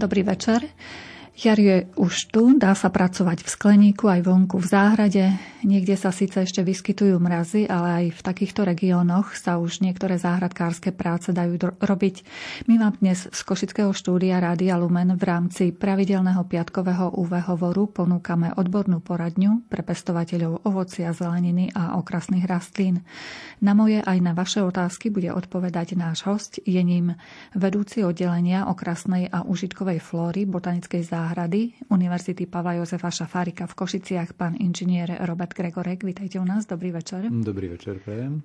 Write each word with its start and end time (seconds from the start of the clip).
Dobrý 0.00 0.24
večer. 0.24 0.64
Jar 1.36 1.60
je 1.60 1.84
už 2.00 2.32
tu, 2.32 2.56
dá 2.56 2.72
sa 2.72 2.88
pracovať 2.88 3.44
v 3.44 3.48
skleníku 3.52 4.08
aj 4.08 4.24
vonku 4.24 4.56
v 4.56 4.64
záhrade. 4.64 5.24
Niekde 5.60 5.92
sa 5.92 6.08
síce 6.08 6.40
ešte 6.40 6.64
vyskytujú 6.64 7.20
mrazy, 7.20 7.68
ale 7.68 7.88
aj 7.92 8.06
v 8.16 8.20
takýchto 8.24 8.64
regiónoch 8.64 9.36
sa 9.36 9.60
už 9.60 9.84
niektoré 9.84 10.16
záhradkárske 10.16 10.88
práce 10.88 11.36
dajú 11.36 11.76
robiť. 11.76 12.24
My 12.64 12.80
vám 12.80 12.96
dnes 12.96 13.28
z 13.28 13.40
Košického 13.44 13.92
štúdia 13.92 14.40
Rádia 14.40 14.80
Lumen 14.80 15.20
v 15.20 15.24
rámci 15.28 15.68
pravidelného 15.76 16.48
piatkového 16.48 17.12
UV 17.12 17.44
hovoru 17.52 17.92
ponúkame 17.92 18.56
odbornú 18.56 19.04
poradňu 19.04 19.68
pre 19.68 19.84
pestovateľov 19.84 20.64
ovocia, 20.64 21.12
zeleniny 21.12 21.76
a 21.76 22.00
okrasných 22.00 22.48
rastlín. 22.48 23.04
Na 23.60 23.76
moje 23.76 24.00
aj 24.00 24.16
na 24.16 24.32
vaše 24.32 24.64
otázky 24.64 25.12
bude 25.12 25.28
odpovedať 25.28 25.92
náš 25.92 26.24
host, 26.24 26.56
je 26.64 26.80
ním 26.80 27.20
vedúci 27.52 28.00
oddelenia 28.00 28.64
okrasnej 28.64 29.28
a 29.28 29.44
užitkovej 29.44 30.00
flóry 30.00 30.48
botanickej 30.48 31.04
záhrady 31.04 31.76
Univerzity 31.92 32.48
Pava 32.48 32.80
Jozefa 32.80 33.12
Šafárika 33.12 33.68
v 33.68 33.76
Košiciach, 33.76 34.32
pán 34.32 34.56
inžinier 34.56 35.20
Robert 35.28 35.49
Gregorek. 35.54 36.04
Vítajte 36.04 36.40
u 36.40 36.44
nás, 36.44 36.66
dobrý 36.66 36.90
večer. 36.92 37.26
Dobrý 37.30 37.68
večer, 37.68 37.98
prajem. 37.98 38.42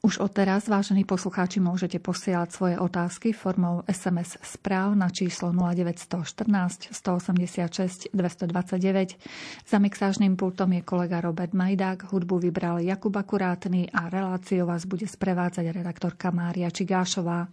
Už 0.00 0.16
odteraz, 0.24 0.64
vážení 0.64 1.04
poslucháči, 1.04 1.60
môžete 1.60 2.00
posielať 2.00 2.48
svoje 2.48 2.76
otázky 2.80 3.36
formou 3.36 3.84
SMS 3.84 4.40
správ 4.40 4.96
na 4.96 5.12
číslo 5.12 5.52
0914 5.52 6.88
186 6.88 8.08
229. 8.08 9.20
Za 9.68 9.76
mixážnym 9.76 10.40
pultom 10.40 10.72
je 10.72 10.80
kolega 10.80 11.20
Robert 11.20 11.52
Majdák, 11.52 12.08
hudbu 12.16 12.48
vybral 12.48 12.80
Jakub 12.80 13.12
Akurátny 13.12 13.92
a 13.92 14.08
reláciu 14.08 14.64
vás 14.64 14.88
bude 14.88 15.04
sprevádzať 15.04 15.68
redaktorka 15.68 16.32
Mária 16.32 16.72
Čigášová. 16.72 17.52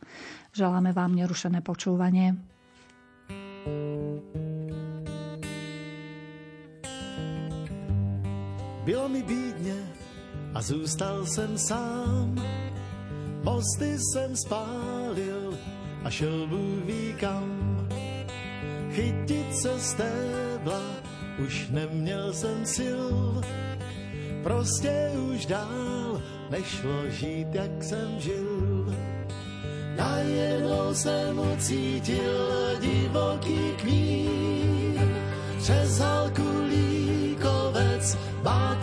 Želáme 0.55 0.95
vám 0.95 1.19
nerušené 1.19 1.59
počúvanie. 1.59 2.39
Bylo 8.87 9.09
mi 9.09 9.23
bídně 9.23 9.75
a 10.53 10.61
zůstal 10.61 11.25
jsem 11.25 11.57
sám. 11.57 12.35
Mosty 13.43 13.99
jsem 13.99 14.35
spálil 14.35 15.57
a 16.03 16.09
šel 16.09 16.47
Bůh 16.47 16.85
ví 16.85 17.15
kam. 17.19 17.87
Chytit 18.91 19.55
se 19.55 19.79
stébla 19.79 20.81
už 21.39 21.67
neměl 21.69 22.33
jsem 22.33 22.65
sil. 22.75 23.03
Prostě 24.43 25.11
už 25.33 25.45
dál 25.45 26.21
nešlo 26.49 27.09
žít, 27.09 27.47
jak 27.53 27.83
jsem 27.83 28.19
žil. 28.19 28.95
Najednou 29.97 30.93
jsem 30.93 31.39
ucítil 31.39 32.79
divoký 32.81 33.71
kvír 33.77 35.01
přes 35.57 35.99
halku 35.99 36.63
líkovec, 36.69 38.17
bátu 38.43 38.76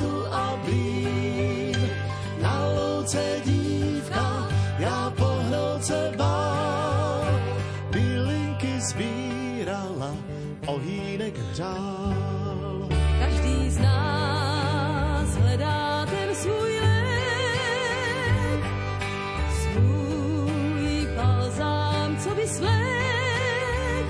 hřál. 11.55 12.89
Každý 13.19 13.71
z 13.71 13.79
nás 13.79 15.37
hledá 15.37 16.07
ten 16.07 16.35
svůj 16.35 16.81
lék, 16.81 18.61
svůj 19.63 21.09
balzám, 21.17 22.17
co 22.17 22.35
by 22.35 22.49
svlék. 22.49 24.07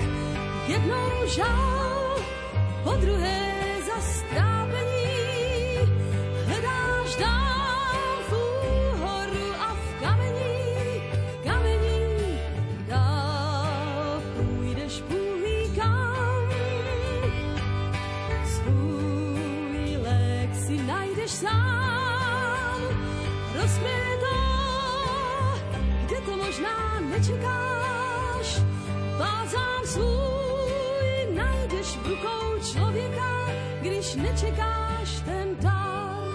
Jednou 0.67 1.27
žál, 1.27 1.74
nečekáš 34.15 35.21
ten 35.25 35.55
dál. 35.59 36.29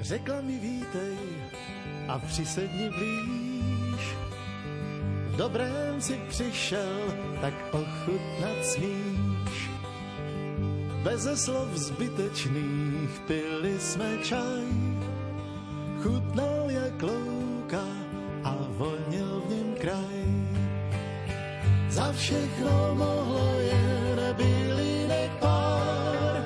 Řekla 0.00 0.40
mi 0.40 0.58
vítej 0.58 1.18
a 2.08 2.18
přisedni 2.18 2.90
blíž. 2.90 4.16
V 5.28 5.36
dobrém 5.36 6.00
si 6.00 6.20
přišel, 6.28 7.14
tak 7.40 7.54
ochutnat 7.72 8.64
smíš. 8.64 9.70
Beze 11.02 11.36
slov 11.36 11.68
zbytečných 11.74 13.20
pili 13.26 13.80
jsme 13.80 14.18
čaj. 14.22 14.66
Chutnal 16.02 16.70
jak 16.70 17.02
louka 17.02 17.45
Za 22.06 22.12
všechno 22.12 22.94
mohlo 22.94 23.60
jen 23.60 24.18
bylinek 24.36 25.30
pár, 25.42 26.38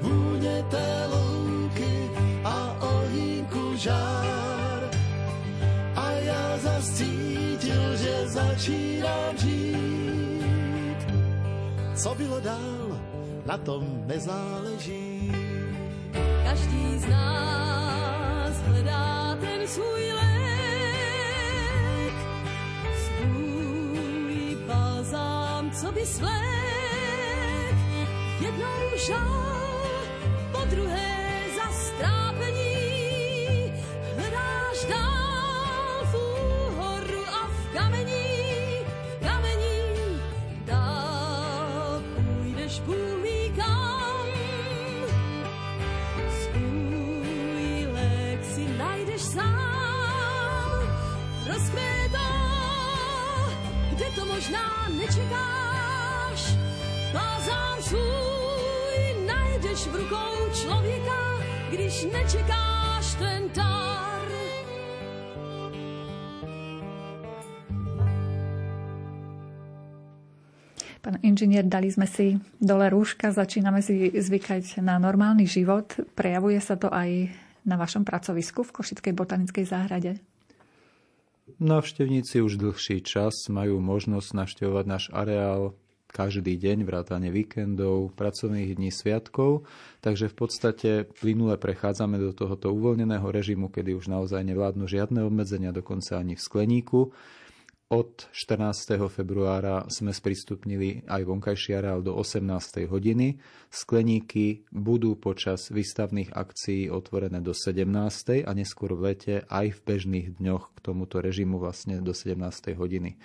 vůně 0.00 0.64
té 0.70 1.06
louky 1.12 2.10
a 2.44 2.76
ohýnku 2.80 3.76
žár. 3.76 4.80
A 5.96 6.10
já 6.10 6.58
zas 6.58 6.90
cítil, 6.90 7.96
že 7.96 8.28
začínám 8.28 9.36
žít. 9.36 11.00
Co 11.94 12.14
bylo 12.14 12.40
dál, 12.40 13.00
na 13.46 13.58
tom 13.58 13.84
nezáleží. 14.06 15.32
Každý 16.44 16.98
z 16.98 17.08
nás 17.08 18.56
hledá 18.64 19.36
ten 19.40 19.68
svůj 19.68 20.12
lék, 20.12 20.25
co 25.80 25.92
by 25.92 26.06
svlék. 26.06 27.76
Jednou 28.40 28.96
žál, 29.06 30.00
po 30.52 30.64
druhé 30.64 31.44
zastrápení. 31.56 32.76
Hledáš 34.16 34.84
dál 34.88 36.04
v 36.04 36.14
úhoru 36.14 37.24
a 37.28 37.46
v 37.46 37.68
kamení, 37.72 38.84
v 39.20 39.26
kamení. 39.26 40.20
Dál 40.64 42.02
půjdeš 42.16 42.80
půlí 42.80 43.52
kam. 43.56 44.26
Svůj 46.40 47.86
lék 47.92 48.44
si 48.54 48.68
najdeš 48.78 49.22
sám. 49.22 49.56
Rozkvětá, 51.46 52.32
kde 53.90 54.10
to 54.14 54.24
možná 54.26 54.88
nečekáš. 54.98 55.65
Svůj 57.86 59.26
najdeš 59.26 59.86
v 59.86 59.94
rukou 59.94 60.34
člověka, 60.52 61.20
když 61.70 62.04
nečekáš 62.04 63.14
ten 63.14 63.42
dar. 63.54 64.26
Pán 70.98 71.22
inžinier, 71.22 71.62
dali 71.62 71.86
sme 71.86 72.10
si 72.10 72.42
dole 72.58 72.90
rúška, 72.90 73.30
začíname 73.30 73.78
si 73.78 74.10
zvykať 74.10 74.82
na 74.82 74.98
normálny 74.98 75.46
život. 75.46 75.86
Prejavuje 76.18 76.58
sa 76.58 76.74
to 76.74 76.90
aj 76.90 77.30
na 77.62 77.78
vašom 77.78 78.02
pracovisku 78.02 78.66
v 78.66 78.74
Košickej 78.74 79.14
botanickej 79.14 79.62
záhrade? 79.62 80.18
Návštevníci 81.62 82.42
už 82.42 82.58
dlhší 82.58 83.06
čas 83.06 83.46
majú 83.46 83.78
možnosť 83.78 84.28
navštevovať 84.34 84.84
náš 84.90 85.06
areál 85.14 85.78
každý 86.16 86.56
deň, 86.56 86.88
vrátane 86.88 87.28
víkendov, 87.28 88.16
pracovných 88.16 88.72
dní, 88.72 88.88
sviatkov. 88.88 89.68
Takže 90.00 90.32
v 90.32 90.36
podstate 90.40 90.90
plynule 91.20 91.60
prechádzame 91.60 92.16
do 92.16 92.32
tohoto 92.32 92.72
uvoľneného 92.72 93.28
režimu, 93.28 93.68
kedy 93.68 93.92
už 93.92 94.08
naozaj 94.08 94.40
nevládnu 94.40 94.88
žiadne 94.88 95.20
obmedzenia, 95.28 95.76
dokonca 95.76 96.16
ani 96.16 96.32
v 96.32 96.40
skleníku. 96.40 97.12
od 97.86 98.26
14. 98.34 98.98
februára 99.06 99.86
sme 99.86 100.10
sprístupnili 100.10 101.06
aj 101.06 101.22
vonkajší 101.22 101.78
areál 101.78 102.02
do 102.02 102.18
18. 102.18 102.90
hodiny. 102.90 103.38
Skleníky 103.70 104.66
budú 104.74 105.14
počas 105.14 105.70
výstavných 105.70 106.34
akcií 106.34 106.90
otvorené 106.90 107.38
do 107.38 107.54
17. 107.54 108.42
a 108.42 108.50
neskôr 108.58 108.90
v 108.98 109.14
lete 109.14 109.34
aj 109.46 109.70
v 109.70 109.80
bežných 109.86 110.28
dňoch 110.42 110.74
k 110.74 110.78
tomuto 110.82 111.22
režimu 111.22 111.62
vlastne 111.62 112.02
do 112.02 112.10
17. 112.10 112.74
hodiny. 112.74 113.22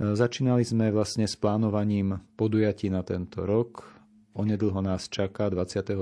Začínali 0.00 0.64
sme 0.64 0.88
vlastne 0.88 1.28
s 1.28 1.36
plánovaním 1.36 2.24
podujatí 2.40 2.88
na 2.88 3.04
tento 3.04 3.44
rok. 3.44 3.84
Onedlho 4.32 4.80
nás 4.80 5.12
čaká 5.12 5.52
29. 5.52 6.00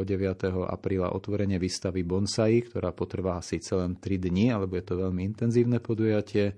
apríla 0.71 1.11
otvorenie 1.11 1.59
výstavy 1.59 2.07
Bonsai, 2.07 2.63
ktorá 2.63 2.95
potrvá 2.95 3.43
síce 3.43 3.75
len 3.75 3.99
3 3.99 4.23
dni, 4.23 4.55
alebo 4.55 4.79
je 4.79 4.87
to 4.87 5.03
veľmi 5.03 5.27
intenzívne 5.27 5.83
podujatie. 5.83 6.55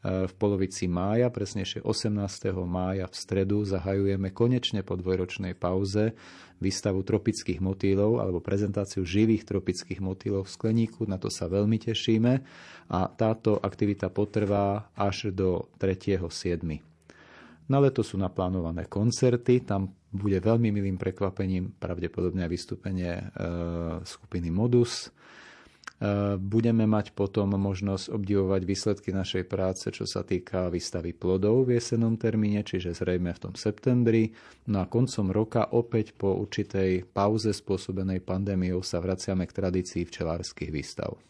E, 0.00 0.26
v 0.28 0.34
polovici 0.40 0.88
mája, 0.88 1.28
presnejšie 1.28 1.84
18. 1.84 2.56
mája 2.64 3.04
v 3.04 3.14
stredu, 3.14 3.68
zahajujeme 3.68 4.32
konečne 4.32 4.80
po 4.80 4.96
dvojročnej 4.96 5.52
pauze 5.52 6.16
výstavu 6.60 7.04
tropických 7.04 7.60
motýlov 7.60 8.20
alebo 8.20 8.40
prezentáciu 8.40 9.04
živých 9.04 9.44
tropických 9.44 10.00
motýlov 10.00 10.48
v 10.48 10.54
skleníku. 10.56 11.04
Na 11.04 11.20
to 11.20 11.28
sa 11.28 11.48
veľmi 11.48 11.76
tešíme 11.76 12.32
a 12.88 13.00
táto 13.12 13.60
aktivita 13.60 14.08
potrvá 14.08 14.88
až 14.96 15.32
do 15.32 15.68
3.7. 15.76 16.20
Na 17.70 17.78
leto 17.78 18.02
sú 18.02 18.18
naplánované 18.18 18.90
koncerty, 18.90 19.62
tam 19.62 19.94
bude 20.10 20.42
veľmi 20.42 20.74
milým 20.74 20.98
prekvapením 20.98 21.78
pravdepodobne 21.78 22.42
vystúpenie 22.50 23.14
e, 23.14 23.24
skupiny 24.02 24.50
Modus. 24.50 25.14
Eh, 26.00 26.40
budeme 26.40 26.88
mať 26.88 27.12
potom 27.12 27.52
možnosť 27.60 28.16
obdivovať 28.16 28.64
výsledky 28.64 29.12
našej 29.12 29.44
práce, 29.44 29.84
čo 29.92 30.08
sa 30.08 30.24
týka 30.24 30.72
výstavy 30.72 31.12
plodov 31.12 31.68
v 31.68 31.76
jesenom 31.76 32.16
termíne, 32.16 32.64
čiže 32.64 32.96
zrejme 32.96 33.28
v 33.36 33.42
tom 33.44 33.52
septembri. 33.52 34.32
No 34.72 34.80
a 34.80 34.88
koncom 34.88 35.28
roka 35.28 35.68
opäť 35.76 36.16
po 36.16 36.40
určitej 36.40 37.04
pauze 37.04 37.52
spôsobenej 37.52 38.24
pandémiou 38.24 38.80
sa 38.80 38.96
vraciame 38.96 39.44
k 39.44 39.52
tradícii 39.52 40.08
včelárskych 40.08 40.72
výstav. 40.72 41.20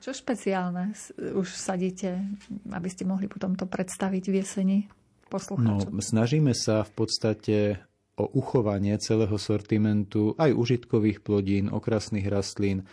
Čo 0.00 0.16
špeciálne 0.16 0.96
už 1.36 1.48
sadíte, 1.52 2.24
aby 2.72 2.88
ste 2.88 3.04
mohli 3.04 3.28
potom 3.28 3.60
to 3.60 3.68
predstaviť 3.68 4.24
v 4.24 4.34
jeseni 4.40 4.78
poslucháčom? 5.28 5.92
No, 5.92 6.00
snažíme 6.00 6.56
sa 6.56 6.80
v 6.80 6.92
podstate 6.96 7.56
o 8.16 8.24
uchovanie 8.30 8.96
celého 9.02 9.36
sortimentu 9.36 10.32
aj 10.38 10.54
užitkových 10.54 11.20
plodín, 11.20 11.66
okrasných 11.68 12.30
rastlín, 12.30 12.86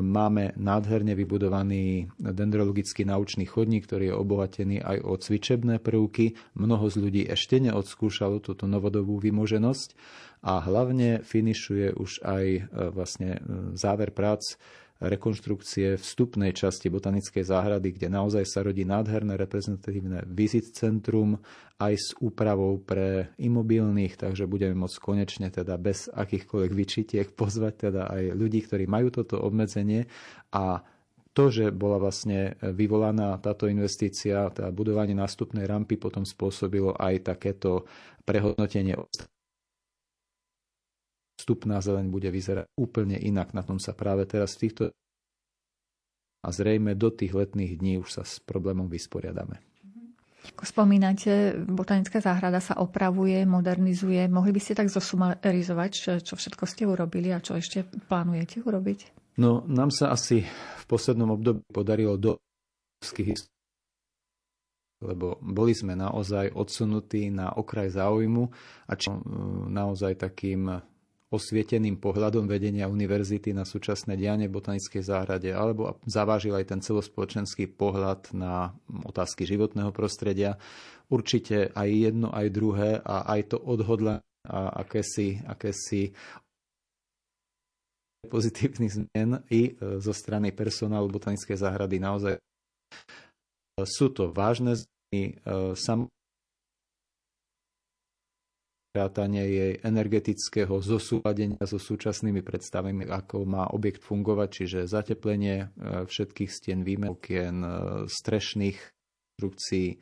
Máme 0.00 0.54
nádherne 0.54 1.18
vybudovaný 1.18 2.06
dendrologický 2.14 3.02
naučný 3.02 3.42
chodník, 3.42 3.90
ktorý 3.90 4.14
je 4.14 4.14
obohatený 4.14 4.76
aj 4.78 5.02
o 5.02 5.18
cvičebné 5.18 5.82
prvky. 5.82 6.38
Mnoho 6.54 6.86
z 6.86 6.96
ľudí 7.02 7.22
ešte 7.26 7.58
neodskúšalo 7.58 8.38
túto 8.38 8.70
novodobú 8.70 9.18
vymoženosť 9.18 9.98
a 10.46 10.62
hlavne 10.62 11.26
finišuje 11.26 11.98
už 11.98 12.22
aj 12.22 12.44
e, 12.46 12.60
vlastne 12.94 13.30
e, 13.34 13.38
záver 13.74 14.14
prác 14.14 14.60
rekonštrukcie 15.02 15.98
vstupnej 15.98 16.54
časti 16.54 16.86
botanickej 16.86 17.42
záhrady, 17.42 17.98
kde 17.98 18.08
naozaj 18.14 18.46
sa 18.46 18.62
rodí 18.62 18.86
nádherné 18.86 19.34
reprezentatívne 19.34 20.22
vizit 20.30 20.70
centrum 20.70 21.42
aj 21.82 21.94
s 21.98 22.08
úpravou 22.22 22.78
pre 22.78 23.34
imobilných, 23.42 24.14
takže 24.14 24.46
budeme 24.46 24.78
môcť 24.86 24.96
konečne 25.02 25.50
teda 25.50 25.74
bez 25.76 26.06
akýchkoľvek 26.08 26.72
vyčitiek 26.72 27.26
pozvať 27.34 27.90
teda 27.90 28.06
aj 28.06 28.22
ľudí, 28.38 28.62
ktorí 28.62 28.86
majú 28.86 29.10
toto 29.10 29.42
obmedzenie. 29.42 30.06
A 30.54 30.78
to, 31.34 31.50
že 31.50 31.74
bola 31.74 31.98
vlastne 31.98 32.54
vyvolaná 32.62 33.34
táto 33.42 33.66
investícia, 33.66 34.46
teda 34.54 34.70
budovanie 34.70 35.18
nástupnej 35.18 35.66
rampy, 35.66 35.98
potom 35.98 36.22
spôsobilo 36.22 36.94
aj 36.94 37.34
takéto 37.34 37.90
prehodnotenie 38.22 38.94
vstupná 41.44 41.84
zeleň 41.84 42.08
bude 42.08 42.32
vyzerať 42.32 42.72
úplne 42.80 43.20
inak. 43.20 43.52
Na 43.52 43.60
tom 43.60 43.76
sa 43.76 43.92
práve 43.92 44.24
teraz 44.24 44.56
v 44.56 44.60
týchto 44.64 44.82
a 46.40 46.48
zrejme 46.48 46.96
do 46.96 47.12
tých 47.12 47.36
letných 47.36 47.84
dní 47.84 48.00
už 48.00 48.08
sa 48.16 48.24
s 48.24 48.40
problémom 48.40 48.88
vysporiadame. 48.88 49.60
Ako 50.44 50.64
spomínate, 50.68 51.56
botanická 51.56 52.20
záhrada 52.20 52.60
sa 52.60 52.76
opravuje, 52.76 53.48
modernizuje. 53.48 54.28
Mohli 54.28 54.52
by 54.52 54.60
ste 54.60 54.76
tak 54.76 54.92
zosumarizovať, 54.92 56.20
čo 56.20 56.34
všetko 56.36 56.64
ste 56.68 56.84
urobili 56.84 57.32
a 57.32 57.40
čo 57.40 57.56
ešte 57.56 57.88
plánujete 58.08 58.60
urobiť? 58.60 59.12
No, 59.40 59.64
nám 59.64 59.88
sa 59.88 60.12
asi 60.12 60.44
v 60.44 60.84
poslednom 60.84 61.32
období 61.32 61.64
podarilo 61.72 62.20
do 62.20 62.36
lebo 65.04 65.36
boli 65.44 65.76
sme 65.76 65.92
naozaj 65.92 66.56
odsunutí 66.56 67.28
na 67.28 67.52
okraj 67.52 67.92
záujmu 67.92 68.48
a 68.88 68.92
čo 68.96 69.20
naozaj 69.68 70.16
takým 70.16 70.80
osvieteným 71.34 71.98
pohľadom 71.98 72.46
vedenia 72.46 72.86
univerzity 72.86 73.50
na 73.50 73.66
súčasné 73.66 74.14
dianie 74.14 74.46
v 74.46 74.56
botanickej 74.56 75.02
záhrade, 75.02 75.50
alebo 75.50 75.98
zavážil 76.06 76.54
aj 76.54 76.70
ten 76.70 76.80
celospoločenský 76.80 77.74
pohľad 77.74 78.30
na 78.30 78.70
otázky 79.02 79.42
životného 79.42 79.90
prostredia. 79.90 80.54
Určite 81.10 81.74
aj 81.74 81.88
jedno, 81.90 82.30
aj 82.30 82.46
druhé 82.54 82.90
a 83.02 83.26
aj 83.34 83.54
to 83.54 83.58
odhodla 83.58 84.22
a 84.44 84.84
akési, 84.84 85.40
akési 85.44 86.12
pozitívnych 88.28 88.92
zmien 88.92 89.40
i 89.52 89.72
e, 89.72 90.00
zo 90.00 90.12
strany 90.12 90.52
personálu 90.52 91.08
botanickej 91.12 91.56
záhrady 91.60 91.96
naozaj 92.00 92.34
sú 93.84 94.12
to 94.12 94.30
vážne 94.30 94.76
zmeny. 94.76 95.34
E, 95.34 95.74
sam 95.76 96.08
vrátanie 98.94 99.42
jej 99.42 99.72
energetického 99.82 100.78
zosúladenia 100.78 101.58
so 101.66 101.82
súčasnými 101.82 102.46
predstavami, 102.46 103.10
ako 103.10 103.42
má 103.42 103.66
objekt 103.74 104.06
fungovať, 104.06 104.48
čiže 104.54 104.78
zateplenie 104.86 105.66
e, 105.66 106.06
všetkých 106.06 106.46
stien, 106.46 106.86
výmen 106.86 107.10
okien, 107.10 107.58
e, 107.58 107.68
strešných 108.06 108.78
konstrukcií, 109.34 109.98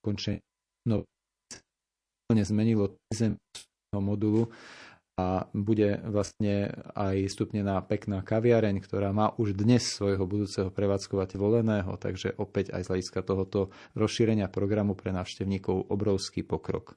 končne 0.00 0.40
no, 0.88 1.04
zmenilo 2.32 2.96
zem 3.12 3.36
modulu 3.92 4.48
bude 5.56 6.00
vlastne 6.06 6.70
aj 6.94 7.26
stupnená 7.30 7.80
pekná 7.84 8.20
kaviareň, 8.20 8.80
ktorá 8.82 9.10
má 9.10 9.32
už 9.36 9.56
dnes 9.56 9.86
svojho 9.86 10.24
budúceho 10.24 10.68
prevádzkovateľa 10.70 11.40
voleného, 11.40 11.92
takže 11.96 12.36
opäť 12.36 12.76
aj 12.76 12.84
z 12.84 12.88
hľadiska 12.92 13.20
tohoto 13.24 13.72
rozšírenia 13.96 14.52
programu 14.52 14.92
pre 14.92 15.10
návštevníkov 15.10 15.88
obrovský 15.88 16.44
pokrok. 16.44 16.94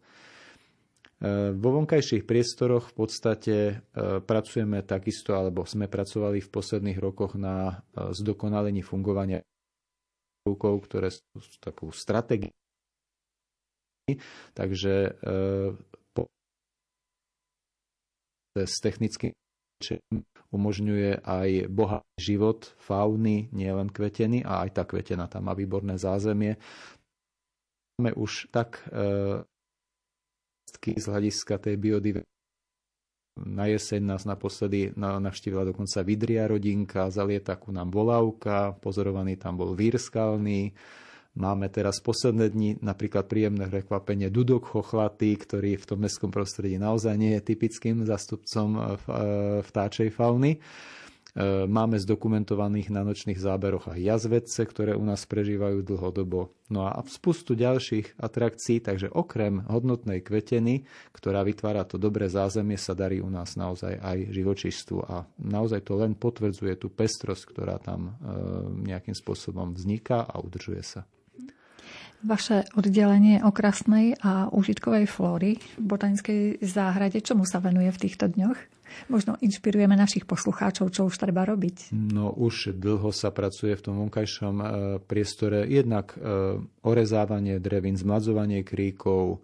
E, 1.23 1.55
vo 1.55 1.69
vonkajších 1.79 2.27
priestoroch 2.27 2.91
v 2.91 2.95
podstate 2.99 3.55
e, 3.55 3.75
pracujeme 4.19 4.83
takisto, 4.83 5.39
alebo 5.39 5.63
sme 5.63 5.87
pracovali 5.87 6.43
v 6.43 6.49
posledných 6.51 6.99
rokoch 6.99 7.39
na 7.39 7.79
e, 7.95 8.11
zdokonalení 8.11 8.83
fungovania 8.83 9.39
ktoré 10.43 11.07
sú 11.07 11.39
takú 11.63 11.87
stratégiu. 11.95 12.51
Takže 14.51 15.15
s 18.53 18.77
technickým 18.81 19.33
umožňuje 20.53 21.25
aj 21.25 21.49
bohatý 21.67 22.13
život 22.21 22.77
fauny, 22.77 23.49
nielen 23.49 23.89
kveteny, 23.89 24.45
a 24.45 24.63
aj 24.63 24.69
tá 24.79 24.83
kvetena 24.85 25.25
tam 25.25 25.49
má 25.49 25.57
výborné 25.57 25.97
zázemie. 25.97 26.61
Máme 27.97 28.13
už 28.13 28.53
tak 28.53 28.85
e, 28.93 29.41
z 30.93 31.05
hľadiska 31.05 31.57
tej 31.57 31.75
biodiverzity. 31.81 32.31
Na 33.33 33.65
jeseň 33.65 34.13
nás 34.13 34.29
naposledy 34.29 34.93
navštívila 34.93 35.65
dokonca 35.73 36.05
Vidria 36.05 36.45
rodinka, 36.45 37.09
zalieta 37.09 37.57
ku 37.57 37.73
nám 37.73 37.89
volávka, 37.89 38.77
pozorovaný 38.77 39.41
tam 39.41 39.57
bol 39.57 39.73
vír 39.73 39.97
skalný, 39.97 40.69
Máme 41.33 41.65
teraz 41.65 41.97
posledné 41.97 42.53
dni 42.53 42.69
napríklad 42.85 43.25
príjemné 43.25 43.65
prekvapenie 43.65 44.29
dudok 44.29 44.69
chochlatý, 44.69 45.33
ktorý 45.33 45.81
v 45.81 45.87
tom 45.89 46.05
mestskom 46.05 46.29
prostredí 46.29 46.77
naozaj 46.77 47.17
nie 47.17 47.33
je 47.33 47.41
typickým 47.41 48.05
zastupcom 48.05 48.69
e, 48.69 48.79
e, 48.79 48.85
vtáčej 49.65 50.13
fauny. 50.13 50.53
E, 50.53 50.59
máme 51.65 51.97
zdokumentovaných 51.97 52.93
na 52.93 53.01
nočných 53.01 53.41
záberoch 53.41 53.89
aj 53.89 53.97
jazvedce, 53.97 54.61
ktoré 54.61 54.93
u 54.93 55.01
nás 55.01 55.25
prežívajú 55.25 55.81
dlhodobo. 55.81 56.53
No 56.69 56.85
a 56.85 57.01
spustu 57.09 57.57
ďalších 57.57 58.21
atrakcií, 58.21 58.85
takže 58.85 59.09
okrem 59.09 59.65
hodnotnej 59.65 60.21
kveteny, 60.21 60.85
ktorá 61.17 61.41
vytvára 61.41 61.81
to 61.81 61.97
dobré 61.97 62.29
zázemie, 62.29 62.77
sa 62.77 62.93
darí 62.93 63.25
u 63.25 63.33
nás 63.33 63.57
naozaj 63.57 63.97
aj 63.97 64.37
živočištvu 64.37 64.97
a 65.01 65.25
naozaj 65.41 65.81
to 65.81 65.97
len 65.97 66.13
potvrdzuje 66.13 66.77
tú 66.77 66.93
pestrosť, 66.93 67.43
ktorá 67.49 67.81
tam 67.81 68.21
nejakým 68.85 69.17
spôsobom 69.17 69.73
vzniká 69.73 70.29
a 70.29 70.37
udržuje 70.37 70.85
sa. 70.85 71.09
Vaše 72.23 72.63
oddelenie 72.79 73.43
okrasnej 73.43 74.15
a 74.23 74.47
užitkovej 74.47 75.11
flóry 75.11 75.59
v 75.75 75.83
botanickej 75.83 76.63
záhrade, 76.63 77.19
čomu 77.19 77.43
sa 77.43 77.59
venuje 77.59 77.91
v 77.91 78.01
týchto 78.07 78.31
dňoch? 78.31 78.55
Možno 79.11 79.35
inšpirujeme 79.43 79.99
našich 79.99 80.23
poslucháčov, 80.23 80.93
čo 80.95 81.11
už 81.11 81.19
treba 81.19 81.43
robiť. 81.43 81.91
No 81.91 82.31
už 82.31 82.79
dlho 82.79 83.11
sa 83.11 83.33
pracuje 83.35 83.75
v 83.75 83.83
tom 83.83 83.95
vonkajšom 84.07 84.55
e, 84.55 84.65
priestore. 85.03 85.67
Jednak 85.67 86.15
e, 86.15 86.63
orezávanie 86.87 87.59
drevín, 87.59 87.99
zmladzovanie 87.99 88.63
kríkov, 88.63 89.43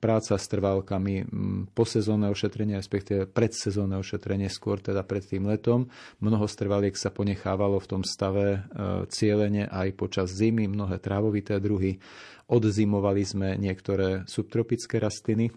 práca 0.00 0.40
s 0.40 0.46
trvalkami, 0.48 1.28
posezónne 1.76 2.32
ošetrenie, 2.32 2.80
respektíve 2.80 3.28
predsezónne 3.28 4.00
ošetrenie, 4.00 4.48
skôr 4.48 4.80
teda 4.80 5.04
pred 5.04 5.20
tým 5.20 5.44
letom. 5.44 5.92
Mnoho 6.24 6.48
strvaliek 6.48 6.96
sa 6.96 7.12
ponechávalo 7.12 7.76
v 7.76 7.90
tom 7.92 8.02
stave 8.08 8.64
cieľene 9.12 9.68
aj 9.68 9.88
počas 10.00 10.32
zimy, 10.32 10.72
mnohé 10.72 10.96
trávovité 10.96 11.60
druhy. 11.60 12.00
Odzimovali 12.48 13.22
sme 13.28 13.48
niektoré 13.60 14.24
subtropické 14.24 14.96
rastliny, 14.96 15.52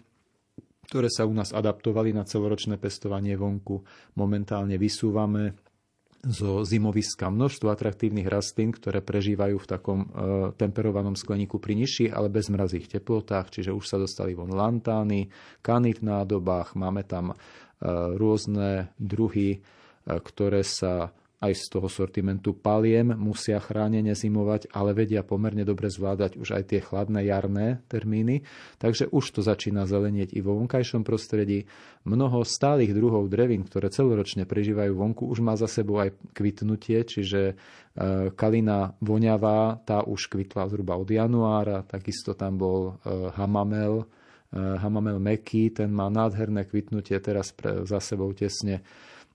ktoré 0.92 1.08
sa 1.08 1.24
u 1.24 1.32
nás 1.32 1.56
adaptovali 1.56 2.12
na 2.12 2.28
celoročné 2.28 2.76
pestovanie 2.76 3.32
vonku. 3.40 3.80
Momentálne 4.20 4.76
vysúvame 4.76 5.56
zo 6.22 6.62
zimoviska. 6.62 7.34
Množstvo 7.34 7.74
atraktívnych 7.74 8.30
rastlín, 8.30 8.70
ktoré 8.70 9.02
prežívajú 9.02 9.58
v 9.58 9.66
takom 9.66 9.98
e, 10.06 10.08
temperovanom 10.54 11.18
skleníku 11.18 11.58
pri 11.58 11.74
nižších, 11.82 12.14
ale 12.14 12.30
bezmrazých 12.30 12.86
teplotách, 12.98 13.50
čiže 13.50 13.74
už 13.74 13.82
sa 13.82 13.98
dostali 13.98 14.38
von 14.38 14.54
lantány, 14.54 15.34
kany 15.66 15.98
v 15.98 16.02
nádobách, 16.06 16.78
máme 16.78 17.02
tam 17.02 17.34
e, 17.34 17.36
rôzne 18.14 18.94
druhy, 19.02 19.58
e, 19.58 19.60
ktoré 20.06 20.62
sa 20.62 21.10
aj 21.42 21.58
z 21.58 21.64
toho 21.74 21.90
sortimentu 21.90 22.54
paliem 22.54 23.18
musia 23.18 23.58
chránene 23.58 24.14
zimovať, 24.14 24.70
ale 24.70 24.94
vedia 24.94 25.26
pomerne 25.26 25.66
dobre 25.66 25.90
zvládať 25.90 26.38
už 26.38 26.54
aj 26.54 26.62
tie 26.70 26.78
chladné 26.78 27.26
jarné 27.26 27.82
termíny. 27.90 28.46
Takže 28.78 29.10
už 29.10 29.24
to 29.34 29.40
začína 29.42 29.90
zelenieť 29.90 30.38
i 30.38 30.40
vo 30.40 30.54
vonkajšom 30.62 31.02
prostredí. 31.02 31.66
Mnoho 32.06 32.46
stálych 32.46 32.94
druhov 32.94 33.26
drevín, 33.26 33.66
ktoré 33.66 33.90
celoročne 33.90 34.46
prežívajú 34.46 34.94
vonku, 34.94 35.26
už 35.26 35.42
má 35.42 35.58
za 35.58 35.66
sebou 35.66 35.98
aj 35.98 36.14
kvitnutie, 36.30 37.02
čiže 37.02 37.40
e, 37.42 37.54
kalina 38.38 38.94
voňavá, 39.02 39.82
tá 39.82 40.06
už 40.06 40.30
kvitla 40.30 40.70
zhruba 40.70 40.94
od 40.94 41.10
januára, 41.10 41.82
takisto 41.82 42.38
tam 42.38 42.54
bol 42.54 43.02
e, 43.02 43.18
hamamel, 43.34 44.06
e, 44.54 44.56
hamamel 44.56 45.18
meký, 45.18 45.74
ten 45.74 45.90
má 45.90 46.06
nádherné 46.06 46.70
kvitnutie 46.70 47.18
teraz 47.18 47.50
za 47.82 47.98
sebou 47.98 48.30
tesne. 48.30 48.86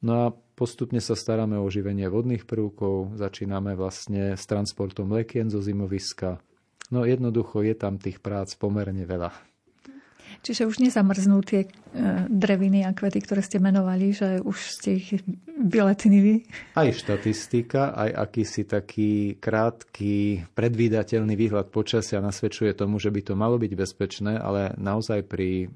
No 0.01 0.13
a 0.13 0.25
Postupne 0.57 0.97
sa 0.97 1.13
staráme 1.13 1.53
o 1.61 1.69
oživenie 1.69 2.09
vodných 2.09 2.49
prvkov, 2.49 3.13
začíname 3.13 3.77
vlastne 3.77 4.33
s 4.33 4.49
transportom 4.49 5.05
lekien 5.13 5.53
zo 5.53 5.61
zimoviska. 5.61 6.41
No 6.89 7.05
jednoducho 7.05 7.61
je 7.61 7.77
tam 7.77 8.01
tých 8.01 8.17
prác 8.25 8.57
pomerne 8.57 9.05
veľa. 9.05 9.37
Čiže 10.45 10.69
už 10.69 10.79
nezamrznú 10.79 11.41
tie 11.43 11.65
e, 11.65 11.67
dreviny 12.29 12.85
a 12.85 12.93
kvety, 12.93 13.19
ktoré 13.23 13.41
ste 13.41 13.57
menovali, 13.57 14.13
že 14.13 14.39
už 14.41 14.57
ste 14.69 14.89
ich 15.01 15.17
vyletnili? 15.57 16.45
Aj 16.77 16.87
štatistika, 16.93 17.97
aj 17.97 18.09
akýsi 18.13 18.63
taký 18.69 19.35
krátky, 19.41 20.45
predvídateľný 20.53 21.33
výhľad 21.33 21.73
počasia 21.73 22.21
nasvedčuje 22.21 22.77
tomu, 22.77 23.01
že 23.01 23.09
by 23.09 23.21
to 23.25 23.33
malo 23.33 23.57
byť 23.57 23.71
bezpečné, 23.73 24.37
ale 24.37 24.77
naozaj 24.77 25.25
pri 25.25 25.65
e, 25.65 25.67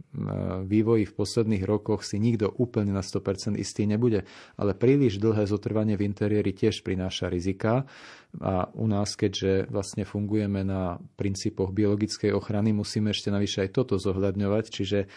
vývoji 0.66 1.10
v 1.10 1.14
posledných 1.18 1.64
rokoch 1.66 2.06
si 2.06 2.22
nikto 2.22 2.50
úplne 2.54 2.94
na 2.94 3.02
100% 3.02 3.58
istý 3.58 3.90
nebude. 3.90 4.24
Ale 4.56 4.78
príliš 4.78 5.18
dlhé 5.18 5.50
zotrvanie 5.50 5.98
v 5.98 6.06
interiéri 6.06 6.54
tiež 6.54 6.86
prináša 6.86 7.28
rizika. 7.28 7.90
A 8.40 8.72
u 8.80 8.88
nás, 8.88 9.20
keďže 9.20 9.68
vlastne 9.68 10.08
fungujeme 10.08 10.64
na 10.64 11.04
princípoch 11.20 11.76
biologickej 11.76 12.32
ochrany, 12.32 12.72
musíme 12.72 13.12
ešte 13.12 13.28
navyše 13.28 13.68
aj 13.68 13.76
toto 13.76 14.00
zohľadňovať, 14.00 14.66
čiže 14.72 15.00
e, 15.04 15.08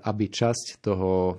aby 0.00 0.24
časť 0.32 0.80
toho 0.80 1.12
e, 1.28 1.34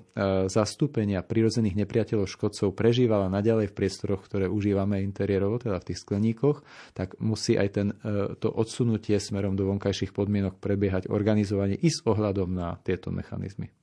zastúpenia 0.45 1.25
prirodzených 1.25 1.81
nepriateľov 1.81 2.29
škodcov 2.29 2.77
prežívala 2.77 3.25
naďalej 3.33 3.73
v 3.73 3.77
priestoroch, 3.77 4.21
ktoré 4.21 4.45
užívame 4.45 5.01
interiérovo, 5.01 5.57
teda 5.57 5.81
v 5.81 5.87
tých 5.89 6.05
skleníkoch, 6.05 6.61
tak 6.93 7.17
musí 7.17 7.57
aj 7.57 7.69
ten, 7.73 7.87
e, 8.05 8.37
to 8.37 8.53
odsunutie 8.53 9.17
smerom 9.17 9.57
do 9.57 9.65
vonkajších 9.65 10.13
podmienok 10.13 10.61
prebiehať 10.61 11.09
organizovanie 11.09 11.73
i 11.81 11.89
s 11.89 12.05
ohľadom 12.05 12.53
na 12.53 12.77
tieto 12.85 13.09
mechanizmy. 13.09 13.73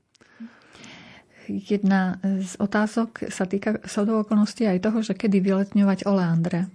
Jedna 1.50 2.22
z 2.22 2.54
otázok 2.62 3.26
sa 3.34 3.50
týka 3.50 3.82
okolností 3.82 4.62
aj 4.62 4.78
toho, 4.78 5.02
že 5.02 5.18
kedy 5.18 5.42
vyletňovať 5.42 6.06
oleandre. 6.06 6.70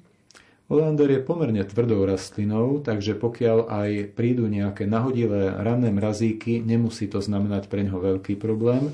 Oleander 0.67 1.07
je 1.07 1.23
pomerne 1.23 1.63
tvrdou 1.63 2.03
rastlinou, 2.03 2.83
takže 2.83 3.15
pokiaľ 3.15 3.71
aj 3.71 3.89
prídu 4.19 4.51
nejaké 4.51 4.83
nahodilé 4.83 5.47
ranné 5.55 5.95
mrazíky, 5.95 6.59
nemusí 6.59 7.07
to 7.07 7.23
znamenať 7.23 7.71
pre 7.71 7.87
ňoho 7.87 8.03
veľký 8.03 8.35
problém. 8.35 8.91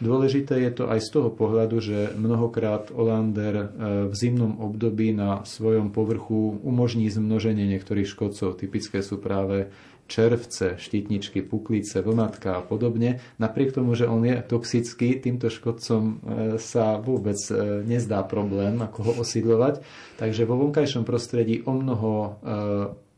Dôležité 0.00 0.64
je 0.64 0.72
to 0.72 0.88
aj 0.88 0.96
z 1.04 1.08
toho 1.12 1.28
pohľadu, 1.28 1.76
že 1.76 2.16
mnohokrát 2.16 2.88
Olander 2.88 3.52
e, 3.52 3.66
v 4.08 4.14
zimnom 4.16 4.56
období 4.56 5.12
na 5.12 5.44
svojom 5.44 5.92
povrchu 5.92 6.56
umožní 6.64 7.12
zmnoženie 7.12 7.68
niektorých 7.68 8.08
škodcov. 8.08 8.56
Typické 8.56 9.04
sú 9.04 9.20
práve 9.20 9.68
červce, 10.10 10.74
štítničky, 10.74 11.46
puklice, 11.46 12.02
vlnatka 12.02 12.58
a 12.58 12.62
podobne. 12.66 13.22
Napriek 13.38 13.70
tomu, 13.70 13.94
že 13.94 14.10
on 14.10 14.26
je 14.26 14.42
toxický, 14.42 15.22
týmto 15.22 15.46
škodcom 15.46 16.02
e, 16.02 16.14
sa 16.58 16.98
vôbec 16.98 17.38
e, 17.46 17.86
nezdá 17.86 18.26
problém, 18.26 18.82
ako 18.82 18.98
ho 19.06 19.12
osídlovať. 19.22 19.86
Takže 20.18 20.42
vo 20.50 20.58
vonkajšom 20.66 21.06
prostredí 21.06 21.62
o 21.62 21.78
mnoho 21.78 22.10
e, 22.10 22.28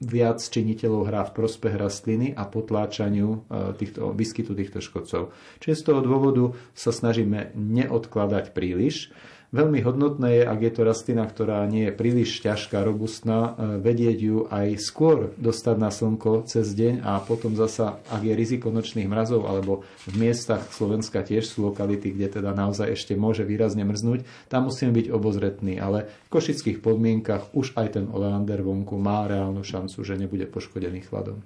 viac 0.03 0.43
činiteľov 0.45 1.09
hrá 1.09 1.23
v 1.25 1.35
prospech 1.41 1.75
rastliny 1.79 2.35
a 2.35 2.43
potláčaniu 2.43 3.47
týchto, 3.79 4.11
výskytu 4.11 4.51
týchto 4.51 4.83
škodcov. 4.83 5.31
Čiže 5.63 5.79
z 5.79 5.83
toho 5.87 6.01
dôvodu 6.03 6.45
sa 6.75 6.91
snažíme 6.91 7.55
neodkladať 7.55 8.51
príliš. 8.51 9.15
Veľmi 9.53 9.85
hodnotné 9.85 10.41
je, 10.41 10.43
ak 10.49 10.61
je 10.65 10.73
to 10.73 10.81
rastlina, 10.81 11.29
ktorá 11.29 11.61
nie 11.69 11.85
je 11.85 11.93
príliš 11.93 12.41
ťažká, 12.41 12.81
robustná, 12.89 13.53
e, 13.53 13.85
vedieť 13.85 14.19
ju 14.25 14.39
aj 14.49 14.81
skôr 14.81 15.29
dostať 15.37 15.77
na 15.77 15.93
slnko 15.93 16.49
cez 16.49 16.73
deň 16.73 17.05
a 17.05 17.21
potom 17.21 17.53
zasa, 17.53 18.01
ak 18.09 18.25
je 18.25 18.33
riziko 18.33 18.73
nočných 18.73 19.05
mrazov 19.05 19.45
alebo 19.45 19.85
v 20.09 20.15
miestach 20.17 20.65
Slovenska 20.73 21.21
tiež 21.21 21.45
sú 21.45 21.69
lokality, 21.69 22.17
kde 22.17 22.41
teda 22.41 22.57
naozaj 22.57 22.97
ešte 22.97 23.13
môže 23.13 23.45
výrazne 23.45 23.85
mrznúť, 23.85 24.25
tam 24.49 24.73
musíme 24.73 24.89
byť 24.89 25.13
obozretní, 25.13 25.77
ale 25.77 26.09
v 26.09 26.29
košických 26.33 26.81
podmienkach 26.81 27.53
už 27.53 27.77
aj 27.77 28.01
ten 28.01 28.09
oleander 28.09 28.65
vonku 28.65 28.97
má 28.97 29.29
reálnu 29.29 29.61
šancu, 29.61 30.01
že 30.01 30.17
nebude 30.17 30.49
poškodený 30.49 31.05
chladom. 31.13 31.45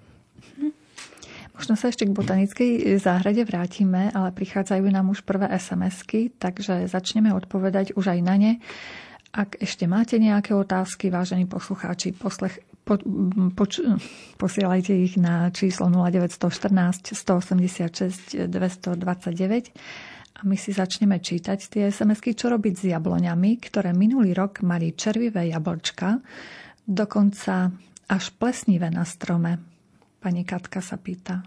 Možno 1.56 1.72
sa 1.72 1.88
ešte 1.88 2.04
k 2.04 2.12
botanickej 2.12 3.00
záhrade 3.00 3.40
vrátime, 3.48 4.12
ale 4.12 4.28
prichádzajú 4.36 4.84
nám 4.92 5.08
už 5.08 5.24
prvé 5.24 5.48
SMS-ky, 5.56 6.36
takže 6.36 6.84
začneme 6.84 7.32
odpovedať 7.32 7.96
už 7.96 8.12
aj 8.12 8.20
na 8.20 8.36
ne. 8.36 8.52
Ak 9.32 9.56
ešte 9.60 9.88
máte 9.88 10.20
nejaké 10.20 10.52
otázky, 10.52 11.08
vážení 11.08 11.48
poslucháči, 11.48 12.12
poslech, 12.12 12.60
po, 12.84 13.00
poč, 13.56 13.80
posielajte 14.36 14.92
ich 14.94 15.16
na 15.16 15.48
číslo 15.48 15.88
0914 15.88 17.16
186 17.16 18.48
229 18.48 19.72
a 20.36 20.40
my 20.44 20.56
si 20.60 20.70
začneme 20.76 21.16
čítať 21.16 21.58
tie 21.72 21.82
SMS-ky, 21.88 22.36
čo 22.36 22.52
robiť 22.52 22.74
s 22.76 22.84
jabloňami, 22.92 23.50
ktoré 23.64 23.96
minulý 23.96 24.36
rok 24.36 24.60
mali 24.60 24.92
červivé 24.92 25.48
jablčka, 25.48 26.20
dokonca 26.84 27.72
až 28.06 28.24
plesnivé 28.36 28.92
na 28.92 29.08
strome. 29.08 29.75
Pani 30.26 30.42
Katka 30.42 30.82
sa 30.82 30.98
pýta. 30.98 31.46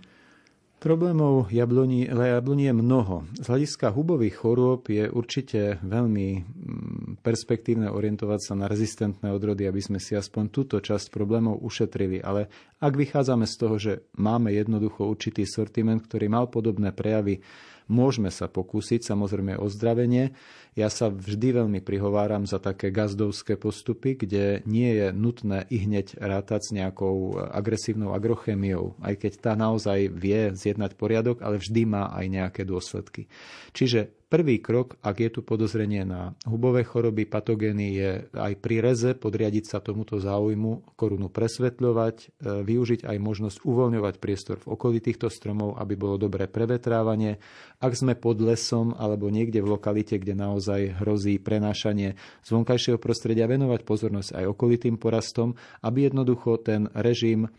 Problémov 0.79 1.51
jabloní, 1.51 2.07
jabloní 2.07 2.71
je 2.71 2.75
mnoho. 2.79 3.27
Z 3.36 3.51
hľadiska 3.51 3.91
hubových 3.91 4.39
chorôb 4.39 4.88
je 4.88 5.12
určite 5.12 5.83
veľmi 5.83 6.27
mm, 6.39 7.19
perspektívne 7.19 7.91
orientovať 7.91 8.39
sa 8.39 8.55
na 8.55 8.71
rezistentné 8.71 9.36
odrody, 9.36 9.67
aby 9.67 9.83
sme 9.83 10.00
si 10.00 10.15
aspoň 10.15 10.48
túto 10.48 10.79
časť 10.79 11.12
problémov 11.12 11.59
ušetrili. 11.59 12.24
Ale 12.24 12.48
ak 12.79 12.95
vychádzame 12.95 13.43
z 13.43 13.55
toho, 13.59 13.75
že 13.75 14.07
máme 14.15 14.55
jednoducho 14.55 15.12
určitý 15.12 15.43
sortiment, 15.43 16.00
ktorý 16.00 16.31
mal 16.31 16.48
podobné 16.48 16.95
prejavy 16.95 17.43
Môžeme 17.89 18.29
sa 18.29 18.45
pokúsiť 18.45 19.01
samozrejme 19.01 19.57
o 19.57 19.65
zdravenie. 19.65 20.38
Ja 20.79 20.88
sa 20.88 21.12
vždy 21.12 21.59
veľmi 21.59 21.83
prihováram 21.83 22.48
za 22.48 22.55
také 22.55 22.88
gazdovské 22.88 23.59
postupy, 23.59 24.15
kde 24.15 24.63
nie 24.63 24.95
je 24.95 25.12
nutné 25.12 25.67
i 25.67 25.83
hneď 25.83 26.15
rátať 26.15 26.62
s 26.63 26.69
nejakou 26.71 27.36
agresívnou 27.36 28.15
agrochémiou, 28.15 28.95
aj 29.03 29.19
keď 29.19 29.31
tá 29.43 29.53
naozaj 29.59 30.07
vie 30.07 30.55
zjednať 30.55 30.95
poriadok, 30.95 31.43
ale 31.43 31.59
vždy 31.59 31.83
má 31.83 32.07
aj 32.15 32.25
nejaké 32.31 32.62
dôsledky. 32.63 33.27
Čiže 33.75 34.07
prvý 34.29 34.62
krok, 34.62 34.95
ak 35.01 35.19
je 35.19 35.29
tu 35.33 35.41
podozrenie 35.41 36.05
na 36.05 36.38
hubové 36.45 36.86
choroby, 36.86 37.25
patogény, 37.25 37.88
je 37.98 38.12
aj 38.38 38.53
pri 38.62 38.77
reze 38.79 39.17
podriadiť 39.17 39.65
sa 39.65 39.77
tomuto 39.81 40.21
záujmu, 40.21 40.93
korunu 40.93 41.33
presvetľovať, 41.33 42.15
e, 42.21 42.25
využiť 42.62 43.09
aj 43.09 43.17
možnosť 43.17 43.57
uvoľňovať 43.65 44.15
priestor 44.21 44.62
v 44.62 44.77
okolí 44.77 45.01
týchto 45.01 45.33
stromov, 45.33 45.81
aby 45.81 45.98
bolo 45.98 46.21
dobré 46.21 46.45
prevetrávanie. 46.45 47.41
Ak 47.81 47.98
sme 47.98 48.13
pod 48.13 48.38
lesom 48.39 48.93
alebo 48.93 49.33
niekde 49.33 49.65
v 49.65 49.74
lokalite, 49.75 50.21
kde 50.21 50.38
naozaj 50.38 50.68
hrozí 51.01 51.41
prenášanie 51.41 52.13
z 52.45 52.49
vonkajšieho 52.53 53.01
prostredia, 53.01 53.49
venovať 53.49 53.81
pozornosť 53.88 54.38
aj 54.38 54.45
okolitým 54.53 55.01
porastom, 55.01 55.57
aby 55.81 56.11
jednoducho 56.11 56.61
ten 56.61 56.85
režim 56.93 57.49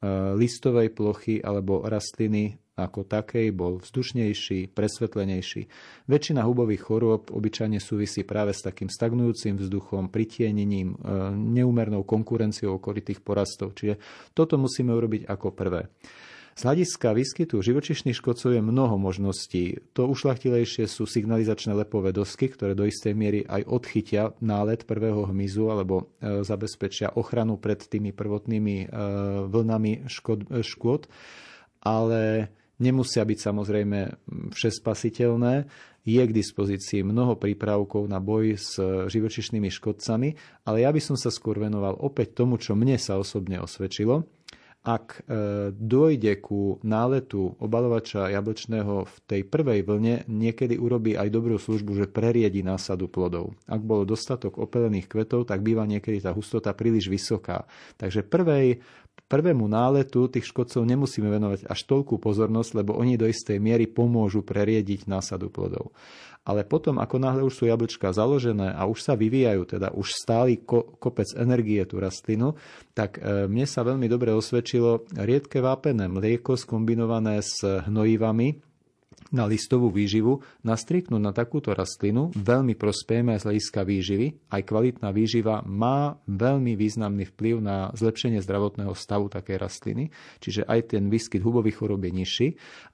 E, 0.00 0.32
listovej 0.32 0.96
plochy 0.96 1.44
alebo 1.44 1.84
rastliny 1.84 2.56
ako 2.80 3.04
takej 3.04 3.52
bol 3.52 3.76
vzdušnejší, 3.84 4.72
presvetlenejší. 4.72 5.68
Väčšina 6.08 6.40
hubových 6.48 6.88
chorôb 6.88 7.28
obyčajne 7.28 7.76
súvisí 7.76 8.24
práve 8.24 8.56
s 8.56 8.64
takým 8.64 8.88
stagnujúcim 8.88 9.60
vzduchom, 9.60 10.08
pritienením, 10.08 10.96
e, 10.96 11.26
neúmernou 11.36 12.08
konkurenciou 12.08 12.80
okolitých 12.80 13.20
porastov. 13.20 13.76
Čiže 13.76 14.00
toto 14.32 14.56
musíme 14.56 14.96
urobiť 14.96 15.28
ako 15.28 15.52
prvé. 15.52 15.92
Z 16.58 16.66
hľadiska 16.66 17.14
výskytu 17.14 17.62
živočišných 17.62 18.18
škodcov 18.18 18.50
je 18.50 18.62
mnoho 18.62 18.98
možností. 18.98 19.78
To 19.94 20.10
ušlachtilejšie 20.10 20.90
sú 20.90 21.06
signalizačné 21.06 21.72
lepové 21.72 22.10
dosky, 22.10 22.50
ktoré 22.50 22.74
do 22.74 22.84
istej 22.84 23.14
miery 23.14 23.40
aj 23.46 23.62
odchytia 23.70 24.34
nálet 24.42 24.82
prvého 24.82 25.30
hmyzu 25.30 25.70
alebo 25.70 26.10
e, 26.18 26.42
zabezpečia 26.42 27.14
ochranu 27.14 27.54
pred 27.56 27.78
tými 27.78 28.10
prvotnými 28.10 28.76
e, 28.82 28.86
vlnami 29.46 30.10
škod, 30.10 30.50
škôd, 30.60 31.06
ale 31.86 32.50
nemusia 32.82 33.22
byť 33.22 33.38
samozrejme 33.38 33.98
všespasiteľné. 34.50 35.68
Je 36.00 36.16
k 36.24 36.32
dispozícii 36.32 37.04
mnoho 37.04 37.36
prípravkov 37.36 38.08
na 38.08 38.24
boj 38.24 38.56
s 38.56 38.80
živočišnými 38.80 39.68
škodcami, 39.68 40.28
ale 40.64 40.80
ja 40.80 40.88
by 40.88 40.96
som 40.96 41.12
sa 41.12 41.28
skôr 41.28 41.60
venoval 41.60 41.92
opäť 42.00 42.40
tomu, 42.40 42.56
čo 42.56 42.72
mne 42.72 42.96
sa 42.96 43.20
osobne 43.20 43.60
osvedčilo 43.60 44.24
ak 44.80 45.06
e, 45.12 45.20
dojde 45.76 46.40
ku 46.40 46.80
náletu 46.80 47.52
obalovača 47.60 48.32
jablčného 48.32 49.04
v 49.04 49.14
tej 49.28 49.42
prvej 49.44 49.84
vlne, 49.84 50.24
niekedy 50.24 50.80
urobí 50.80 51.12
aj 51.20 51.28
dobrú 51.28 51.60
službu, 51.60 51.92
že 52.00 52.06
preriedi 52.08 52.64
násadu 52.64 53.04
plodov. 53.04 53.52
Ak 53.68 53.84
bolo 53.84 54.08
dostatok 54.08 54.56
opelených 54.56 55.04
kvetov, 55.04 55.44
tak 55.44 55.60
býva 55.60 55.84
niekedy 55.84 56.24
tá 56.24 56.32
hustota 56.32 56.72
príliš 56.72 57.12
vysoká. 57.12 57.68
Takže 58.00 58.24
prvej, 58.24 58.80
prvému 59.28 59.68
náletu 59.68 60.32
tých 60.32 60.48
škodcov 60.48 60.80
nemusíme 60.88 61.28
venovať 61.28 61.68
až 61.68 61.80
toľkú 61.84 62.16
pozornosť, 62.16 62.80
lebo 62.80 62.96
oni 62.96 63.20
do 63.20 63.28
istej 63.28 63.60
miery 63.60 63.84
pomôžu 63.84 64.40
preriediť 64.40 65.04
násadu 65.04 65.52
plodov 65.52 65.92
ale 66.40 66.64
potom, 66.64 66.96
ako 66.96 67.16
náhle 67.20 67.42
už 67.44 67.52
sú 67.52 67.64
jablčka 67.68 68.16
založené 68.16 68.72
a 68.72 68.88
už 68.88 69.04
sa 69.04 69.14
vyvíjajú, 69.14 69.76
teda 69.76 69.92
už 69.92 70.08
stáli 70.16 70.64
ko, 70.64 70.96
kopec 70.96 71.28
energie 71.36 71.84
tú 71.84 72.00
rastlinu, 72.00 72.56
tak 72.96 73.20
e, 73.20 73.44
mne 73.44 73.68
sa 73.68 73.84
veľmi 73.84 74.08
dobre 74.08 74.32
osvedčilo 74.32 75.04
riedke 75.20 75.60
vápené 75.60 76.08
mlieko 76.08 76.56
skombinované 76.56 77.44
s 77.44 77.60
hnojivami, 77.62 78.70
na 79.30 79.46
listovú 79.46 79.94
výživu, 79.94 80.42
nastrieknúť 80.66 81.22
na 81.22 81.30
takúto 81.30 81.70
rastlinu. 81.70 82.34
Veľmi 82.34 82.74
prospejeme 82.74 83.38
z 83.38 83.46
hľadiska 83.46 83.80
výživy. 83.86 84.50
Aj 84.50 84.62
kvalitná 84.66 85.14
výživa 85.14 85.62
má 85.62 86.18
veľmi 86.26 86.74
významný 86.74 87.30
vplyv 87.30 87.62
na 87.62 87.94
zlepšenie 87.94 88.42
zdravotného 88.42 88.90
stavu 88.98 89.30
takej 89.30 89.56
rastliny, 89.62 90.10
čiže 90.42 90.66
aj 90.66 90.98
ten 90.98 91.06
výskyt 91.06 91.46
hubových 91.46 91.78
chorób 91.78 92.02
je 92.10 92.12
nižší, 92.12 92.48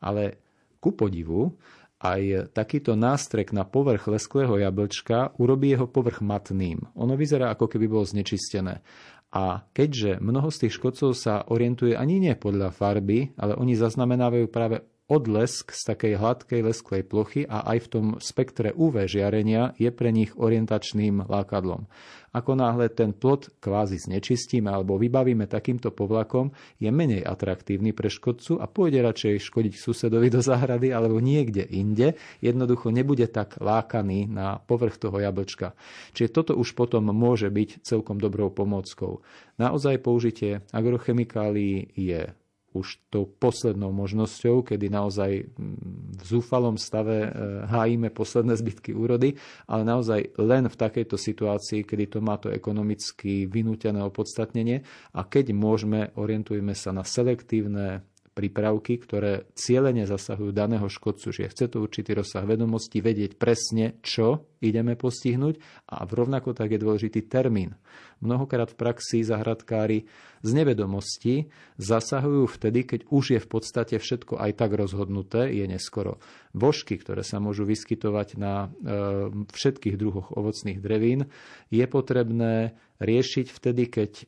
ale 0.04 0.36
ku 0.76 0.92
podivu 0.92 1.56
aj 1.96 2.52
takýto 2.52 2.92
nástrek 2.92 3.56
na 3.56 3.64
povrch 3.64 4.04
lesklého 4.08 4.60
jablčka 4.60 5.32
urobí 5.40 5.72
jeho 5.72 5.88
povrch 5.88 6.20
matným. 6.20 6.84
Ono 6.92 7.14
vyzerá 7.16 7.52
ako 7.56 7.72
keby 7.72 7.88
bolo 7.88 8.04
znečistené. 8.04 8.84
A 9.32 9.64
keďže 9.74 10.22
mnoho 10.22 10.48
z 10.48 10.66
tých 10.66 10.76
škodcov 10.80 11.12
sa 11.12 11.44
orientuje 11.50 11.98
ani 11.98 12.22
nie 12.22 12.34
podľa 12.38 12.72
farby, 12.72 13.36
ale 13.36 13.58
oni 13.58 13.74
zaznamenávajú 13.76 14.46
práve 14.48 14.80
odlesk 15.06 15.70
z 15.70 15.82
takej 15.86 16.18
hladkej 16.18 16.60
lesklej 16.66 17.02
plochy 17.06 17.42
a 17.46 17.62
aj 17.62 17.78
v 17.86 17.90
tom 17.90 18.06
spektre 18.18 18.74
UV 18.74 19.06
žiarenia 19.06 19.70
je 19.78 19.90
pre 19.94 20.10
nich 20.10 20.34
orientačným 20.34 21.30
lákadlom. 21.30 21.86
Ako 22.36 22.52
náhle 22.52 22.92
ten 22.92 23.16
plot 23.16 23.48
kvázi 23.64 23.96
znečistíme 23.96 24.68
alebo 24.68 25.00
vybavíme 25.00 25.48
takýmto 25.48 25.88
povlakom, 25.94 26.52
je 26.76 26.90
menej 26.92 27.24
atraktívny 27.24 27.96
pre 27.96 28.12
škodcu 28.12 28.60
a 28.60 28.68
pôjde 28.68 29.00
radšej 29.00 29.46
škodiť 29.46 29.74
susedovi 29.80 30.28
do 30.28 30.44
záhrady 30.44 30.92
alebo 30.92 31.16
niekde 31.16 31.64
inde. 31.64 32.18
Jednoducho 32.44 32.92
nebude 32.92 33.24
tak 33.32 33.56
lákaný 33.56 34.28
na 34.28 34.60
povrch 34.60 35.00
toho 35.00 35.16
jablčka. 35.16 35.72
Čiže 36.12 36.34
toto 36.34 36.52
už 36.58 36.76
potom 36.76 37.08
môže 37.08 37.48
byť 37.48 37.80
celkom 37.80 38.20
dobrou 38.20 38.52
pomôckou. 38.52 39.24
Naozaj 39.56 40.04
použitie 40.04 40.60
agrochemikálií 40.76 41.94
je 41.96 42.36
už 42.76 43.00
tou 43.08 43.24
poslednou 43.24 43.90
možnosťou, 43.90 44.68
kedy 44.68 44.92
naozaj 44.92 45.48
mm, 45.48 46.20
v 46.20 46.22
zúfalom 46.22 46.76
stave 46.76 47.26
e, 47.26 47.28
hájime 47.64 48.12
posledné 48.12 48.54
zbytky 48.60 48.92
úrody, 48.92 49.34
ale 49.64 49.82
naozaj 49.82 50.36
len 50.36 50.68
v 50.68 50.76
takejto 50.76 51.16
situácii, 51.16 51.88
kedy 51.88 52.04
to 52.12 52.18
má 52.20 52.36
to 52.36 52.52
ekonomicky 52.52 53.48
vynútené 53.48 54.04
opodstatnenie 54.04 54.84
a 55.16 55.24
keď 55.24 55.56
môžeme, 55.56 56.12
orientujeme 56.20 56.76
sa 56.76 56.92
na 56.92 57.02
selektívne 57.02 58.04
prípravky, 58.36 59.00
ktoré 59.00 59.48
cieľene 59.56 60.04
zasahujú 60.04 60.52
daného 60.52 60.84
škodcu, 60.92 61.32
že 61.32 61.48
chce 61.48 61.72
to 61.72 61.80
určitý 61.80 62.12
rozsah 62.20 62.44
vedomostí, 62.44 63.00
vedieť 63.00 63.40
presne, 63.40 63.96
čo 64.04 64.44
ideme 64.60 64.96
postihnúť 64.96 65.60
a 65.90 66.04
rovnako 66.06 66.56
tak 66.56 66.72
je 66.74 66.82
dôležitý 66.82 67.26
termín. 67.26 67.76
Mnohokrát 68.24 68.72
v 68.72 68.80
praxi 68.80 69.20
zahradkári 69.20 70.08
z 70.40 70.50
nevedomosti 70.56 71.52
zasahujú 71.76 72.48
vtedy, 72.48 72.88
keď 72.88 73.00
už 73.12 73.24
je 73.36 73.40
v 73.42 73.48
podstate 73.48 73.96
všetko 74.00 74.40
aj 74.40 74.56
tak 74.56 74.72
rozhodnuté, 74.72 75.52
je 75.52 75.68
neskoro. 75.68 76.16
Vožky, 76.56 76.96
ktoré 76.96 77.20
sa 77.20 77.36
môžu 77.42 77.68
vyskytovať 77.68 78.28
na 78.40 78.54
e, 78.64 78.68
všetkých 79.52 80.00
druhoch 80.00 80.32
ovocných 80.32 80.80
drevín, 80.80 81.28
je 81.68 81.84
potrebné 81.84 82.78
riešiť 82.96 83.46
vtedy, 83.52 83.82
keď 83.92 84.12
e, 84.16 84.24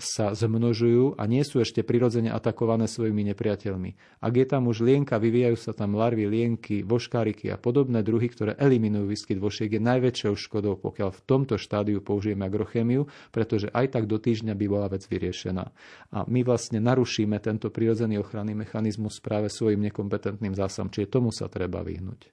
sa 0.00 0.32
zmnožujú 0.32 1.20
a 1.20 1.22
nie 1.28 1.44
sú 1.44 1.60
ešte 1.60 1.84
prirodzene 1.84 2.32
atakované 2.32 2.88
svojimi 2.88 3.28
nepriateľmi. 3.32 4.22
Ak 4.24 4.32
je 4.32 4.46
tam 4.48 4.72
už 4.72 4.80
lienka, 4.80 5.20
vyvíjajú 5.20 5.56
sa 5.60 5.76
tam 5.76 6.00
larvy, 6.00 6.24
lienky, 6.24 6.80
voškáriky 6.80 7.52
a 7.52 7.60
podobné 7.60 8.00
druhy, 8.00 8.32
ktoré 8.32 8.56
eliminujú 8.56 9.04
výskyt 9.04 9.36
vošiek, 9.50 9.74
je 9.74 9.82
najväčšou 9.82 10.38
škodou, 10.38 10.78
pokiaľ 10.78 11.10
v 11.10 11.20
tomto 11.26 11.58
štádiu 11.58 11.98
použijeme 11.98 12.46
agrochémiu, 12.46 13.10
pretože 13.34 13.66
aj 13.74 13.98
tak 13.98 14.06
do 14.06 14.22
týždňa 14.22 14.54
by 14.54 14.66
bola 14.70 14.86
vec 14.86 15.02
vyriešená. 15.10 15.66
A 16.14 16.18
my 16.30 16.46
vlastne 16.46 16.78
narušíme 16.78 17.34
tento 17.42 17.74
prirodzený 17.74 18.22
ochranný 18.22 18.54
mechanizmus 18.54 19.18
práve 19.18 19.50
svojim 19.50 19.82
nekompetentným 19.90 20.54
zásam, 20.54 20.86
čiže 20.86 21.10
tomu 21.10 21.34
sa 21.34 21.50
treba 21.50 21.82
vyhnúť. 21.82 22.30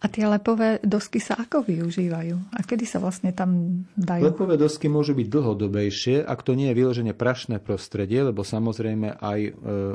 A 0.00 0.08
tie 0.08 0.26
lepové 0.26 0.82
dosky 0.82 1.22
sa 1.22 1.38
ako 1.38 1.62
využívajú? 1.62 2.56
A 2.56 2.64
kedy 2.64 2.88
sa 2.88 2.98
vlastne 2.98 3.30
tam 3.36 3.84
dajú? 3.94 4.32
Lepové 4.32 4.56
dosky 4.56 4.88
môžu 4.88 5.12
byť 5.14 5.28
dlhodobejšie, 5.28 6.24
ak 6.24 6.40
to 6.42 6.56
nie 6.56 6.72
je 6.72 6.78
vyloženie 6.80 7.14
prašné 7.14 7.60
prostredie, 7.62 8.24
lebo 8.24 8.42
samozrejme 8.42 9.20
aj 9.20 9.40
e, 9.44 9.50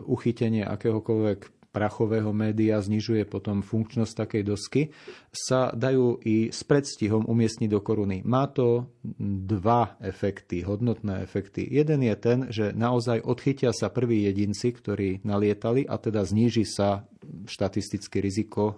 uchytenie 0.06 0.64
akéhokoľvek 0.64 1.65
prachového 1.76 2.32
média 2.32 2.80
znižuje 2.80 3.28
potom 3.28 3.60
funkčnosť 3.60 4.14
takej 4.16 4.44
dosky, 4.48 4.82
sa 5.36 5.76
dajú 5.76 6.24
i 6.24 6.48
s 6.48 6.64
predstihom 6.64 7.28
umiestniť 7.28 7.68
do 7.68 7.84
koruny. 7.84 8.24
Má 8.24 8.48
to 8.48 8.96
dva 9.20 10.00
efekty, 10.00 10.64
hodnotné 10.64 11.20
efekty. 11.20 11.68
Jeden 11.68 12.08
je 12.08 12.16
ten, 12.16 12.40
že 12.48 12.72
naozaj 12.72 13.20
odchytia 13.28 13.76
sa 13.76 13.92
prví 13.92 14.24
jedinci, 14.24 14.72
ktorí 14.72 15.28
nalietali 15.28 15.84
a 15.84 16.00
teda 16.00 16.24
zníži 16.24 16.64
sa 16.64 17.04
štatistické 17.46 18.22
riziko 18.22 18.64
e, 18.70 18.74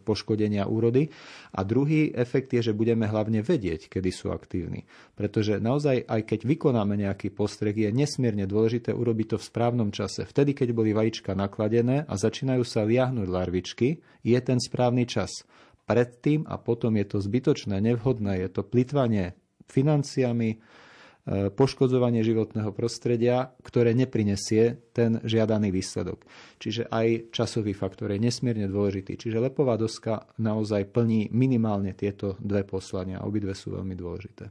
poškodenia 0.00 0.66
úrody. 0.66 1.08
A 1.54 1.64
druhý 1.64 2.10
efekt 2.12 2.52
je, 2.52 2.70
že 2.70 2.76
budeme 2.76 3.06
hlavne 3.06 3.44
vedieť, 3.44 3.92
kedy 3.92 4.10
sú 4.10 4.32
aktívni. 4.32 4.88
Pretože 5.14 5.60
naozaj, 5.60 6.08
aj 6.08 6.20
keď 6.24 6.40
vykonáme 6.44 6.98
nejaký 6.98 7.32
postreh, 7.32 7.76
je 7.76 7.90
nesmierne 7.92 8.48
dôležité 8.48 8.92
urobiť 8.92 9.34
to 9.34 9.36
v 9.38 9.48
správnom 9.48 9.90
čase. 9.94 10.26
Vtedy, 10.26 10.56
keď 10.56 10.74
boli 10.74 10.90
vajíčka 10.92 11.36
nakladené 11.36 12.04
a 12.08 12.14
začínajú 12.18 12.64
sa 12.66 12.84
liahnuť 12.84 13.28
larvičky, 13.28 14.02
je 14.24 14.38
ten 14.42 14.58
správny 14.58 15.04
čas. 15.06 15.44
Predtým 15.88 16.44
a 16.44 16.60
potom 16.60 16.92
je 17.00 17.06
to 17.08 17.18
zbytočné, 17.24 17.80
nevhodné, 17.80 18.44
je 18.44 18.48
to 18.52 18.60
plitvanie 18.60 19.32
financiami, 19.68 20.60
poškodzovanie 21.28 22.24
životného 22.24 22.72
prostredia, 22.72 23.52
ktoré 23.60 23.92
neprinesie 23.92 24.80
ten 24.96 25.20
žiadaný 25.20 25.68
výsledok. 25.68 26.24
Čiže 26.56 26.88
aj 26.88 27.36
časový 27.36 27.76
faktor 27.76 28.16
je 28.16 28.24
nesmierne 28.24 28.64
dôležitý. 28.64 29.20
Čiže 29.20 29.36
lepová 29.36 29.76
doska 29.76 30.24
naozaj 30.40 30.88
plní 30.88 31.28
minimálne 31.28 31.92
tieto 31.92 32.40
dve 32.40 32.64
poslania. 32.64 33.24
Obidve 33.28 33.52
sú 33.52 33.76
veľmi 33.76 33.92
dôležité. 33.92 34.48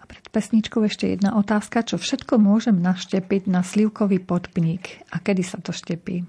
A 0.00 0.04
pred 0.08 0.24
pesničkou 0.32 0.80
ešte 0.88 1.12
jedna 1.12 1.36
otázka. 1.36 1.84
Čo 1.84 2.00
všetko 2.00 2.40
môžem 2.40 2.80
naštepiť 2.80 3.44
na 3.44 3.60
slivkový 3.60 4.24
podpník 4.24 5.04
a 5.12 5.20
kedy 5.20 5.44
sa 5.44 5.60
to 5.60 5.76
štepí? 5.76 6.24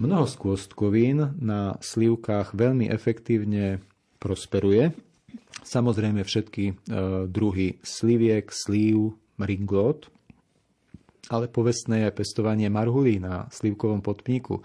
Mnoho 0.00 0.26
skôstkovín 0.26 1.36
na 1.38 1.76
slivkách 1.78 2.56
veľmi 2.56 2.88
efektívne 2.88 3.84
prosperuje. 4.18 4.90
Samozrejme 5.64 6.20
všetky 6.22 6.64
e, 6.68 6.74
druhy 7.26 7.80
sliviek, 7.80 8.52
slív, 8.52 9.16
ringot, 9.40 10.12
ale 11.32 11.48
povestné 11.48 12.04
je 12.04 12.16
pestovanie 12.16 12.68
marhulí 12.68 13.16
na 13.16 13.48
slivkovom 13.48 14.04
potmíku. 14.04 14.60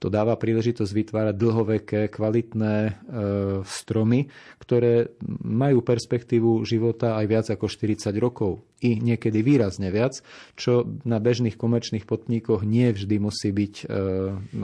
To 0.00 0.08
dáva 0.08 0.34
príležitosť 0.34 0.90
vytvárať 0.90 1.34
dlhoveké, 1.36 2.00
kvalitné 2.10 2.74
e, 2.88 2.92
stromy, 3.62 4.26
ktoré 4.58 5.12
majú 5.44 5.84
perspektívu 5.84 6.64
života 6.64 7.20
aj 7.20 7.26
viac 7.28 7.46
ako 7.52 7.68
40 7.68 8.10
rokov. 8.16 8.64
I 8.80 8.96
niekedy 8.96 9.44
výrazne 9.44 9.92
viac, 9.92 10.24
čo 10.56 10.88
na 11.04 11.20
bežných 11.20 11.54
komerčných 11.54 12.08
potníkoch 12.08 12.64
nie 12.64 12.90
vždy 12.90 13.16
musí 13.20 13.52
byť 13.52 13.74
e, 13.76 13.84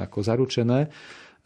ako 0.02 0.18
zaručené. 0.24 0.88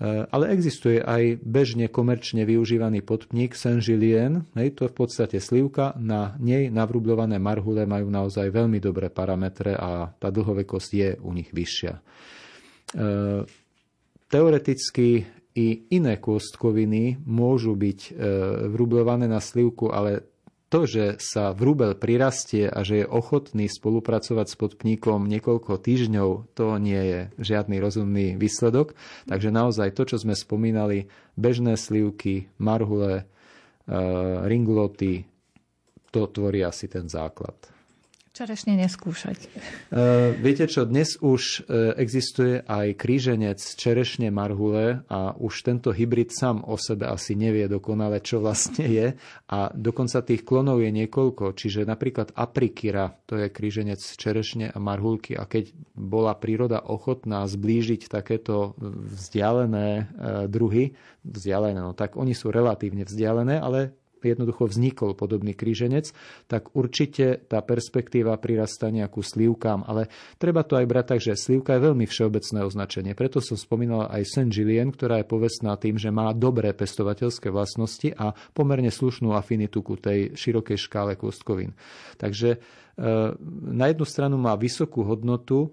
E, 0.00 0.24
ale 0.32 0.56
existuje 0.56 0.96
aj 0.96 1.44
bežne 1.44 1.92
komerčne 1.92 2.48
využívaný 2.48 3.04
podpník 3.04 3.52
Saint-Julien, 3.52 4.48
to 4.72 4.88
v 4.88 4.94
podstate 4.96 5.36
slivka, 5.44 5.92
na 6.00 6.32
nej 6.40 6.72
navrublované 6.72 7.36
marhule 7.36 7.84
majú 7.84 8.08
naozaj 8.08 8.48
veľmi 8.48 8.80
dobré 8.80 9.12
parametre 9.12 9.76
a 9.76 10.08
tá 10.16 10.32
dlhovekosť 10.32 10.90
je 10.96 11.10
u 11.20 11.30
nich 11.36 11.52
vyššia. 11.52 11.92
E, 11.92 12.00
Teoreticky 14.30 15.26
i 15.58 15.66
iné 15.90 16.22
kôstkoviny 16.22 17.20
môžu 17.26 17.76
byť 17.76 18.00
e, 18.00 18.10
vrublované 18.72 19.28
na 19.28 19.42
slivku, 19.42 19.92
ale 19.92 20.39
to, 20.70 20.86
že 20.86 21.18
sa 21.18 21.50
vrúbel 21.50 21.98
prirastie 21.98 22.70
a 22.70 22.86
že 22.86 23.02
je 23.02 23.06
ochotný 23.10 23.66
spolupracovať 23.66 24.46
s 24.46 24.56
podpníkom 24.56 25.26
niekoľko 25.26 25.82
týždňov, 25.82 26.54
to 26.54 26.78
nie 26.78 27.02
je 27.02 27.20
žiadny 27.42 27.82
rozumný 27.82 28.38
výsledok. 28.38 28.94
Takže 29.26 29.50
naozaj 29.50 29.98
to, 29.98 30.06
čo 30.06 30.16
sme 30.22 30.38
spomínali, 30.38 31.10
bežné 31.34 31.74
slivky, 31.74 32.46
marhule, 32.62 33.14
e, 33.18 33.24
ringloty, 34.46 35.26
to 36.14 36.30
tvorí 36.30 36.62
asi 36.62 36.86
ten 36.86 37.10
základ. 37.10 37.58
Čerešne 38.40 38.72
neskúšať. 38.72 39.36
Uh, 39.92 40.32
viete 40.40 40.64
čo, 40.64 40.88
dnes 40.88 41.20
už 41.20 41.68
uh, 41.68 41.92
existuje 42.00 42.64
aj 42.64 42.96
kríženec 42.96 43.60
čerešne 43.60 44.32
marhule 44.32 45.04
a 45.12 45.36
už 45.36 45.60
tento 45.60 45.92
hybrid 45.92 46.32
sám 46.32 46.64
o 46.64 46.80
sebe 46.80 47.04
asi 47.04 47.36
nevie 47.36 47.68
dokonale, 47.68 48.24
čo 48.24 48.40
vlastne 48.40 48.88
je. 48.88 49.12
A 49.52 49.68
dokonca 49.76 50.24
tých 50.24 50.48
klonov 50.48 50.80
je 50.80 50.88
niekoľko. 50.88 51.52
Čiže 51.52 51.84
napríklad 51.84 52.32
aprikira, 52.32 53.12
to 53.28 53.36
je 53.36 53.52
kríženec 53.52 54.00
čerešne 54.00 54.72
a 54.72 54.78
marhulky. 54.80 55.36
A 55.36 55.44
keď 55.44 55.76
bola 55.92 56.32
príroda 56.32 56.80
ochotná 56.80 57.44
zblížiť 57.44 58.08
takéto 58.08 58.72
vzdialené 58.80 59.88
uh, 59.92 60.48
druhy, 60.48 60.96
vzdialené, 61.28 61.76
no 61.76 61.92
tak 61.92 62.16
oni 62.16 62.32
sú 62.32 62.48
relatívne 62.48 63.04
vzdialené, 63.04 63.60
ale 63.60 63.99
jednoducho 64.22 64.68
vznikol 64.68 65.16
podobný 65.16 65.56
kríženec, 65.56 66.12
tak 66.46 66.74
určite 66.76 67.40
tá 67.48 67.64
perspektíva 67.64 68.36
prirastá 68.36 68.92
nejakú 68.92 69.24
slivkám. 69.24 69.86
Ale 69.88 70.12
treba 70.36 70.62
to 70.66 70.76
aj 70.76 70.86
brať 70.86 71.06
tak, 71.16 71.20
že 71.24 71.40
slivka 71.40 71.76
je 71.76 71.86
veľmi 71.88 72.04
všeobecné 72.04 72.58
označenie. 72.66 73.12
Preto 73.16 73.40
som 73.40 73.56
spomínala 73.56 74.12
aj 74.12 74.22
Saint 74.28 74.52
Julien, 74.52 74.92
ktorá 74.92 75.22
je 75.22 75.30
povestná 75.30 75.78
tým, 75.80 75.96
že 75.96 76.12
má 76.12 76.30
dobré 76.36 76.76
pestovateľské 76.76 77.48
vlastnosti 77.48 78.12
a 78.18 78.36
pomerne 78.52 78.92
slušnú 78.92 79.32
afinitu 79.32 79.80
ku 79.80 79.96
tej 79.96 80.36
širokej 80.36 80.76
škále 80.76 81.16
kostkovín. 81.16 81.72
Takže 82.20 82.56
e, 82.56 82.58
na 83.70 83.86
jednu 83.88 84.04
stranu 84.04 84.36
má 84.36 84.58
vysokú 84.58 85.06
hodnotu 85.06 85.70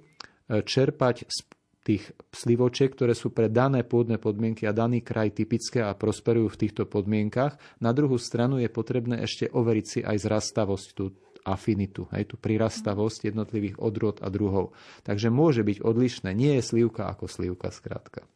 e, 0.47 0.63
čerpať 0.63 1.27
z 1.27 1.56
tých 1.87 2.11
slivočiek, 2.35 2.91
ktoré 2.91 3.15
sú 3.15 3.31
pre 3.31 3.47
dané 3.47 3.87
pôdne 3.87 4.19
podmienky 4.19 4.67
a 4.67 4.75
daný 4.75 4.99
kraj 4.99 5.31
typické 5.31 5.79
a 5.79 5.95
prosperujú 5.95 6.51
v 6.51 6.59
týchto 6.67 6.83
podmienkach. 6.83 7.55
Na 7.79 7.95
druhú 7.95 8.19
stranu 8.19 8.59
je 8.59 8.67
potrebné 8.67 9.23
ešte 9.23 9.47
overiť 9.47 9.85
si 9.87 9.99
aj 10.03 10.27
zrastavosť, 10.27 10.87
tú 10.91 11.15
afinitu, 11.47 12.11
aj 12.11 12.27
tú 12.27 12.35
prirastavosť 12.35 13.31
jednotlivých 13.31 13.79
odrod 13.79 14.19
a 14.19 14.27
druhov. 14.27 14.75
Takže 15.07 15.31
môže 15.31 15.63
byť 15.63 15.79
odlišné. 15.79 16.35
Nie 16.35 16.59
je 16.59 16.67
slivka 16.75 17.07
ako 17.07 17.31
slivka 17.31 17.71
skrátka. 17.71 18.27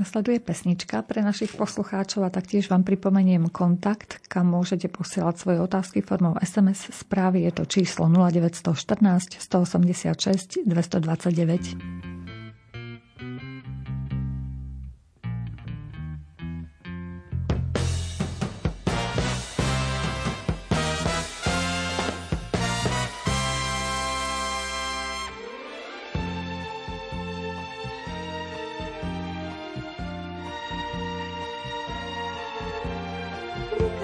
Nasleduje 0.00 0.40
pesnička 0.40 1.02
pre 1.04 1.20
našich 1.24 1.52
poslucháčov 1.56 2.24
a 2.24 2.30
taktiež 2.32 2.68
vám 2.68 2.84
pripomeniem 2.84 3.48
kontakt, 3.52 4.20
kam 4.28 4.52
môžete 4.52 4.88
posielať 4.88 5.34
svoje 5.36 5.58
otázky 5.60 6.00
formou 6.04 6.36
SMS 6.40 6.92
správy. 6.92 7.48
Je 7.48 7.52
to 7.52 7.64
číslo 7.68 8.06
0914 8.08 9.40
186 9.40 10.64
229. 10.64 12.15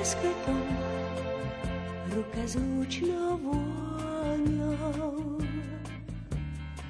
s 0.03 0.19
kvetom, 0.19 0.67
ruka 2.11 2.43
s 2.43 2.59
účnou 2.59 3.39
vôňou. 3.39 5.39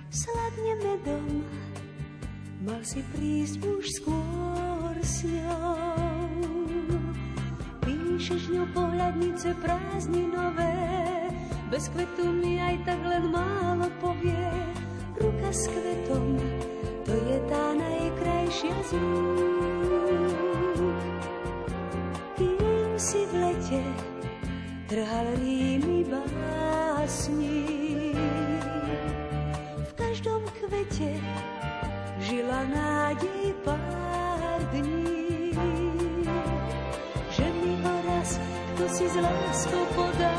Sladne 0.08 0.74
medom, 0.80 1.44
mal 2.64 2.80
si 2.80 3.04
prísť 3.12 3.60
už 3.68 3.84
skôr 4.00 4.96
s 5.04 5.28
ňou. 5.28 6.56
Píšeš 7.84 8.48
ňou 8.48 8.64
pohľadnice 8.72 9.60
prázdninové, 9.60 10.72
bez 11.68 11.92
kvetu 11.92 12.32
mi 12.32 12.64
aj 12.64 12.80
tak 12.88 13.00
len 13.04 13.28
málo 13.28 13.92
povie. 14.00 14.48
Ruka 15.20 15.52
s 15.52 15.68
kvetom, 15.68 16.40
to 17.04 17.12
je 17.12 17.38
tá 17.44 17.76
najkrajšia 17.76 18.76
z 18.88 18.92
si 23.02 23.26
v 23.26 23.34
lete 23.34 23.82
trhal 24.86 25.26
rímy 25.42 26.06
básni. 26.06 27.66
V 29.90 29.92
každom 29.98 30.46
kvete 30.54 31.18
žila 32.22 32.62
nádej 32.70 33.58
pár 33.66 34.62
dní. 34.70 35.50
Že 37.34 37.46
mi 37.58 37.74
ho 37.82 37.94
raz 38.06 38.38
kto 38.70 38.84
si 38.86 39.04
z 39.10 39.16
láskou 39.18 39.82
podá, 39.98 40.38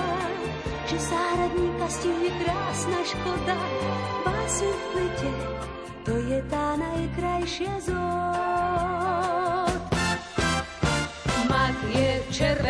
že 0.87 1.03
záhradníka 1.03 1.87
stihne 1.91 2.31
krásna 2.39 2.99
škoda. 3.03 3.59
Báseň 4.23 4.71
v 4.71 4.87
lete, 4.95 5.31
to 6.07 6.13
je 6.31 6.39
tá 6.47 6.79
najkrajšia 6.79 7.75
zód. 7.83 8.62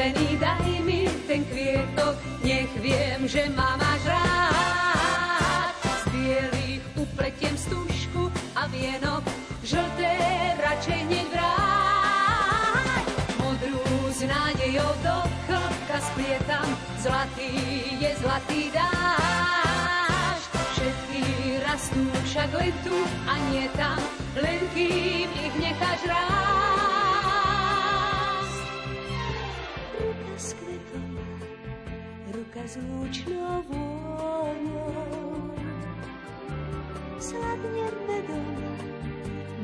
Červený, 0.03 0.35
daj 0.39 0.67
mi 0.83 1.07
ten 1.27 1.47
kvietok, 1.47 2.15
nech 2.43 2.71
viem, 2.83 3.23
že 3.23 3.47
ma 3.55 3.79
máš 3.79 4.03
rád. 4.03 5.75
Z 5.79 6.03
bielých 6.11 6.83
upletiem 6.99 7.55
stužku 7.55 8.27
a 8.55 8.67
vienok, 8.67 9.23
žlté 9.63 10.11
radšej 10.59 11.01
neď 11.07 11.27
vráť. 11.31 13.05
Modrú 13.39 13.83
s 14.11 14.19
nádejou 14.27 14.91
do 15.03 15.17
chlapka 15.47 15.97
splietam, 16.11 16.67
zlatý 16.99 17.51
je 18.03 18.11
zlatý 18.19 18.61
dáš. 18.75 20.41
Všetky 20.75 21.23
rastú 21.63 22.03
však 22.27 22.49
len 22.59 22.75
tu 22.83 22.97
a 23.23 23.33
nie 23.51 23.71
tam, 23.79 23.99
len 24.35 24.59
kým 24.75 25.31
ich 25.31 25.55
necháš 25.63 26.01
rád. 26.11 27.22
Lúčnou 32.53 33.65
vôňou. 33.65 35.57
Sladne 37.17 37.89
medom, 38.05 38.53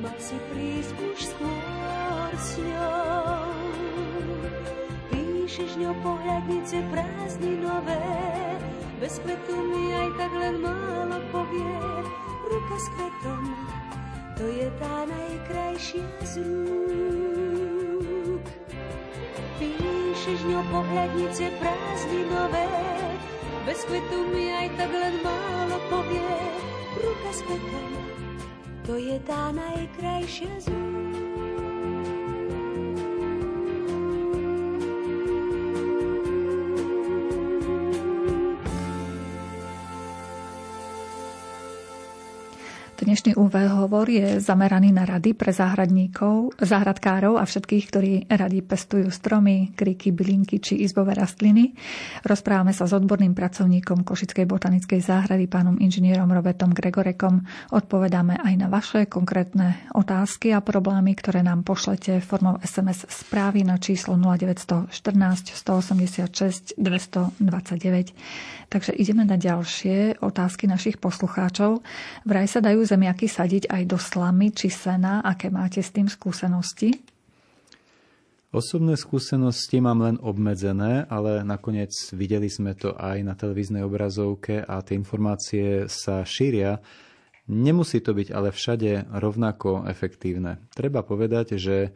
mal 0.02 0.17
si 0.17 0.34
prísť 0.49 0.97
už 0.97 1.19
skôr 1.21 2.34
s 2.34 2.58
ňou. 2.58 3.62
Píšeš 5.13 5.78
ňou 5.78 5.93
pohľadnice 6.02 6.82
prázdninové, 6.89 8.02
bez 8.97 9.21
kvetu 9.21 9.54
mi 9.54 9.93
aj 9.93 10.10
tak 10.17 10.34
len 10.34 10.58
málo 10.58 11.21
povie. 11.30 11.78
Ruka 12.49 12.78
s 12.82 12.88
kvetom, 12.97 13.43
to 14.34 14.49
je 14.49 14.65
tá 14.82 15.06
najkrajšia 15.06 16.10
z 16.25 16.34
rúk. 16.41 18.45
Píš 19.62 19.78
píšeš 19.78 20.09
ňou 20.28 20.64
pohľadnice 20.68 21.48
prázdninové, 21.64 22.68
bez 23.64 23.80
kvetu 23.88 24.20
mi 24.36 24.52
aj 24.52 24.68
tak 24.76 24.92
len 24.92 25.16
málo 25.24 25.80
povie, 25.88 26.36
ruka 27.00 27.32
s 27.32 27.40
kvetom, 27.48 27.92
to 28.84 28.94
je 29.00 29.16
tá 29.24 29.56
najkrajšia 29.56 30.54
z 30.60 30.68
Dnešný 43.20 43.36
hovor 43.76 44.08
je 44.08 44.40
zameraný 44.40 44.96
na 44.96 45.04
rady 45.04 45.36
pre 45.36 45.52
záhradníkov, 45.52 46.56
záhradkárov 46.56 47.36
a 47.36 47.44
všetkých, 47.44 47.86
ktorí 47.92 48.14
radi 48.32 48.64
pestujú 48.64 49.12
stromy, 49.12 49.76
kriky, 49.76 50.16
bylinky 50.16 50.64
či 50.64 50.80
izbové 50.88 51.20
rastliny. 51.20 51.76
Rozprávame 52.24 52.72
sa 52.72 52.88
s 52.88 52.96
odborným 52.96 53.36
pracovníkom 53.36 54.08
Košickej 54.08 54.48
botanickej 54.48 55.04
záhrady, 55.04 55.52
pánom 55.52 55.76
inžinierom 55.76 56.32
Robertom 56.32 56.72
Gregorekom. 56.72 57.44
Odpovedáme 57.76 58.40
aj 58.40 58.54
na 58.56 58.72
vaše 58.72 59.04
konkrétne 59.12 59.84
otázky 59.92 60.56
a 60.56 60.64
problémy, 60.64 61.12
ktoré 61.20 61.44
nám 61.44 61.68
pošlete 61.68 62.24
formou 62.24 62.56
SMS 62.64 63.04
správy 63.04 63.68
na 63.68 63.76
číslo 63.84 64.16
0914 64.16 64.96
186 65.60 66.80
229. 66.80 68.16
Takže 68.70 68.96
ideme 68.96 69.28
na 69.28 69.36
ďalšie 69.36 70.24
otázky 70.24 70.72
našich 70.72 71.02
poslucháčov. 71.02 71.84
Vraj 72.24 72.48
sa 72.48 72.64
dajú 72.64 72.86
zem 72.86 73.09
zemiaky 73.10 73.26
sadiť 73.26 73.63
aj 73.74 73.84
do 73.89 73.98
slamy 73.98 74.54
či 74.54 74.69
sena? 74.69 75.26
Aké 75.26 75.50
máte 75.50 75.82
s 75.82 75.89
tým 75.89 76.06
skúsenosti? 76.06 76.93
Osobné 78.54 78.93
skúsenosti 78.93 79.82
mám 79.82 80.06
len 80.06 80.22
obmedzené, 80.22 81.10
ale 81.10 81.41
nakoniec 81.41 81.89
videli 82.13 82.45
sme 82.45 82.78
to 82.78 82.93
aj 82.93 83.26
na 83.26 83.34
televíznej 83.34 83.82
obrazovke 83.82 84.62
a 84.62 84.86
tie 84.86 84.93
informácie 84.93 85.89
sa 85.89 86.22
šíria. 86.22 86.78
Nemusí 87.50 87.98
to 87.98 88.13
byť 88.13 88.30
ale 88.30 88.54
všade 88.54 89.10
rovnako 89.10 89.89
efektívne. 89.89 90.62
Treba 90.69 91.02
povedať, 91.02 91.58
že 91.58 91.78
e, 91.82 91.89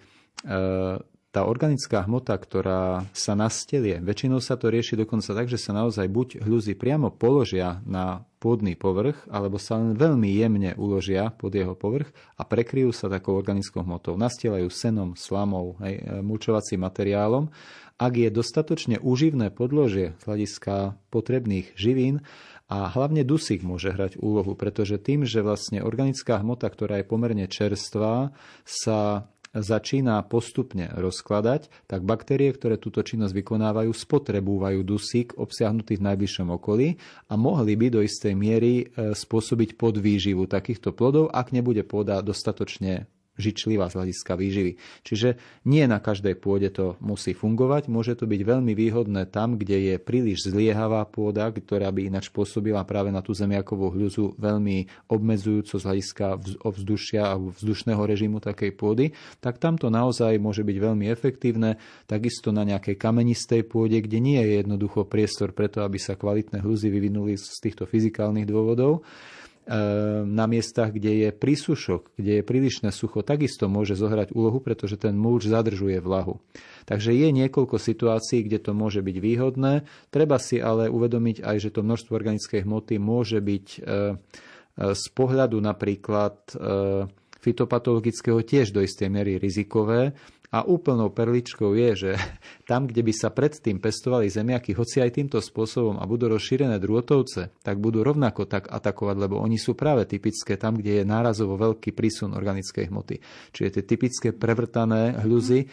tá 1.34 1.50
organická 1.50 2.06
hmota, 2.06 2.38
ktorá 2.38 3.10
sa 3.10 3.34
nastelie, 3.34 3.98
väčšinou 3.98 4.38
sa 4.38 4.54
to 4.54 4.70
rieši 4.70 5.02
dokonca 5.02 5.34
tak, 5.34 5.50
že 5.50 5.58
sa 5.58 5.74
naozaj 5.74 6.06
buď 6.06 6.46
hľuzy 6.46 6.78
priamo 6.78 7.10
položia 7.10 7.82
na 7.90 8.22
pôdny 8.38 8.78
povrch, 8.78 9.18
alebo 9.34 9.58
sa 9.58 9.82
len 9.82 9.98
veľmi 9.98 10.30
jemne 10.30 10.72
uložia 10.78 11.34
pod 11.34 11.58
jeho 11.58 11.74
povrch 11.74 12.14
a 12.38 12.46
prekryjú 12.46 12.94
sa 12.94 13.10
takou 13.10 13.34
organickou 13.34 13.82
hmotou. 13.82 14.14
Nastielajú 14.14 14.70
senom, 14.70 15.18
slamou, 15.18 15.74
hej, 15.82 16.06
e, 16.06 16.22
mulčovacím 16.22 16.86
materiálom. 16.86 17.50
Ak 17.98 18.14
je 18.14 18.30
dostatočne 18.30 19.02
uživné 19.02 19.50
podložie 19.50 20.14
z 20.22 20.24
hľadiska 20.30 21.02
potrebných 21.10 21.74
živín, 21.74 22.22
a 22.72 22.90
hlavne 22.90 23.22
dusík 23.22 23.62
môže 23.62 23.94
hrať 23.94 24.18
úlohu, 24.18 24.58
pretože 24.58 24.98
tým, 24.98 25.28
že 25.30 25.46
vlastne 25.46 25.86
organická 25.86 26.42
hmota, 26.42 26.66
ktorá 26.66 27.04
je 27.04 27.06
pomerne 27.06 27.46
čerstvá, 27.46 28.34
sa 28.66 29.30
začína 29.54 30.18
postupne 30.26 30.90
rozkladať, 30.98 31.70
tak 31.86 32.02
baktérie, 32.02 32.50
ktoré 32.50 32.82
túto 32.82 33.06
činnosť 33.06 33.38
vykonávajú, 33.38 33.94
spotrebúvajú 33.94 34.82
dusík 34.82 35.38
obsiahnutý 35.38 36.02
v 36.02 36.06
najbližšom 36.10 36.50
okolí 36.50 36.98
a 37.30 37.34
mohli 37.38 37.78
by 37.78 37.88
do 37.94 38.02
istej 38.02 38.34
miery 38.34 38.90
e, 38.90 39.14
spôsobiť 39.14 39.78
podvýživu 39.78 40.50
takýchto 40.50 40.92
plodov, 40.92 41.30
ak 41.30 41.54
nebude 41.54 41.86
pôda 41.86 42.20
dostatočne 42.26 43.06
žičlivá 43.38 43.90
z 43.90 43.98
hľadiska 43.98 44.34
výživy. 44.38 44.72
Čiže 45.02 45.42
nie 45.66 45.84
na 45.90 45.98
každej 45.98 46.38
pôde 46.38 46.70
to 46.70 46.98
musí 47.02 47.34
fungovať. 47.34 47.90
Môže 47.90 48.14
to 48.14 48.30
byť 48.30 48.42
veľmi 48.46 48.74
výhodné 48.78 49.30
tam, 49.30 49.58
kde 49.58 49.94
je 49.94 49.96
príliš 49.98 50.50
zliehavá 50.50 51.02
pôda, 51.10 51.50
ktorá 51.50 51.90
by 51.90 52.14
ináč 52.14 52.30
pôsobila 52.30 52.86
práve 52.86 53.10
na 53.10 53.26
tú 53.26 53.34
zemiakovú 53.34 53.94
hľuzu 53.94 54.38
veľmi 54.38 55.10
obmedzujúco 55.10 55.76
z 55.78 55.84
hľadiska 55.84 56.26
ovzdušia 56.62 57.34
a 57.34 57.36
vzdušného 57.40 58.02
režimu 58.06 58.38
takej 58.38 58.72
pôdy, 58.78 59.12
tak 59.42 59.58
tamto 59.58 59.90
naozaj 59.90 60.38
môže 60.38 60.62
byť 60.62 60.78
veľmi 60.78 61.06
efektívne. 61.10 61.82
Takisto 62.06 62.54
na 62.54 62.62
nejakej 62.68 62.96
kamenistej 62.98 63.66
pôde, 63.66 63.98
kde 64.02 64.22
nie 64.22 64.40
je 64.40 64.62
jednoducho 64.62 65.10
priestor 65.10 65.52
preto, 65.52 65.82
aby 65.82 65.98
sa 65.98 66.14
kvalitné 66.14 66.62
hľuzy 66.62 66.94
vyvinuli 66.94 67.36
z 67.38 67.58
týchto 67.62 67.90
fyzikálnych 67.90 68.46
dôvodov. 68.46 69.02
Ehm, 69.64 70.28
na 70.28 70.44
miestach, 70.44 70.92
kde 70.92 71.24
je 71.24 71.30
prísušok, 71.32 72.20
kde 72.20 72.40
je 72.40 72.44
prílišné 72.44 72.92
sucho, 72.92 73.24
takisto 73.24 73.72
môže 73.72 73.96
zohrať 73.96 74.36
úlohu, 74.36 74.60
pretože 74.60 75.00
ten 75.00 75.16
mulč 75.16 75.48
zadržuje 75.48 76.04
vlahu. 76.04 76.44
Takže 76.84 77.16
je 77.16 77.32
niekoľko 77.32 77.80
situácií, 77.80 78.44
kde 78.44 78.60
to 78.60 78.76
môže 78.76 79.00
byť 79.00 79.18
výhodné. 79.24 79.88
Treba 80.12 80.36
si 80.36 80.60
ale 80.60 80.92
uvedomiť 80.92 81.48
aj, 81.48 81.58
že 81.64 81.70
to 81.72 81.80
množstvo 81.80 82.12
organickej 82.12 82.68
hmoty 82.68 83.00
môže 83.00 83.40
byť 83.40 83.68
e, 83.72 83.80
e, 83.80 83.92
z 84.92 85.06
pohľadu 85.16 85.56
napríklad 85.64 86.60
fitopatologického 87.40 88.44
tiež 88.44 88.76
do 88.76 88.84
istej 88.84 89.08
miery 89.08 89.40
rizikové 89.40 90.12
a 90.54 90.62
úplnou 90.62 91.10
perličkou 91.10 91.74
je, 91.74 91.90
že 91.98 92.12
tam, 92.70 92.86
kde 92.86 93.02
by 93.02 93.14
sa 93.14 93.34
predtým 93.34 93.82
pestovali 93.82 94.30
zemiaky, 94.30 94.78
hoci 94.78 95.02
aj 95.02 95.18
týmto 95.18 95.42
spôsobom 95.42 95.98
a 95.98 96.06
budú 96.06 96.30
rozšírené 96.30 96.78
drôtovce, 96.78 97.50
tak 97.66 97.82
budú 97.82 98.06
rovnako 98.06 98.46
tak 98.46 98.70
atakovať, 98.70 99.18
lebo 99.18 99.42
oni 99.42 99.58
sú 99.58 99.74
práve 99.74 100.06
typické 100.06 100.54
tam, 100.62 100.78
kde 100.78 101.02
je 101.02 101.10
nárazovo 101.10 101.58
veľký 101.58 101.98
prísun 101.98 102.38
organickej 102.38 102.94
hmoty. 102.94 103.18
Čiže 103.50 103.82
tie 103.82 103.84
typické 103.84 104.30
prevrtané 104.30 105.18
hľuzy, 105.26 105.66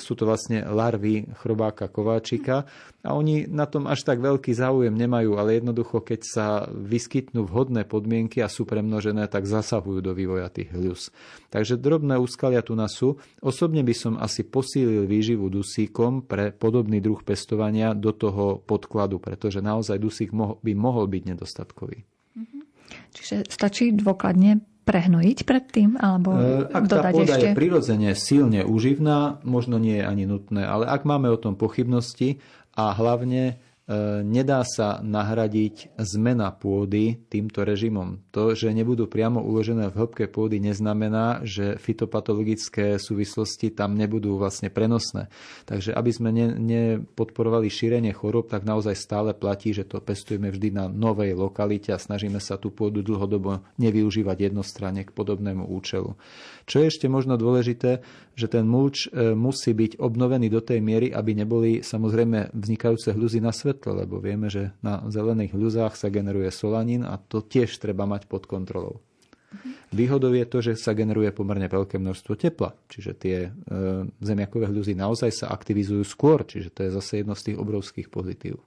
sú 0.00 0.16
to 0.16 0.24
vlastne 0.24 0.64
larvy 0.64 1.28
chrobáka 1.44 1.92
kováčika 1.92 2.64
a 3.04 3.12
oni 3.12 3.44
na 3.44 3.68
tom 3.68 3.84
až 3.84 4.00
tak 4.08 4.24
veľký 4.24 4.56
záujem 4.56 4.96
nemajú, 4.96 5.36
ale 5.36 5.60
jednoducho, 5.60 6.00
keď 6.00 6.20
sa 6.24 6.46
vyskytnú 6.72 7.44
vhodné 7.44 7.84
podmienky 7.84 8.40
a 8.40 8.48
sú 8.48 8.64
premnožené, 8.64 9.28
tak 9.28 9.44
zasahujú 9.44 10.00
do 10.00 10.16
vývoja 10.16 10.48
tých 10.48 10.72
hľus. 10.72 11.12
Takže 11.52 11.76
drobné 11.76 12.16
úskalia 12.16 12.64
tu 12.64 12.72
nás 12.72 12.96
sú. 12.96 13.20
Osobne 13.44 13.84
by 13.84 13.94
som 13.94 14.14
asi 14.16 14.42
posílil 14.48 15.04
výživu 15.04 15.52
dusíkom 15.52 16.24
pre 16.24 16.50
podobný 16.56 17.04
druh 17.04 17.20
pestovania 17.20 17.92
do 17.92 18.16
toho 18.16 18.64
podkladu, 18.64 19.20
pretože 19.20 19.60
naozaj 19.60 20.00
dusík 20.00 20.32
by 20.34 20.72
mohol 20.72 21.04
byť 21.06 21.22
nedostatkový. 21.28 21.98
Mhm. 22.40 22.58
Čiže 23.12 23.36
stačí 23.52 23.92
dôkladne 23.92 24.73
prehnojiť 24.84 25.38
predtým? 25.48 25.96
Alebo 25.96 26.36
e, 26.36 26.68
ak 26.68 26.84
tá 26.86 27.10
pôda 27.10 27.36
ešte? 27.36 27.52
je 27.52 27.58
prirodzene 27.58 28.10
silne 28.14 28.62
uživná, 28.62 29.40
možno 29.42 29.80
nie 29.80 29.98
je 30.00 30.04
ani 30.04 30.24
nutné, 30.28 30.62
ale 30.64 30.84
ak 30.86 31.08
máme 31.08 31.32
o 31.32 31.40
tom 31.40 31.56
pochybnosti 31.56 32.38
a 32.76 32.92
hlavne 32.92 33.58
nedá 34.24 34.64
sa 34.64 35.04
nahradiť 35.04 35.92
zmena 36.00 36.48
pôdy 36.56 37.20
týmto 37.28 37.68
režimom. 37.68 38.24
To, 38.32 38.56
že 38.56 38.72
nebudú 38.72 39.04
priamo 39.04 39.44
uložené 39.44 39.92
v 39.92 39.98
hĺbke 40.00 40.24
pôdy, 40.32 40.56
neznamená, 40.56 41.44
že 41.44 41.76
fitopatologické 41.76 42.96
súvislosti 42.96 43.76
tam 43.76 43.92
nebudú 43.92 44.40
vlastne 44.40 44.72
prenosné. 44.72 45.28
Takže 45.68 45.92
aby 45.92 46.10
sme 46.10 46.30
ne, 46.32 46.48
šírenie 47.74 48.16
chorób, 48.16 48.48
tak 48.48 48.64
naozaj 48.64 48.96
stále 48.96 49.30
platí, 49.36 49.76
že 49.76 49.84
to 49.84 50.00
pestujeme 50.00 50.48
vždy 50.48 50.72
na 50.72 50.84
novej 50.88 51.36
lokalite 51.36 51.92
a 51.92 52.00
snažíme 52.00 52.40
sa 52.40 52.56
tú 52.56 52.72
pôdu 52.72 53.04
dlhodobo 53.04 53.66
nevyužívať 53.76 54.48
jednostranne 54.48 55.04
k 55.04 55.12
podobnému 55.12 55.68
účelu. 55.68 56.16
Čo 56.64 56.80
je 56.80 56.88
ešte 56.88 57.06
možno 57.12 57.36
dôležité, 57.36 58.00
že 58.34 58.46
ten 58.48 58.64
mulč 58.64 59.06
e, 59.12 59.36
musí 59.36 59.76
byť 59.76 60.00
obnovený 60.00 60.48
do 60.48 60.64
tej 60.64 60.80
miery, 60.80 61.12
aby 61.12 61.36
neboli 61.36 61.84
samozrejme 61.84 62.56
vznikajúce 62.56 63.12
hľuzy 63.12 63.44
na 63.44 63.52
svetlo, 63.74 64.06
lebo 64.06 64.22
vieme, 64.22 64.46
že 64.46 64.70
na 64.78 65.02
zelených 65.10 65.50
hľuzách 65.50 65.98
sa 65.98 66.14
generuje 66.14 66.46
solanín 66.54 67.02
a 67.02 67.18
to 67.18 67.42
tiež 67.42 67.74
treba 67.82 68.06
mať 68.06 68.30
pod 68.30 68.46
kontrolou. 68.46 69.02
Výhodou 69.94 70.34
je 70.34 70.46
to, 70.46 70.58
že 70.62 70.72
sa 70.74 70.94
generuje 70.98 71.30
pomerne 71.30 71.70
veľké 71.70 71.98
množstvo 71.98 72.34
tepla, 72.34 72.74
čiže 72.90 73.12
tie 73.14 73.36
e, 73.46 73.50
zemiakové 74.18 74.66
hľuzy 74.66 74.98
naozaj 74.98 75.30
sa 75.30 75.46
aktivizujú 75.54 76.02
skôr, 76.02 76.42
čiže 76.42 76.74
to 76.74 76.82
je 76.86 76.90
zase 76.90 77.22
jedno 77.22 77.38
z 77.38 77.50
tých 77.50 77.56
obrovských 77.62 78.10
pozitív. 78.10 78.58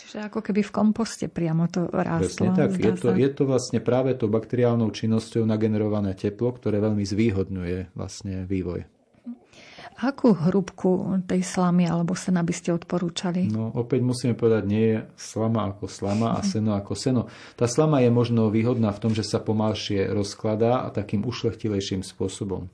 Čiže 0.00 0.32
ako 0.32 0.40
keby 0.40 0.64
v 0.64 0.72
komposte 0.72 1.28
priamo 1.28 1.68
to 1.68 1.84
rástlo. 1.92 2.56
Presne 2.56 2.56
tak. 2.56 2.72
Je 2.72 2.92
to, 2.96 3.12
je 3.12 3.30
to 3.36 3.44
vlastne 3.44 3.84
práve 3.84 4.16
to 4.16 4.32
bakteriálnou 4.32 4.88
činnosťou 4.88 5.44
nagenerované 5.44 6.16
teplo, 6.16 6.56
ktoré 6.56 6.80
veľmi 6.80 7.04
zvýhodňuje 7.04 7.92
vlastne 7.92 8.48
vývoj. 8.48 8.88
Akú 10.00 10.32
hrubku 10.32 11.20
tej 11.28 11.44
slamy 11.44 11.84
alebo 11.84 12.16
sena 12.16 12.40
by 12.40 12.56
ste 12.56 12.72
odporúčali? 12.72 13.52
No 13.52 13.68
opäť 13.76 14.00
musíme 14.00 14.32
povedať, 14.32 14.64
nie 14.64 14.84
je 14.96 14.98
slama 15.20 15.68
ako 15.68 15.92
slama 15.92 16.36
a 16.36 16.40
seno 16.56 16.72
ako 16.72 16.96
seno. 16.96 17.22
Tá 17.52 17.68
slama 17.68 18.00
je 18.00 18.08
možno 18.08 18.48
výhodná 18.48 18.96
v 18.96 19.02
tom, 19.04 19.12
že 19.12 19.20
sa 19.20 19.44
pomalšie 19.44 20.08
rozkladá 20.08 20.88
a 20.88 20.88
takým 20.88 21.28
ušlechtilejším 21.28 22.00
spôsobom. 22.00 22.72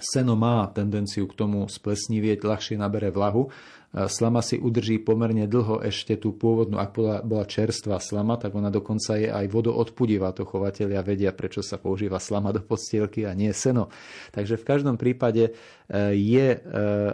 Seno 0.00 0.40
má 0.40 0.64
tendenciu 0.72 1.28
k 1.28 1.36
tomu 1.36 1.68
splesnivieť, 1.68 2.42
ľahšie 2.42 2.80
nabere 2.80 3.12
vlahu 3.12 3.52
Slama 3.94 4.42
si 4.42 4.58
udrží 4.58 4.98
pomerne 4.98 5.46
dlho 5.46 5.78
ešte 5.78 6.18
tú 6.18 6.34
pôvodnú, 6.34 6.82
ak 6.82 6.90
bola, 6.98 7.22
bola 7.22 7.46
čerstvá 7.46 8.02
slama, 8.02 8.34
tak 8.34 8.50
ona 8.58 8.66
dokonca 8.66 9.14
je 9.14 9.30
aj 9.30 9.46
vodoodpudivá. 9.46 10.34
To 10.34 10.42
chovateľia 10.42 10.98
vedia, 11.06 11.30
prečo 11.30 11.62
sa 11.62 11.78
používa 11.78 12.18
slama 12.18 12.50
do 12.50 12.58
postielky 12.58 13.22
a 13.22 13.38
nie 13.38 13.54
seno. 13.54 13.94
Takže 14.34 14.58
v 14.58 14.66
každom 14.66 14.98
prípade 14.98 15.54
je 15.92 16.46
e, 16.56 16.58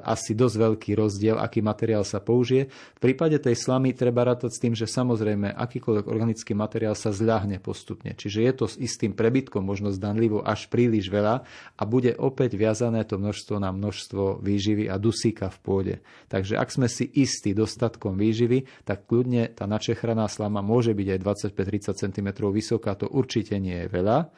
asi 0.07 0.31
dosť 0.39 0.57
veľký 0.57 0.91
rozdiel, 0.95 1.37
aký 1.43 1.59
materiál 1.59 2.07
sa 2.07 2.23
použije. 2.23 2.71
V 2.71 3.01
prípade 3.03 3.35
tej 3.43 3.59
slamy 3.59 3.91
treba 3.99 4.23
rátať 4.23 4.55
s 4.55 4.63
tým, 4.63 4.79
že 4.79 4.87
samozrejme 4.87 5.51
akýkoľvek 5.59 6.07
organický 6.07 6.55
materiál 6.55 6.95
sa 6.95 7.11
zľahne 7.11 7.59
postupne. 7.59 8.15
Čiže 8.15 8.39
je 8.47 8.53
to 8.55 8.65
s 8.71 8.79
istým 8.79 9.11
prebytkom, 9.19 9.67
možno 9.67 9.91
zdanlivo 9.91 10.47
až 10.47 10.71
príliš 10.71 11.11
veľa 11.11 11.43
a 11.75 11.83
bude 11.83 12.15
opäť 12.15 12.55
viazané 12.55 13.03
to 13.03 13.19
množstvo 13.19 13.59
na 13.59 13.75
množstvo 13.75 14.39
výživy 14.39 14.87
a 14.87 15.03
dusíka 15.03 15.51
v 15.51 15.59
pôde. 15.59 15.95
Takže 16.31 16.55
ak 16.55 16.71
sme 16.71 16.87
si 16.87 17.11
istí 17.11 17.51
dostatkom 17.51 18.15
výživy, 18.15 18.87
tak 18.87 19.11
kľudne 19.11 19.51
tá 19.51 19.67
načechraná 19.67 20.31
slama 20.31 20.63
môže 20.63 20.95
byť 20.95 21.19
aj 21.19 21.21
25-30 21.59 22.03
cm 22.07 22.29
vysoká, 22.55 22.95
to 22.95 23.11
určite 23.11 23.59
nie 23.59 23.83
je 23.83 23.89
veľa. 23.91 24.31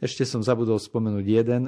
Ešte 0.00 0.24
som 0.24 0.40
zabudol 0.40 0.80
spomenúť 0.80 1.26
jeden, 1.28 1.62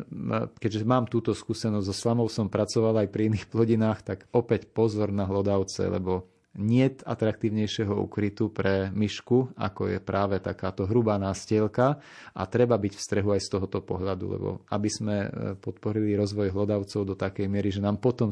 keďže 0.56 0.88
mám 0.88 1.04
túto 1.04 1.36
skúsenosť 1.36 1.84
so 1.84 1.94
slamou, 1.94 2.32
som 2.32 2.48
pracoval 2.48 3.04
aj 3.04 3.08
pri 3.12 3.28
iných 3.28 3.46
plodinách, 3.52 4.00
tak 4.00 4.18
opäť 4.32 4.72
pozor 4.72 5.12
na 5.12 5.28
hlodavce, 5.28 5.84
lebo 5.84 6.32
nie 6.56 6.84
atraktívnejšieho 6.84 7.96
ukrytu 7.96 8.52
pre 8.52 8.92
myšku, 8.92 9.56
ako 9.56 9.88
je 9.88 9.98
práve 10.04 10.36
takáto 10.36 10.84
hrubá 10.84 11.16
nástielka 11.16 11.96
a 12.36 12.42
treba 12.44 12.76
byť 12.76 12.92
v 12.92 13.04
strehu 13.04 13.32
aj 13.32 13.40
z 13.40 13.48
tohoto 13.56 13.80
pohľadu, 13.80 14.24
lebo 14.28 14.48
aby 14.68 14.88
sme 14.92 15.16
e, 15.24 15.28
podporili 15.56 16.12
rozvoj 16.12 16.52
hlodavcov 16.52 17.08
do 17.08 17.16
takej 17.16 17.48
miery, 17.48 17.72
že 17.72 17.80
nám 17.80 17.96
potom 18.04 18.28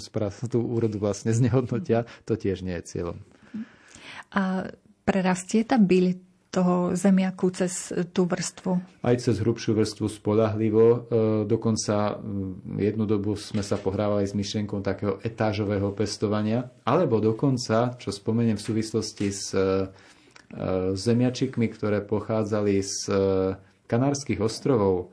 tú 0.53 0.61
úrodu 0.61 1.01
vlastne 1.01 1.33
znehodnotia, 1.33 2.05
to 2.29 2.37
tiež 2.37 2.61
nie 2.61 2.77
je 2.81 2.85
cieľom. 2.93 3.17
A 4.37 4.69
prerastie 5.09 5.65
tá 5.65 5.81
byli 5.81 6.30
toho 6.51 6.99
zemiaku 6.99 7.55
cez 7.55 7.95
tú 8.11 8.27
vrstvu? 8.27 8.83
Aj 9.07 9.17
cez 9.17 9.39
hrubšiu 9.39 9.79
vrstvu 9.79 10.11
spolahlivo. 10.11 10.85
E, 10.85 10.99
dokonca 11.47 12.19
jednu 12.75 13.07
dobu 13.07 13.39
sme 13.39 13.63
sa 13.63 13.79
pohrávali 13.79 14.27
s 14.27 14.35
myšlienkou 14.35 14.83
takého 14.83 15.23
etážového 15.23 15.95
pestovania. 15.95 16.69
Alebo 16.83 17.23
dokonca, 17.23 17.95
čo 17.97 18.11
spomeniem 18.11 18.59
v 18.59 18.67
súvislosti 18.67 19.29
s 19.31 19.55
e, 19.55 19.87
zemiačikmi, 20.99 21.71
ktoré 21.71 22.03
pochádzali 22.03 22.83
z 22.83 22.99
e, 23.07 23.15
Kanárskych 23.87 24.39
ostrovov, 24.39 25.11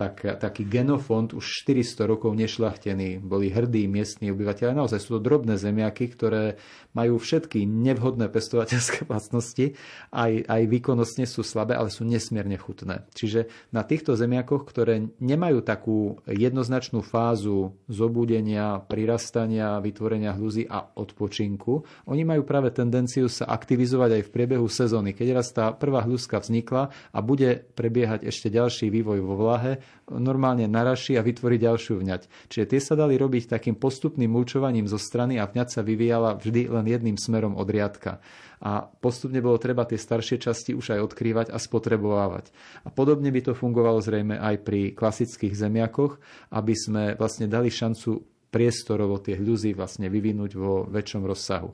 tak, 0.00 0.24
taký 0.24 0.64
genofond 0.64 1.36
už 1.36 1.44
400 1.68 2.08
rokov 2.08 2.32
nešlachtený. 2.32 3.20
Boli 3.20 3.52
hrdí 3.52 3.84
miestni 3.84 4.32
obyvateľe. 4.32 4.72
Naozaj 4.72 4.96
sú 4.96 5.20
to 5.20 5.20
drobné 5.20 5.60
zemiaky, 5.60 6.08
ktoré 6.08 6.56
majú 6.96 7.20
všetky 7.20 7.68
nevhodné 7.68 8.32
pestovateľské 8.32 9.04
vlastnosti. 9.12 9.76
Aj, 10.08 10.32
aj 10.32 10.62
výkonnostne 10.72 11.28
sú 11.28 11.44
slabé, 11.44 11.76
ale 11.76 11.92
sú 11.92 12.08
nesmierne 12.08 12.56
chutné. 12.56 13.04
Čiže 13.12 13.52
na 13.76 13.84
týchto 13.84 14.16
zemiakoch, 14.16 14.64
ktoré 14.64 15.12
nemajú 15.20 15.60
takú 15.60 16.16
jednoznačnú 16.24 17.04
fázu 17.04 17.76
zobudenia, 17.84 18.80
prirastania, 18.80 19.84
vytvorenia 19.84 20.32
hluzy 20.32 20.64
a 20.64 20.96
odpočinku, 20.96 21.84
oni 22.08 22.24
majú 22.24 22.48
práve 22.48 22.72
tendenciu 22.72 23.28
sa 23.28 23.52
aktivizovať 23.52 24.16
aj 24.16 24.22
v 24.24 24.32
priebehu 24.32 24.64
sezóny. 24.64 25.12
Keď 25.12 25.28
raz 25.36 25.52
tá 25.52 25.76
prvá 25.76 26.08
hľuzka 26.08 26.40
vznikla 26.40 26.88
a 26.88 27.18
bude 27.20 27.68
prebiehať 27.76 28.24
ešte 28.24 28.48
ďalší 28.48 28.88
vývoj 28.88 29.20
vo 29.20 29.36
vlahe, 29.36 29.84
normálne 30.10 30.66
naraší 30.66 31.14
a 31.14 31.22
vytvorí 31.22 31.56
ďalšiu 31.62 32.02
vňať. 32.02 32.50
Čiže 32.50 32.66
tie 32.66 32.80
sa 32.82 32.98
dali 32.98 33.14
robiť 33.14 33.46
takým 33.54 33.78
postupným 33.78 34.26
mulčovaním 34.26 34.90
zo 34.90 34.98
strany 34.98 35.38
a 35.38 35.46
vňať 35.46 35.68
sa 35.70 35.80
vyvíjala 35.86 36.34
vždy 36.34 36.66
len 36.66 36.86
jedným 36.90 37.16
smerom 37.16 37.54
od 37.54 37.68
riadka. 37.70 38.18
A 38.60 38.84
postupne 38.84 39.40
bolo 39.40 39.56
treba 39.56 39.88
tie 39.88 39.96
staršie 39.96 40.36
časti 40.36 40.76
už 40.76 40.98
aj 40.98 41.14
odkrývať 41.14 41.46
a 41.48 41.56
spotrebovávať. 41.56 42.52
A 42.84 42.92
podobne 42.92 43.32
by 43.32 43.40
to 43.40 43.52
fungovalo 43.56 44.02
zrejme 44.04 44.36
aj 44.36 44.56
pri 44.66 44.92
klasických 44.92 45.56
zemiakoch, 45.56 46.20
aby 46.52 46.74
sme 46.76 47.02
vlastne 47.16 47.48
dali 47.48 47.72
šancu 47.72 48.20
priestorovo 48.50 49.22
tie 49.22 49.38
hľuzy 49.38 49.72
vlastne 49.72 50.10
vyvinúť 50.10 50.50
vo 50.58 50.84
väčšom 50.90 51.22
rozsahu. 51.22 51.70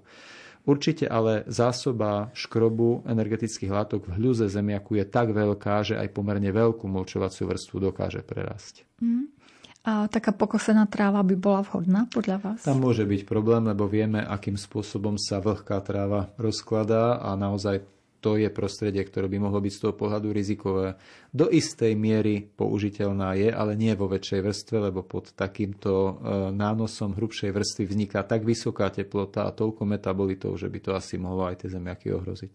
Určite 0.66 1.06
ale 1.06 1.46
zásoba 1.46 2.34
škrobu 2.34 3.06
energetických 3.06 3.70
látok 3.70 4.10
v 4.10 4.18
hľuze 4.18 4.50
zemiaku 4.50 4.98
je 4.98 5.06
tak 5.06 5.30
veľká, 5.30 5.86
že 5.86 5.94
aj 5.94 6.10
pomerne 6.10 6.50
veľkú 6.50 6.90
mulčovaciu 6.90 7.46
vrstvu 7.46 7.86
dokáže 7.86 8.26
prerásť. 8.26 8.82
Mm. 8.98 9.30
A 9.86 10.10
taká 10.10 10.34
pokosená 10.34 10.90
tráva 10.90 11.22
by 11.22 11.38
bola 11.38 11.62
vhodná 11.62 12.10
podľa 12.10 12.42
vás? 12.42 12.66
Tam 12.66 12.82
môže 12.82 13.06
byť 13.06 13.22
problém, 13.22 13.70
lebo 13.70 13.86
vieme, 13.86 14.18
akým 14.18 14.58
spôsobom 14.58 15.14
sa 15.14 15.38
vlhká 15.38 15.78
tráva 15.86 16.34
rozkladá 16.34 17.22
a 17.22 17.38
naozaj 17.38 17.86
to 18.20 18.40
je 18.40 18.48
prostredie, 18.50 19.02
ktoré 19.04 19.30
by 19.30 19.38
mohlo 19.38 19.60
byť 19.62 19.72
z 19.72 19.80
toho 19.86 19.94
pohľadu 19.94 20.32
rizikové. 20.32 20.98
Do 21.30 21.46
istej 21.46 21.94
miery 21.94 22.44
použiteľná 22.44 23.36
je, 23.36 23.48
ale 23.52 23.78
nie 23.78 23.92
vo 23.94 24.10
väčšej 24.10 24.40
vrstve, 24.42 24.76
lebo 24.90 25.04
pod 25.04 25.36
takýmto 25.36 25.92
e, 25.92 26.12
nánosom 26.54 27.14
hrubšej 27.14 27.52
vrstvy 27.52 27.84
vzniká 27.86 28.24
tak 28.24 28.42
vysoká 28.42 28.88
teplota 28.90 29.46
a 29.46 29.54
toľko 29.54 29.84
metabolitov, 29.84 30.56
že 30.56 30.66
by 30.66 30.78
to 30.82 30.90
asi 30.96 31.20
mohlo 31.20 31.46
aj 31.46 31.64
tie 31.64 31.68
zemiaky 31.72 32.12
ohroziť. 32.12 32.54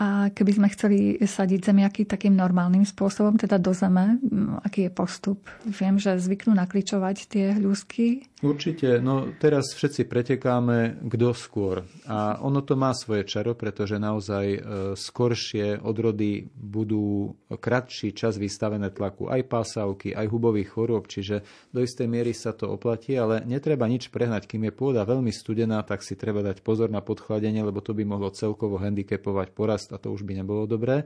A 0.00 0.32
keby 0.32 0.56
sme 0.56 0.72
chceli 0.72 1.20
sadiť 1.20 1.60
zemiaky 1.60 2.08
takým 2.08 2.32
normálnym 2.32 2.88
spôsobom, 2.88 3.36
teda 3.36 3.60
do 3.60 3.76
zeme, 3.76 4.16
aký 4.64 4.88
je 4.88 4.92
postup? 4.96 5.44
Viem, 5.68 6.00
že 6.00 6.16
zvyknú 6.16 6.56
nakličovať 6.56 7.28
tie 7.28 7.46
hľúsky. 7.60 8.24
Určite, 8.40 9.04
no 9.04 9.36
teraz 9.36 9.76
všetci 9.76 10.08
pretekáme 10.08 11.04
kto 11.12 11.36
skôr. 11.36 11.84
A 12.08 12.40
ono 12.40 12.64
to 12.64 12.72
má 12.72 12.96
svoje 12.96 13.28
čaro, 13.28 13.52
pretože 13.52 14.00
naozaj 14.00 14.46
e, 14.48 14.60
skoršie 14.96 15.84
odrody 15.84 16.48
budú 16.48 17.36
kratší 17.52 18.16
čas 18.16 18.40
vystavené 18.40 18.88
tlaku 18.96 19.28
aj 19.28 19.44
pásavky, 19.44 20.16
aj 20.16 20.32
hubových 20.32 20.72
chorôb, 20.72 21.04
čiže 21.04 21.44
do 21.68 21.84
istej 21.84 22.08
miery 22.08 22.32
sa 22.32 22.56
to 22.56 22.72
oplatí, 22.72 23.12
ale 23.12 23.44
netreba 23.44 23.84
nič 23.84 24.08
prehnať. 24.08 24.48
Kým 24.48 24.64
je 24.64 24.72
pôda 24.72 25.04
veľmi 25.04 25.28
studená, 25.28 25.84
tak 25.84 26.00
si 26.00 26.16
treba 26.16 26.40
dať 26.40 26.64
pozor 26.64 26.88
na 26.88 27.04
podchladenie, 27.04 27.60
lebo 27.60 27.84
to 27.84 27.92
by 27.92 28.08
mohlo 28.08 28.32
celkovo 28.32 28.80
handicapovať 28.80 29.52
porast 29.52 29.92
a 29.92 30.00
to 30.00 30.16
už 30.16 30.24
by 30.24 30.40
nebolo 30.40 30.64
dobré. 30.64 31.04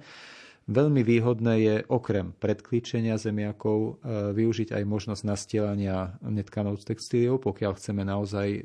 Veľmi 0.65 1.05
výhodné 1.05 1.55
je 1.61 1.77
okrem 1.93 2.33
predklíčenia 2.41 3.21
zemiakov 3.21 4.01
e, 4.01 4.33
využiť 4.33 4.73
aj 4.73 4.85
možnosť 4.89 5.23
nastielania 5.29 6.17
netkanov 6.25 6.81
z 6.81 6.89
textíliou, 6.89 7.37
pokiaľ 7.37 7.77
chceme 7.77 8.01
naozaj 8.01 8.49
e, 8.49 8.61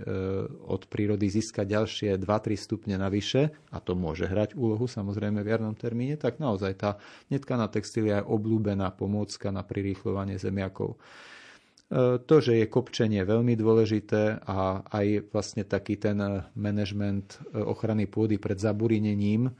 od 0.48 0.88
prírody 0.88 1.28
získať 1.28 1.68
ďalšie 1.68 2.10
2-3 2.16 2.56
stupne 2.56 2.96
navyše, 2.96 3.52
a 3.76 3.84
to 3.84 4.00
môže 4.00 4.32
hrať 4.32 4.56
úlohu 4.56 4.88
samozrejme 4.88 5.44
v 5.44 5.52
jarnom 5.52 5.76
termíne, 5.76 6.16
tak 6.16 6.40
naozaj 6.40 6.72
tá 6.80 6.96
netkaná 7.28 7.68
textília 7.68 8.24
je 8.24 8.32
obľúbená 8.32 8.96
pomôcka 8.96 9.52
na 9.52 9.68
prirýchľovanie 9.68 10.40
zemiakov. 10.40 10.96
E, 10.96 12.16
to, 12.24 12.36
že 12.40 12.64
je 12.64 12.72
kopčenie 12.72 13.28
veľmi 13.28 13.60
dôležité 13.60 14.40
a 14.48 14.88
aj 14.88 15.36
vlastne 15.36 15.68
taký 15.68 16.00
ten 16.00 16.48
manažment 16.56 17.44
ochrany 17.52 18.08
pôdy 18.08 18.40
pred 18.40 18.56
zaburinením, 18.56 19.52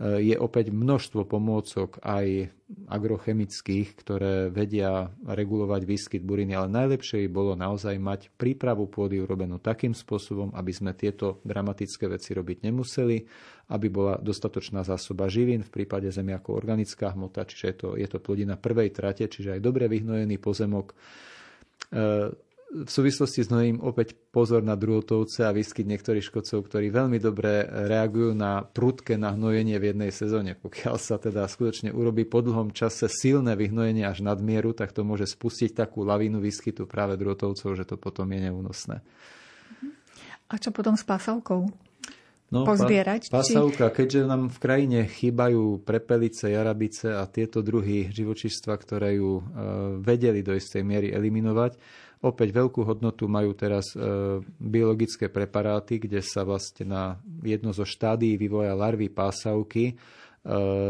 je 0.00 0.32
opäť 0.40 0.72
množstvo 0.72 1.28
pomôcok 1.28 2.00
aj 2.00 2.48
agrochemických, 2.88 3.92
ktoré 4.00 4.48
vedia 4.48 5.12
regulovať 5.28 5.82
výskyt 5.84 6.22
buriny, 6.24 6.56
ale 6.56 6.72
najlepšie 6.72 7.28
bolo 7.28 7.52
naozaj 7.52 8.00
mať 8.00 8.32
prípravu 8.32 8.88
pôdy 8.88 9.20
urobenú 9.20 9.60
takým 9.60 9.92
spôsobom, 9.92 10.56
aby 10.56 10.72
sme 10.72 10.96
tieto 10.96 11.44
dramatické 11.44 12.08
veci 12.08 12.32
robiť 12.32 12.64
nemuseli, 12.64 13.16
aby 13.76 13.86
bola 13.92 14.16
dostatočná 14.16 14.88
zásoba 14.88 15.28
živín, 15.28 15.60
v 15.60 15.84
prípade 15.84 16.08
zemi 16.08 16.32
ako 16.32 16.56
organická 16.56 17.12
hmota, 17.12 17.44
čiže 17.44 17.66
je 17.68 17.76
to, 17.76 17.88
je 18.00 18.08
to 18.08 18.18
plodina 18.24 18.56
prvej 18.56 18.96
trate, 18.96 19.28
čiže 19.28 19.58
aj 19.58 19.60
dobre 19.60 19.84
vyhnojený 19.84 20.40
pozemok. 20.40 20.96
E, 21.92 22.48
v 22.70 22.86
súvislosti 22.86 23.42
s 23.42 23.50
novým 23.50 23.82
opäť 23.82 24.14
pozor 24.30 24.62
na 24.62 24.78
druhotovce 24.78 25.42
a 25.42 25.50
výskyt 25.50 25.90
niektorých 25.90 26.22
škodcov, 26.22 26.70
ktorí 26.70 26.94
veľmi 26.94 27.18
dobre 27.18 27.66
reagujú 27.66 28.30
na 28.30 28.62
prudké 28.62 29.18
nahnojenie 29.18 29.74
v 29.82 29.90
jednej 29.90 30.10
sezóne. 30.14 30.54
Pokiaľ 30.54 30.94
sa 31.02 31.18
teda 31.18 31.50
skutočne 31.50 31.90
urobí 31.90 32.22
po 32.22 32.46
dlhom 32.46 32.70
čase 32.70 33.10
silné 33.10 33.58
vyhnojenie 33.58 34.06
až 34.06 34.22
nadmieru, 34.22 34.70
tak 34.70 34.94
to 34.94 35.02
môže 35.02 35.26
spustiť 35.34 35.74
takú 35.74 36.06
lavínu 36.06 36.38
výskytu 36.38 36.86
práve 36.86 37.18
druhotovcov, 37.18 37.74
že 37.74 37.82
to 37.82 37.98
potom 37.98 38.30
je 38.30 38.38
neúnosné. 38.38 39.02
A 40.50 40.54
čo 40.54 40.70
potom 40.70 40.94
s 40.94 41.02
pásavkou? 41.02 41.66
No, 42.50 42.66
pozbierať? 42.66 43.30
Pasavka, 43.30 43.94
či... 43.94 44.02
keďže 44.02 44.20
nám 44.26 44.50
v 44.50 44.58
krajine 44.58 44.98
chýbajú 45.06 45.86
prepelice, 45.86 46.50
jarabice 46.50 47.14
a 47.14 47.22
tieto 47.30 47.62
druhy 47.62 48.10
živočistva, 48.10 48.74
ktoré 48.74 49.22
ju 49.22 49.38
e, 49.38 49.42
vedeli 50.02 50.42
do 50.42 50.58
istej 50.58 50.82
miery 50.82 51.14
eliminovať, 51.14 51.78
Opäť 52.20 52.52
veľkú 52.52 52.84
hodnotu 52.84 53.24
majú 53.24 53.56
teraz 53.56 53.96
e, 53.96 54.00
biologické 54.60 55.32
preparáty, 55.32 55.96
kde 55.96 56.20
sa 56.20 56.44
vlastne 56.44 56.84
na 56.84 57.02
jedno 57.40 57.72
zo 57.72 57.88
štádií 57.88 58.36
vývoja 58.36 58.76
larvy 58.76 59.08
pásavky 59.08 59.96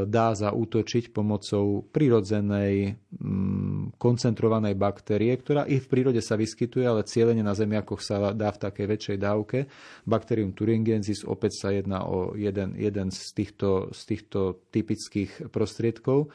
dá 0.06 0.30
zaútočiť 0.30 1.10
pomocou 1.10 1.82
prirodzenej 1.90 2.94
mm, 3.18 3.98
koncentrovanej 3.98 4.78
baktérie, 4.78 5.34
ktorá 5.34 5.66
i 5.66 5.82
v 5.82 5.90
prírode 5.90 6.22
sa 6.22 6.38
vyskytuje, 6.38 6.86
ale 6.86 7.02
cieľene 7.02 7.42
na 7.42 7.58
zemiakoch 7.58 7.98
sa 7.98 8.30
dá 8.30 8.54
v 8.54 8.62
takej 8.62 8.86
väčšej 8.86 9.18
dávke. 9.18 9.66
Bacterium 10.06 10.54
thuringiensis 10.54 11.26
opäť 11.26 11.66
sa 11.66 11.74
jedná 11.74 12.06
o 12.06 12.38
jeden, 12.38 12.78
jeden 12.78 13.10
z, 13.10 13.18
týchto, 13.34 13.90
z 13.90 14.00
týchto 14.14 14.62
typických 14.70 15.50
prostriedkov. 15.50 16.30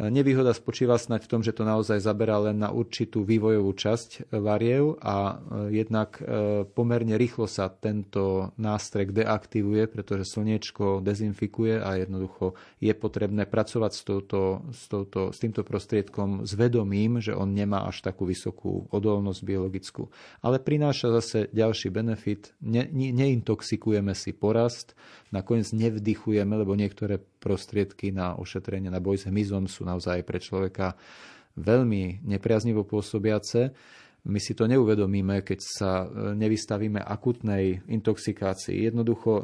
Nevýhoda 0.00 0.56
spočíva 0.56 0.96
snať 0.96 1.28
v 1.28 1.30
tom, 1.30 1.40
že 1.44 1.52
to 1.52 1.68
naozaj 1.68 2.00
zaberá 2.00 2.40
len 2.40 2.56
na 2.56 2.72
určitú 2.72 3.28
vývojovú 3.28 3.76
časť 3.76 4.32
variev 4.32 4.96
a 5.04 5.36
e, 5.36 5.76
jednak 5.84 6.16
e, 6.16 6.64
pomerne 6.64 7.20
rýchlo 7.20 7.44
sa 7.44 7.68
tento 7.68 8.56
nástrek 8.56 9.12
deaktivuje, 9.12 9.84
pretože 9.92 10.32
slniečko 10.32 11.04
dezinfikuje 11.04 11.76
a 11.76 12.00
jednoducho 12.00 12.56
je 12.80 12.92
potrebné 12.96 13.44
pracovať 13.44 13.92
s, 13.92 14.02
touto, 14.08 14.40
s, 14.72 14.88
touto, 14.88 15.28
s 15.28 15.36
týmto 15.36 15.60
prostriedkom 15.60 16.48
s 16.48 16.56
vedomím, 16.56 17.20
že 17.20 17.36
on 17.36 17.52
nemá 17.52 17.84
až 17.84 18.00
takú 18.00 18.24
vysokú 18.24 18.88
odolnosť 18.88 19.40
biologickú. 19.44 20.08
Ale 20.40 20.56
prináša 20.56 21.12
zase 21.20 21.52
ďalší 21.52 21.92
benefit. 21.92 22.56
Ne, 22.64 22.88
ne, 22.88 23.12
neintoxikujeme 23.12 24.16
si 24.16 24.32
porast, 24.32 24.96
nakoniec 25.32 25.72
nevdychujeme, 25.72 26.54
lebo 26.54 26.76
niektoré 26.76 27.16
prostriedky 27.18 28.12
na 28.12 28.36
ošetrenie, 28.36 28.92
na 28.92 29.00
boj 29.00 29.18
s 29.18 29.26
hmyzom 29.26 29.66
sú 29.66 29.88
naozaj 29.88 30.22
pre 30.22 30.38
človeka 30.38 30.94
veľmi 31.56 32.24
nepriaznivo 32.24 32.84
pôsobiace. 32.84 33.72
My 34.22 34.38
si 34.38 34.54
to 34.54 34.70
neuvedomíme, 34.70 35.42
keď 35.42 35.58
sa 35.58 36.06
e, 36.06 36.38
nevystavíme 36.38 37.02
akutnej 37.02 37.82
intoxikácii. 37.90 38.86
Jednoducho 38.86 39.42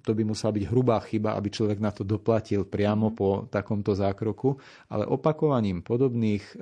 to 0.00 0.10
by 0.16 0.22
musela 0.24 0.56
byť 0.56 0.64
hrubá 0.72 1.04
chyba, 1.04 1.36
aby 1.36 1.52
človek 1.52 1.76
na 1.84 1.92
to 1.92 2.00
doplatil 2.00 2.64
priamo 2.64 3.12
po 3.12 3.44
takomto 3.52 3.92
zákroku, 3.92 4.56
ale 4.88 5.04
opakovaním 5.04 5.84
podobných 5.84 6.44
e, 6.48 6.54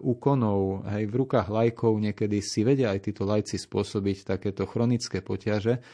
úkonov 0.00 0.88
hej, 0.96 1.04
v 1.04 1.14
rukách 1.20 1.48
lajkov 1.52 2.00
niekedy 2.00 2.40
si 2.40 2.64
vedia 2.64 2.88
aj 2.96 3.12
títo 3.12 3.28
lajci 3.28 3.60
spôsobiť 3.60 4.32
takéto 4.32 4.64
chronické 4.64 5.20
poťaže, 5.20 5.84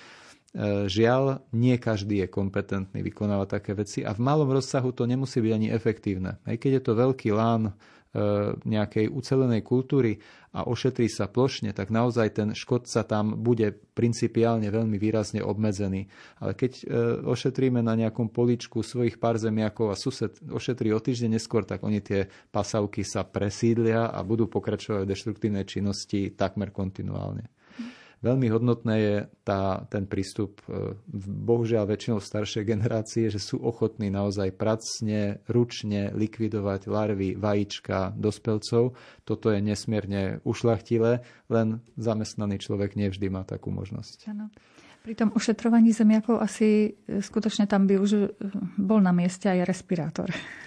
žiaľ, 0.84 1.40
nie 1.56 1.80
každý 1.80 2.20
je 2.24 2.28
kompetentný 2.28 3.00
vykonávať 3.00 3.48
také 3.48 3.72
veci 3.72 4.04
a 4.04 4.12
v 4.12 4.20
malom 4.20 4.52
rozsahu 4.52 4.92
to 4.92 5.08
nemusí 5.08 5.40
byť 5.40 5.52
ani 5.52 5.68
efektívne. 5.72 6.44
Aj 6.44 6.56
keď 6.60 6.70
je 6.76 6.82
to 6.84 6.92
veľký 6.92 7.32
lán 7.32 7.62
e, 7.68 7.72
nejakej 8.68 9.08
ucelenej 9.08 9.64
kultúry 9.64 10.20
a 10.52 10.68
ošetrí 10.68 11.08
sa 11.08 11.24
plošne, 11.32 11.72
tak 11.72 11.88
naozaj 11.88 12.28
ten 12.36 12.48
škodca 12.52 13.00
tam 13.08 13.40
bude 13.40 13.72
principiálne 13.96 14.68
veľmi 14.68 15.00
výrazne 15.00 15.40
obmedzený. 15.40 16.12
Ale 16.44 16.52
keď 16.52 16.72
e, 16.76 16.84
ošetríme 17.24 17.80
na 17.80 17.96
nejakom 17.96 18.28
poličku 18.28 18.84
svojich 18.84 19.16
pár 19.16 19.40
zemiakov 19.40 19.88
a 19.88 19.96
sused 19.96 20.36
ošetrí 20.52 20.92
o 20.92 21.00
týždeň 21.00 21.40
neskôr, 21.40 21.64
tak 21.64 21.80
oni 21.80 22.04
tie 22.04 22.28
pasavky 22.52 23.08
sa 23.08 23.24
presídlia 23.24 24.12
a 24.12 24.20
budú 24.20 24.52
pokračovať 24.52 25.08
v 25.08 25.10
deštruktívnej 25.16 25.64
činnosti 25.64 26.36
takmer 26.36 26.68
kontinuálne. 26.76 27.48
Veľmi 28.22 28.54
hodnotné 28.54 28.94
je 29.02 29.16
tá, 29.42 29.82
ten 29.90 30.06
prístup, 30.06 30.62
e, 30.70 30.94
bohužiaľ 31.26 31.90
väčšinou 31.90 32.22
staršej 32.22 32.62
generácie, 32.62 33.26
že 33.26 33.42
sú 33.42 33.58
ochotní 33.58 34.14
naozaj 34.14 34.54
pracne, 34.54 35.42
ručne 35.50 36.14
likvidovať 36.14 36.86
larvy, 36.86 37.34
vajíčka, 37.34 38.14
dospelcov. 38.14 38.94
Toto 39.26 39.46
je 39.50 39.58
nesmierne 39.58 40.38
ušlachtilé, 40.46 41.26
len 41.50 41.82
zamestnaný 41.98 42.62
človek 42.62 42.94
nevždy 42.94 43.26
má 43.26 43.42
takú 43.42 43.74
možnosť. 43.74 44.30
Ano. 44.30 44.54
Pri 45.02 45.18
tom 45.18 45.34
ošetrovaní 45.34 45.90
zemiakov 45.90 46.38
asi 46.38 46.94
e, 46.94 47.18
skutočne 47.18 47.66
tam 47.66 47.90
by 47.90 47.98
už 47.98 48.10
e, 48.14 48.22
bol 48.78 49.02
na 49.02 49.10
mieste 49.10 49.50
aj 49.50 49.66
respirátor. 49.66 50.30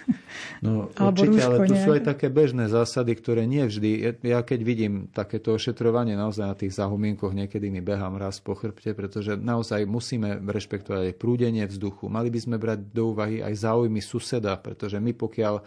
No 0.62 0.92
Alebo 1.02 1.26
určite, 1.26 1.42
ale 1.42 1.58
tu 1.66 1.76
sú 1.76 1.90
aj 1.98 2.04
také 2.06 2.28
bežné 2.30 2.70
zásady, 2.70 3.18
ktoré 3.18 3.50
nie 3.50 3.66
vždy. 3.66 4.22
Ja 4.22 4.46
keď 4.46 4.60
vidím 4.62 4.94
takéto 5.10 5.56
ošetrovanie 5.56 6.14
naozaj 6.14 6.46
na 6.46 6.54
tých 6.54 6.78
zahumienkoch, 6.78 7.34
niekedy 7.34 7.74
mi 7.74 7.82
behám 7.82 8.20
raz 8.20 8.38
po 8.38 8.54
chrbte, 8.54 8.94
pretože 8.94 9.34
naozaj 9.40 9.88
musíme 9.90 10.44
rešpektovať 10.46 11.10
aj 11.10 11.16
prúdenie 11.18 11.66
vzduchu. 11.66 12.12
Mali 12.12 12.30
by 12.30 12.40
sme 12.40 12.56
brať 12.62 12.86
do 12.92 13.16
úvahy 13.16 13.42
aj 13.42 13.54
záujmy 13.56 14.04
suseda, 14.04 14.54
pretože 14.62 15.02
my 15.02 15.12
pokiaľ 15.16 15.56
e, 15.58 15.64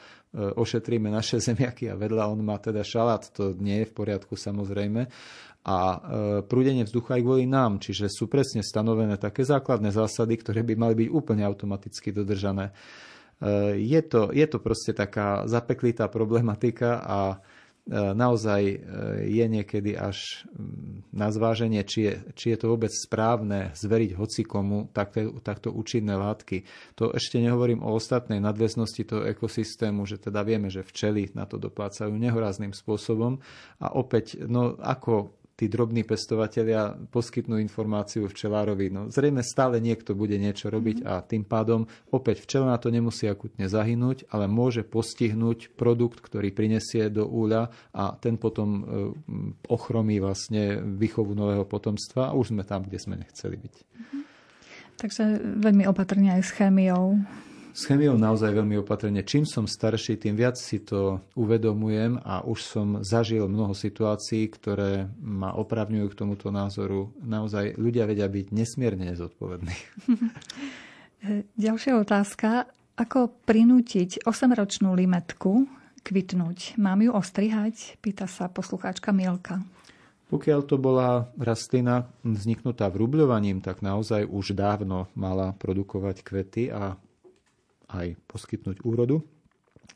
ošetríme 0.54 1.10
naše 1.10 1.42
zemiaky 1.48 1.90
a 1.90 1.98
vedľa 1.98 2.30
on 2.30 2.40
má 2.46 2.62
teda 2.62 2.86
šalát, 2.86 3.26
to 3.34 3.58
nie 3.58 3.82
je 3.82 3.90
v 3.90 3.96
poriadku 3.96 4.38
samozrejme 4.38 5.10
a 5.68 5.76
e, 5.76 5.96
prúdenie 6.48 6.88
vzduchu 6.88 7.20
aj 7.20 7.22
kvôli 7.22 7.44
nám. 7.44 7.76
Čiže 7.76 8.08
sú 8.08 8.24
presne 8.24 8.64
stanovené 8.64 9.20
také 9.20 9.44
základné 9.44 9.92
zásady, 9.92 10.40
ktoré 10.40 10.64
by 10.64 10.74
mali 10.80 10.94
byť 11.04 11.08
úplne 11.12 11.44
automaticky 11.44 12.08
dodržané. 12.08 12.72
E, 12.72 13.76
je 13.76 14.00
to, 14.00 14.32
je 14.32 14.46
to 14.48 14.64
proste 14.64 14.96
taká 14.96 15.44
zapeklitá 15.44 16.08
problematika 16.08 17.04
a 17.04 17.20
e, 17.28 17.36
naozaj 17.92 18.62
je 19.28 19.44
niekedy 19.44 19.92
až 19.92 20.48
mm, 20.56 21.12
na 21.12 21.28
zváženie, 21.28 21.84
či 21.84 22.00
je, 22.08 22.14
či 22.32 22.46
je 22.56 22.64
to 22.64 22.72
vôbec 22.72 22.88
správne 22.88 23.68
zveriť 23.76 24.16
hocikomu 24.16 24.88
takto, 24.96 25.36
takto 25.44 25.68
účinné 25.68 26.16
látky. 26.16 26.64
To 26.96 27.12
ešte 27.12 27.44
nehovorím 27.44 27.84
o 27.84 27.92
ostatnej 27.92 28.40
nadväznosti 28.40 29.04
toho 29.04 29.28
ekosystému, 29.28 30.08
že 30.08 30.16
teda 30.16 30.40
vieme, 30.48 30.72
že 30.72 30.80
včely 30.80 31.36
na 31.36 31.44
to 31.44 31.60
doplácajú 31.60 32.16
nehorázným 32.16 32.72
spôsobom 32.72 33.36
a 33.84 33.92
opäť, 33.92 34.40
no 34.48 34.72
ako 34.80 35.36
tí 35.58 35.66
drobní 35.66 36.06
pestovatelia 36.06 36.94
poskytnú 37.10 37.58
informáciu 37.58 38.30
včelárovi. 38.30 38.94
No, 38.94 39.10
zrejme 39.10 39.42
stále 39.42 39.82
niekto 39.82 40.14
bude 40.14 40.38
niečo 40.38 40.70
robiť 40.70 41.02
a 41.02 41.18
tým 41.26 41.42
pádom 41.42 41.90
opäť 42.14 42.46
včela 42.46 42.70
na 42.70 42.78
to 42.78 42.94
nemusí 42.94 43.26
akutne 43.26 43.66
zahynúť, 43.66 44.30
ale 44.30 44.46
môže 44.46 44.86
postihnúť 44.86 45.74
produkt, 45.74 46.22
ktorý 46.22 46.54
prinesie 46.54 47.10
do 47.10 47.26
úľa 47.26 47.74
a 47.90 48.14
ten 48.14 48.38
potom 48.38 48.68
e, 48.70 48.82
ochromí 49.66 50.22
vlastne 50.22 50.78
výchovu 50.78 51.34
nového 51.34 51.66
potomstva 51.66 52.30
a 52.30 52.36
už 52.38 52.54
sme 52.54 52.62
tam, 52.62 52.86
kde 52.86 53.02
sme 53.02 53.18
nechceli 53.18 53.58
byť. 53.58 53.74
Takže 55.02 55.22
veľmi 55.58 55.90
opatrne 55.90 56.38
aj 56.38 56.42
s 56.46 56.50
chémiou 56.54 57.18
s 57.78 57.86
chemiou 57.86 58.18
naozaj 58.18 58.58
veľmi 58.58 58.82
opatrne. 58.82 59.22
Čím 59.22 59.46
som 59.46 59.70
starší, 59.70 60.18
tým 60.18 60.34
viac 60.34 60.58
si 60.58 60.82
to 60.82 61.22
uvedomujem 61.38 62.18
a 62.26 62.42
už 62.42 62.58
som 62.58 62.86
zažil 63.06 63.46
mnoho 63.46 63.70
situácií, 63.70 64.50
ktoré 64.50 65.06
ma 65.22 65.54
opravňujú 65.54 66.06
k 66.10 66.18
tomuto 66.18 66.50
názoru. 66.50 67.14
Naozaj 67.22 67.78
ľudia 67.78 68.10
vedia 68.10 68.26
byť 68.26 68.50
nesmierne 68.50 69.14
nezodpovední. 69.14 69.76
Ďalšia 71.54 72.02
otázka. 72.02 72.66
Ako 72.98 73.30
prinútiť 73.46 74.26
8-ročnú 74.26 74.98
limetku 74.98 75.70
kvitnúť? 76.02 76.74
Mám 76.82 77.06
ju 77.06 77.14
ostrihať? 77.14 77.94
Pýta 78.02 78.26
sa 78.26 78.50
poslucháčka 78.50 79.14
Mielka. 79.14 79.62
Pokiaľ 80.34 80.60
to 80.66 80.82
bola 80.82 81.30
rastlina 81.38 82.10
vzniknutá 82.26 82.90
vrubľovaním, 82.90 83.62
tak 83.62 83.86
naozaj 83.86 84.26
už 84.26 84.58
dávno 84.58 85.06
mala 85.14 85.54
produkovať 85.54 86.26
kvety 86.26 86.74
a 86.74 86.98
aj 87.88 88.16
poskytnúť 88.28 88.84
úrodu. 88.84 89.24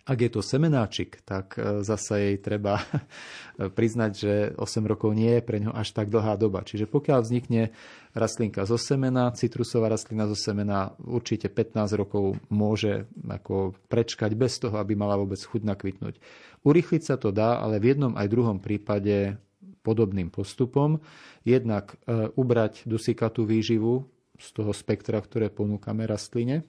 Ak 0.02 0.18
je 0.18 0.34
to 0.34 0.42
semenáčik, 0.42 1.22
tak 1.22 1.54
e, 1.54 1.86
zase 1.86 2.14
jej 2.18 2.36
treba 2.42 2.82
priznať, 3.78 4.10
že 4.10 4.32
8 4.58 4.82
rokov 4.82 5.14
nie 5.14 5.38
je 5.38 5.46
pre 5.46 5.62
ňo 5.62 5.70
až 5.70 5.94
tak 5.94 6.10
dlhá 6.10 6.34
doba. 6.34 6.66
Čiže 6.66 6.90
pokiaľ 6.90 7.22
vznikne 7.22 7.70
rastlinka 8.10 8.66
zo 8.66 8.74
semena, 8.74 9.30
citrusová 9.30 9.86
rastlina 9.86 10.26
zo 10.26 10.34
semena 10.34 10.90
určite 10.98 11.46
15 11.46 11.86
rokov 11.94 12.34
môže 12.50 13.06
ako 13.22 13.78
prečkať 13.86 14.34
bez 14.34 14.58
toho, 14.58 14.74
aby 14.82 14.98
mala 14.98 15.14
vôbec 15.14 15.38
chuť 15.38 15.62
nakvitnúť. 15.62 16.18
Urychliť 16.66 17.02
sa 17.06 17.14
to 17.14 17.30
dá, 17.30 17.62
ale 17.62 17.78
v 17.78 17.94
jednom 17.94 18.18
aj 18.18 18.26
druhom 18.26 18.58
prípade 18.58 19.38
podobným 19.86 20.34
postupom. 20.34 20.98
Jednak 21.46 21.94
e, 22.06 22.26
ubrať 22.34 22.90
dusikatú 22.90 23.46
výživu 23.46 24.02
z 24.34 24.48
toho 24.50 24.74
spektra, 24.74 25.22
ktoré 25.22 25.46
ponúkame 25.46 26.10
rastline, 26.10 26.66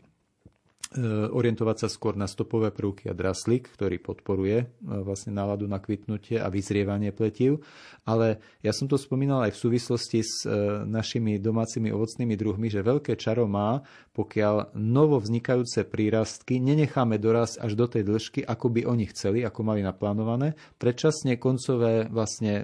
orientovať 1.34 1.86
sa 1.86 1.88
skôr 1.89 2.14
na 2.14 2.30
stopové 2.30 2.70
prvky 2.70 3.10
a 3.10 3.18
draslík, 3.18 3.74
ktorý 3.74 3.98
podporuje 3.98 4.58
e, 4.62 4.66
vlastne 4.82 5.34
náladu 5.34 5.66
na 5.66 5.82
kvitnutie 5.82 6.38
a 6.38 6.48
vyzrievanie 6.54 7.10
pletív. 7.10 7.66
Ale 8.06 8.44
ja 8.62 8.76
som 8.76 8.86
to 8.86 9.00
spomínal 9.00 9.41
aj 9.48 9.58
v 9.58 9.62
súvislosti 9.66 10.20
s 10.22 10.46
e, 10.46 10.54
našimi 10.86 11.41
domácimi 11.41 11.89
ovocnými 11.89 12.36
druhmi, 12.38 12.70
že 12.70 12.86
veľké 12.86 13.18
čaro 13.18 13.50
má, 13.50 13.82
pokiaľ 14.14 14.78
novo 14.78 15.18
vznikajúce 15.18 15.89
prírastky 15.89 16.62
nenecháme 16.62 17.18
doraz 17.18 17.58
až 17.58 17.74
do 17.74 17.89
tej 17.89 18.06
dĺžky, 18.06 18.46
ako 18.46 18.70
by 18.70 18.82
oni 18.86 19.10
chceli, 19.10 19.41
ako 19.41 19.66
mali 19.66 19.82
naplánované. 19.82 20.54
Predčasne 20.78 21.41
koncové 21.41 22.06
vlastne 22.14 22.62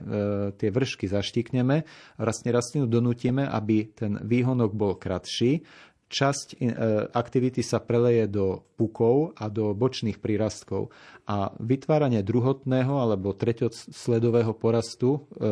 tie 0.62 0.70
vršky 0.70 1.10
zaštikneme, 1.10 1.82
vlastne 2.22 2.50
rastlinu 2.54 2.86
donútime, 2.86 3.50
aby 3.50 3.90
ten 3.98 4.22
výhonok 4.22 4.72
bol 4.78 4.94
kratší 5.02 5.66
časť 6.10 6.57
e, 6.57 6.74
aktivity 7.14 7.62
sa 7.62 7.78
preleje 7.78 8.26
do 8.26 8.66
pukov 8.74 9.38
a 9.38 9.45
do 9.47 9.78
bočných 9.78 10.18
prírastkov. 10.18 10.89
A 11.30 11.53
vytváranie 11.62 12.26
druhotného 12.26 12.97
alebo 12.97 13.38
treťosledového 13.38 14.57
porastu, 14.57 15.30
e, 15.38 15.47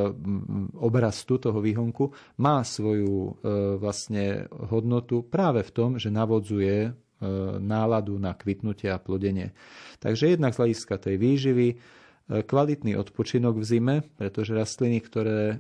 obrastu 0.81 1.37
toho 1.37 1.61
výhonku 1.61 2.09
má 2.41 2.65
svoju 2.65 3.15
e, 3.21 3.31
vlastne 3.77 4.49
hodnotu 4.49 5.21
práve 5.21 5.61
v 5.61 5.71
tom, 5.71 5.89
že 6.01 6.09
navodzuje 6.09 7.05
náladu 7.57 8.21
na 8.21 8.37
kvitnutie 8.37 8.93
a 8.93 9.01
plodenie. 9.01 9.49
Takže 9.97 10.37
jednak 10.37 10.53
z 10.53 10.61
hľadiska 10.61 11.01
tej 11.01 11.17
výživy, 11.17 11.67
kvalitný 12.27 12.99
odpočinok 12.99 13.55
v 13.55 13.63
zime, 13.63 13.95
pretože 14.19 14.51
rastliny, 14.51 14.99
ktoré 14.99 15.39
e, 15.47 15.55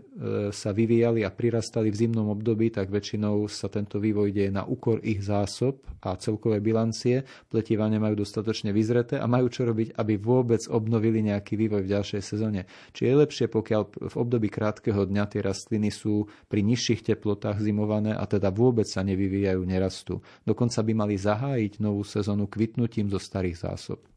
sa 0.51 0.75
vyvíjali 0.75 1.23
a 1.23 1.31
prirastali 1.31 1.87
v 1.87 1.99
zimnom 2.03 2.27
období, 2.27 2.75
tak 2.75 2.91
väčšinou 2.91 3.47
sa 3.47 3.71
tento 3.71 4.03
vývoj 4.03 4.35
deje 4.35 4.51
na 4.51 4.67
úkor 4.67 4.99
ich 4.99 5.23
zásob 5.23 5.79
a 6.03 6.19
celkové 6.19 6.59
bilancie. 6.59 7.23
Pletiva 7.47 7.87
nemajú 7.87 8.19
dostatočne 8.19 8.75
vyzreté 8.75 9.15
a 9.15 9.31
majú 9.31 9.47
čo 9.47 9.63
robiť, 9.63 9.95
aby 9.95 10.19
vôbec 10.19 10.59
obnovili 10.67 11.23
nejaký 11.31 11.55
vývoj 11.55 11.87
v 11.87 11.91
ďalšej 11.95 12.21
sezóne. 12.21 12.67
Či 12.91 13.07
je 13.07 13.13
lepšie, 13.15 13.45
pokiaľ 13.47 13.81
v 14.11 14.15
období 14.19 14.51
krátkeho 14.51 15.07
dňa 15.07 15.23
tie 15.31 15.39
rastliny 15.39 15.87
sú 15.87 16.27
pri 16.51 16.67
nižších 16.67 17.15
teplotách 17.15 17.63
zimované 17.63 18.11
a 18.11 18.27
teda 18.27 18.51
vôbec 18.51 18.91
sa 18.91 19.07
nevyvíjajú, 19.07 19.63
nerastú. 19.63 20.19
Dokonca 20.43 20.83
by 20.83 20.91
mali 20.91 21.15
zahájiť 21.15 21.79
novú 21.79 22.03
sezónu 22.03 22.51
kvitnutím 22.51 23.07
zo 23.07 23.23
starých 23.23 23.63
zásob. 23.63 24.16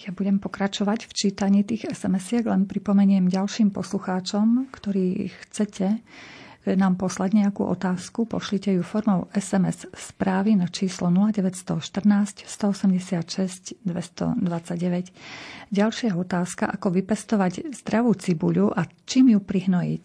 Ja 0.00 0.16
budem 0.16 0.40
pokračovať 0.40 1.04
v 1.04 1.12
čítaní 1.12 1.60
tých 1.60 1.84
SMS-iek, 1.92 2.48
len 2.48 2.64
pripomeniem 2.64 3.28
ďalším 3.28 3.68
poslucháčom, 3.68 4.72
ktorí 4.72 5.28
chcete 5.44 6.00
nám 6.64 7.00
poslať 7.00 7.40
nejakú 7.40 7.64
otázku, 7.64 8.28
pošlite 8.28 8.72
ju 8.76 8.84
formou 8.84 9.32
SMS 9.32 9.88
správy 9.96 10.56
na 10.56 10.68
číslo 10.68 11.08
0914 11.08 12.44
186 12.44 13.80
229. 13.80 15.72
Ďalšia 15.72 16.12
otázka, 16.16 16.68
ako 16.68 17.00
vypestovať 17.00 17.72
zdravú 17.80 18.12
cibuľu 18.12 18.76
a 18.76 18.84
čím 19.08 19.36
ju 19.36 19.40
prihnojiť? 19.40 20.04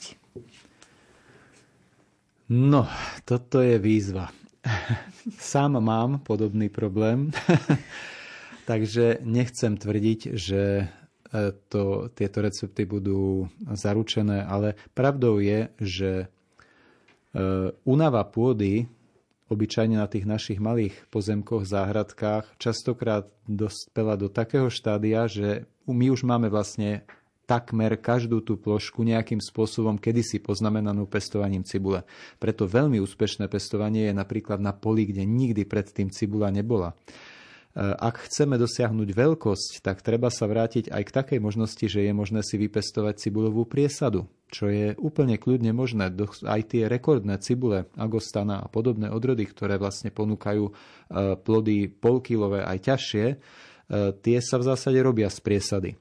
No, 2.56 2.88
toto 3.28 3.60
je 3.60 3.76
výzva. 3.76 4.32
Sám 5.40 5.80
mám 5.84 6.24
podobný 6.24 6.72
problém. 6.72 7.32
Takže 8.66 9.22
nechcem 9.22 9.78
tvrdiť, 9.78 10.34
že 10.34 10.62
e, 10.82 10.86
to, 11.70 12.10
tieto 12.18 12.42
recepty 12.42 12.90
budú 12.90 13.46
zaručené, 13.62 14.42
ale 14.42 14.74
pravdou 14.98 15.38
je, 15.38 15.70
že 15.78 16.12
e, 16.22 16.28
únava 17.86 18.26
pôdy 18.26 18.90
obyčajne 19.46 20.02
na 20.02 20.10
tých 20.10 20.26
našich 20.26 20.58
malých 20.58 20.98
pozemkoch, 21.14 21.70
záhradkách, 21.70 22.58
častokrát 22.58 23.30
dospela 23.46 24.18
do 24.18 24.26
takého 24.26 24.74
štádia, 24.74 25.30
že 25.30 25.70
my 25.86 26.10
už 26.10 26.26
máme 26.26 26.50
vlastne 26.50 27.06
takmer 27.46 27.94
každú 28.02 28.42
tú 28.42 28.58
plošku 28.58 29.06
nejakým 29.06 29.38
spôsobom 29.38 30.02
kedysi 30.02 30.42
poznamenanú 30.42 31.06
pestovaním 31.06 31.62
cibule. 31.62 32.02
Preto 32.42 32.66
veľmi 32.66 32.98
úspešné 32.98 33.46
pestovanie 33.46 34.10
je 34.10 34.18
napríklad 34.18 34.58
na 34.58 34.74
poli, 34.74 35.06
kde 35.06 35.30
nikdy 35.30 35.62
predtým 35.62 36.10
cibula 36.10 36.50
nebola. 36.50 36.98
Ak 37.76 38.32
chceme 38.32 38.56
dosiahnuť 38.56 39.10
veľkosť, 39.12 39.84
tak 39.84 40.00
treba 40.00 40.32
sa 40.32 40.48
vrátiť 40.48 40.96
aj 40.96 41.04
k 41.04 41.12
takej 41.12 41.40
možnosti, 41.44 41.84
že 41.84 42.08
je 42.08 42.14
možné 42.16 42.40
si 42.40 42.56
vypestovať 42.56 43.20
cibulovú 43.20 43.68
priesadu, 43.68 44.32
čo 44.48 44.72
je 44.72 44.96
úplne 44.96 45.36
kľudne 45.36 45.76
možné. 45.76 46.08
Aj 46.48 46.62
tie 46.64 46.88
rekordné 46.88 47.36
cibule, 47.44 47.92
agostana 48.00 48.64
a 48.64 48.72
podobné 48.72 49.12
odrody, 49.12 49.44
ktoré 49.44 49.76
vlastne 49.76 50.08
ponúkajú 50.08 50.64
eh, 50.72 51.36
plody 51.36 51.92
polkilové 51.92 52.64
aj 52.64 52.78
ťažšie, 52.80 53.26
eh, 53.28 53.38
tie 54.24 54.38
sa 54.40 54.56
v 54.56 54.68
zásade 54.72 55.00
robia 55.04 55.28
z 55.28 55.40
priesady. 55.44 55.92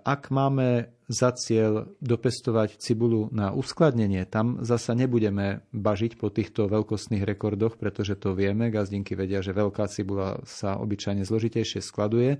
Ak 0.00 0.32
máme 0.32 0.96
za 1.08 1.32
cieľ 1.32 1.88
dopestovať 2.04 2.76
cibulu 2.76 3.32
na 3.32 3.56
uskladnenie, 3.56 4.28
tam 4.28 4.60
zasa 4.60 4.92
nebudeme 4.92 5.64
bažiť 5.72 6.20
po 6.20 6.28
týchto 6.28 6.68
veľkostných 6.68 7.24
rekordoch, 7.24 7.80
pretože 7.80 8.20
to 8.20 8.36
vieme, 8.36 8.68
gazdinky 8.68 9.16
vedia, 9.16 9.40
že 9.40 9.56
veľká 9.56 9.88
cibula 9.88 10.44
sa 10.44 10.76
obyčajne 10.76 11.24
zložitejšie 11.24 11.80
skladuje. 11.80 12.36
E, 12.36 12.38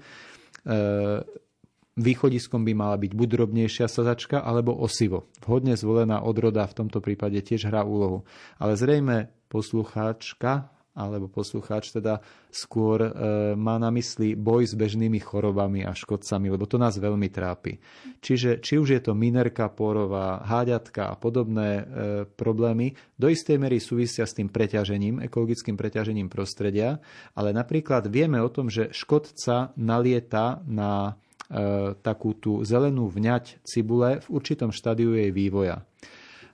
východiskom 1.96 2.62
by 2.62 2.72
mala 2.76 3.00
byť 3.00 3.12
buď 3.16 3.28
drobnejšia 3.40 3.88
sazačka 3.88 4.44
alebo 4.44 4.76
osivo. 4.76 5.32
Vhodne 5.40 5.72
zvolená 5.72 6.20
odroda 6.20 6.68
v 6.68 6.76
tomto 6.84 7.00
prípade 7.00 7.40
tiež 7.40 7.72
hrá 7.72 7.88
úlohu. 7.88 8.28
Ale 8.60 8.76
zrejme 8.76 9.32
poslucháčka 9.48 10.77
alebo 10.98 11.30
poslucháč 11.30 11.94
teda 11.94 12.18
skôr 12.50 12.98
e, 13.06 13.10
má 13.54 13.78
na 13.78 13.94
mysli 13.94 14.34
boj 14.34 14.66
s 14.66 14.74
bežnými 14.74 15.22
chorobami 15.22 15.86
a 15.86 15.94
škodcami, 15.94 16.50
lebo 16.50 16.66
to 16.66 16.74
nás 16.74 16.98
veľmi 16.98 17.30
trápi. 17.30 17.78
Čiže 18.18 18.58
či 18.58 18.82
už 18.82 18.98
je 18.98 19.00
to 19.06 19.14
minerka 19.14 19.70
porová, 19.70 20.42
háďatka 20.42 21.14
a 21.14 21.14
podobné 21.14 21.68
e, 21.78 21.82
problémy, 22.26 22.98
do 23.14 23.30
istej 23.30 23.62
mery 23.62 23.78
súvisia 23.78 24.26
s 24.26 24.34
tým 24.34 24.50
preťažením, 24.50 25.22
ekologickým 25.22 25.78
preťažením 25.78 26.26
prostredia, 26.26 26.98
ale 27.38 27.54
napríklad 27.54 28.10
vieme 28.10 28.42
o 28.42 28.50
tom, 28.50 28.66
že 28.66 28.90
škodca 28.90 29.70
nalieta 29.78 30.66
na 30.66 31.14
e, 31.46 31.94
takú 31.94 32.34
tú 32.34 32.66
zelenú 32.66 33.06
vňať 33.06 33.62
cibule 33.62 34.18
v 34.18 34.26
určitom 34.34 34.74
štádiu 34.74 35.14
jej 35.14 35.30
vývoja. 35.30 35.86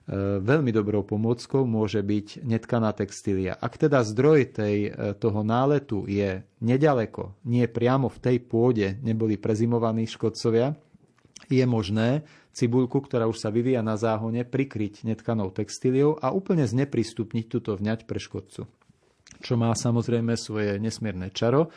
E, 0.05 0.37
veľmi 0.37 0.69
dobrou 0.69 1.01
pomôckou 1.01 1.65
môže 1.65 1.97
byť 1.97 2.45
netkaná 2.45 2.93
textília. 2.93 3.57
Ak 3.57 3.81
teda 3.81 4.05
zdroj 4.05 4.53
tej, 4.53 4.93
e, 4.93 5.17
toho 5.17 5.41
náletu 5.41 6.05
je 6.05 6.45
nedaleko, 6.61 7.33
nie 7.41 7.65
priamo 7.65 8.05
v 8.13 8.21
tej 8.21 8.37
pôde 8.45 9.01
neboli 9.01 9.33
prezimovaní 9.41 10.05
škodcovia, 10.05 10.77
je 11.49 11.65
možné 11.65 12.21
cibulku, 12.53 13.01
ktorá 13.01 13.25
už 13.25 13.41
sa 13.41 13.49
vyvíja 13.49 13.81
na 13.81 13.97
záhone, 13.97 14.45
prikryť 14.45 15.09
netkanou 15.09 15.49
textíliou 15.49 16.21
a 16.21 16.29
úplne 16.29 16.69
zneprístupniť 16.69 17.45
túto 17.49 17.73
vňať 17.73 18.05
pre 18.05 18.21
škodcu. 18.21 18.69
Čo 19.41 19.53
má 19.57 19.73
samozrejme 19.73 20.37
svoje 20.37 20.77
nesmierne 20.77 21.33
čaro 21.33 21.73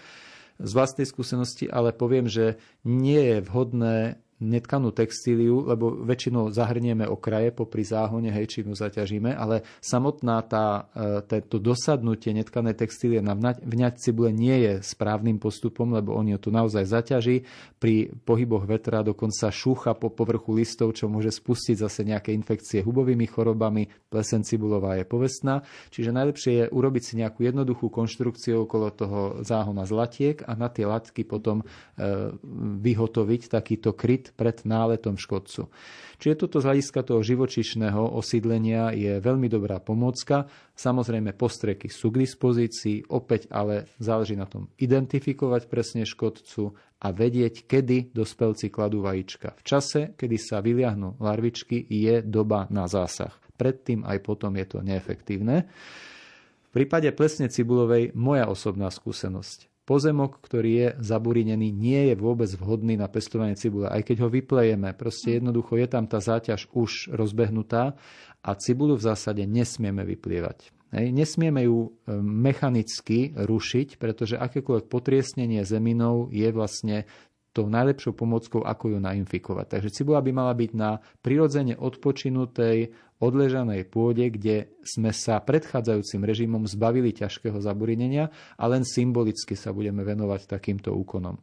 z 0.60 0.70
vlastnej 0.76 1.08
skúsenosti, 1.08 1.64
ale 1.64 1.96
poviem, 1.96 2.28
že 2.28 2.60
nie 2.84 3.18
je 3.18 3.36
vhodné 3.40 4.20
netkanú 4.38 4.94
textíliu, 4.94 5.66
lebo 5.66 5.90
väčšinou 6.06 6.54
zahrnieme 6.54 7.10
okraje 7.10 7.50
popri 7.50 7.82
záhone, 7.82 8.30
hej, 8.30 8.46
čím 8.46 8.70
ju 8.70 8.76
zaťažíme, 8.78 9.34
ale 9.34 9.66
samotná 9.82 10.46
tá, 10.46 10.86
e, 11.28 11.42
to 11.42 11.58
dosadnutie 11.58 12.30
netkanej 12.30 12.78
textílie 12.78 13.18
na 13.18 13.34
vňať 13.34 13.94
cibule 13.98 14.30
nie 14.30 14.54
je 14.62 14.72
správnym 14.80 15.42
postupom, 15.42 15.90
lebo 15.90 16.14
on 16.14 16.30
ju 16.30 16.38
tu 16.38 16.54
naozaj 16.54 16.86
zaťaží. 16.86 17.42
Pri 17.82 18.14
pohyboch 18.22 18.62
vetra 18.62 19.02
dokonca 19.02 19.50
šúcha 19.50 19.98
po 19.98 20.14
povrchu 20.14 20.54
listov, 20.54 20.94
čo 20.94 21.10
môže 21.10 21.34
spustiť 21.34 21.82
zase 21.82 22.06
nejaké 22.06 22.30
infekcie 22.30 22.86
hubovými 22.86 23.26
chorobami. 23.26 23.90
Plesen 24.06 24.46
cibulová 24.46 24.94
je 24.96 25.04
povestná. 25.04 25.66
Čiže 25.90 26.14
najlepšie 26.14 26.52
je 26.54 26.64
urobiť 26.70 27.02
si 27.02 27.14
nejakú 27.18 27.42
jednoduchú 27.42 27.90
konštrukciu 27.90 28.70
okolo 28.70 28.94
toho 28.94 29.20
záhona 29.42 29.82
zlatiek 29.82 30.46
a 30.46 30.54
na 30.54 30.70
tie 30.70 30.86
latky 30.86 31.26
potom 31.26 31.60
e, 31.60 31.64
vyhotoviť 32.78 33.50
takýto 33.50 33.92
kryt 33.98 34.27
pred 34.34 34.64
náletom 34.66 35.14
škodcu. 35.14 35.70
Čiže 36.18 36.34
toto 36.34 36.58
z 36.58 36.66
hľadiska 36.66 37.00
toho 37.06 37.22
živočišného 37.22 38.18
osídlenia 38.18 38.90
je 38.90 39.22
veľmi 39.22 39.46
dobrá 39.46 39.78
pomôcka. 39.78 40.50
Samozrejme, 40.74 41.30
postreky 41.38 41.86
sú 41.86 42.10
k 42.10 42.26
dispozícii, 42.26 43.06
opäť 43.06 43.46
ale 43.54 43.86
záleží 44.02 44.34
na 44.34 44.50
tom 44.50 44.66
identifikovať 44.82 45.70
presne 45.70 46.02
škodcu 46.02 46.74
a 46.98 47.08
vedieť, 47.14 47.70
kedy 47.70 48.10
dospelci 48.10 48.66
kladú 48.74 49.06
vajíčka. 49.06 49.54
V 49.54 49.62
čase, 49.62 50.00
kedy 50.18 50.36
sa 50.36 50.58
vyliahnú 50.58 51.22
larvičky, 51.22 51.86
je 51.86 52.18
doba 52.26 52.66
na 52.74 52.90
zásah. 52.90 53.30
Predtým 53.54 54.02
aj 54.02 54.18
potom 54.26 54.58
je 54.58 54.66
to 54.66 54.82
neefektívne. 54.82 55.70
V 56.68 56.70
prípade 56.74 57.08
plesne 57.14 57.46
cibulovej 57.46 58.12
moja 58.12 58.50
osobná 58.50 58.90
skúsenosť 58.90 59.77
pozemok, 59.88 60.44
ktorý 60.44 60.70
je 60.76 60.88
zaburinený, 61.00 61.72
nie 61.72 62.12
je 62.12 62.14
vôbec 62.20 62.52
vhodný 62.52 63.00
na 63.00 63.08
pestovanie 63.08 63.56
cibule. 63.56 63.88
Aj 63.88 64.04
keď 64.04 64.28
ho 64.28 64.28
vyplejeme, 64.28 64.92
proste 64.92 65.40
jednoducho 65.40 65.80
je 65.80 65.88
tam 65.88 66.04
tá 66.04 66.20
záťaž 66.20 66.68
už 66.76 67.16
rozbehnutá 67.16 67.96
a 68.44 68.50
cibulu 68.60 69.00
v 69.00 69.08
zásade 69.08 69.48
nesmieme 69.48 70.04
vyplievať. 70.04 70.76
Nesmieme 70.88 71.68
ju 71.68 71.84
e, 71.84 72.16
mechanicky 72.24 73.36
rušiť, 73.36 74.00
pretože 74.00 74.40
akékoľvek 74.40 74.88
potriesnenie 74.88 75.60
zeminou 75.60 76.32
je 76.32 76.48
vlastne 76.48 77.04
tou 77.52 77.66
najlepšou 77.66 78.14
pomockou, 78.14 78.62
ako 78.62 78.96
ju 78.96 78.98
nainfikovať. 79.00 79.66
Takže 79.78 79.94
cibula 79.94 80.22
by 80.22 80.30
mala 80.30 80.52
byť 80.54 80.70
na 80.76 81.00
prirodzene 81.24 81.74
odpočinutej, 81.74 82.92
odležanej 83.18 83.82
pôde, 83.90 84.30
kde 84.30 84.70
sme 84.86 85.10
sa 85.10 85.42
predchádzajúcim 85.42 86.22
režimom 86.22 86.62
zbavili 86.70 87.10
ťažkého 87.10 87.58
zaburinenia 87.58 88.30
a 88.54 88.64
len 88.70 88.86
symbolicky 88.86 89.58
sa 89.58 89.74
budeme 89.74 90.06
venovať 90.06 90.46
takýmto 90.46 90.94
úkonom. 90.94 91.34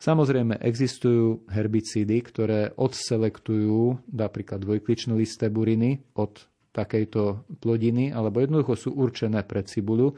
Samozrejme, 0.00 0.64
existujú 0.64 1.44
herbicídy, 1.52 2.24
ktoré 2.24 2.72
odselektujú 2.72 4.08
napríklad 4.08 4.64
dvojkličnú 4.64 5.12
listé 5.20 5.52
buriny 5.52 6.00
od 6.16 6.40
takejto 6.72 7.44
plodiny, 7.60 8.08
alebo 8.08 8.40
jednoducho 8.40 8.88
sú 8.88 8.90
určené 8.96 9.44
pre 9.44 9.60
cibulu, 9.60 10.16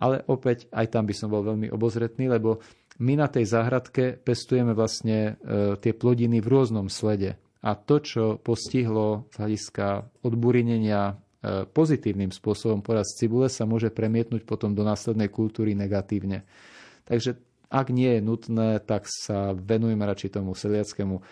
ale 0.00 0.24
opäť 0.26 0.66
aj 0.72 0.96
tam 0.96 1.04
by 1.06 1.14
som 1.14 1.28
bol 1.30 1.44
veľmi 1.44 1.70
obozretný, 1.70 2.26
lebo 2.26 2.58
my 3.00 3.16
na 3.16 3.28
tej 3.32 3.48
záhradke 3.48 4.20
pestujeme 4.20 4.76
vlastne 4.76 5.40
e, 5.40 5.76
tie 5.80 5.92
plodiny 5.96 6.44
v 6.44 6.50
rôznom 6.52 6.86
slede. 6.92 7.40
A 7.60 7.76
to, 7.76 8.00
čo 8.00 8.24
postihlo 8.40 9.28
z 9.32 9.36
hľadiska 9.36 10.08
odburinenia 10.24 11.20
pozitívnym 11.72 12.28
spôsobom 12.28 12.84
porast 12.84 13.16
cibule 13.16 13.48
sa 13.48 13.64
môže 13.64 13.88
premietnúť 13.88 14.44
potom 14.44 14.76
do 14.76 14.84
následnej 14.84 15.32
kultúry 15.32 15.72
negatívne. 15.72 16.44
Takže 17.08 17.40
ak 17.72 17.88
nie 17.94 18.18
je 18.18 18.20
nutné, 18.20 18.82
tak 18.84 19.08
sa 19.08 19.56
venujeme 19.56 20.04
radšej 20.04 20.36
tomu 20.36 20.52
seliackému 20.52 21.22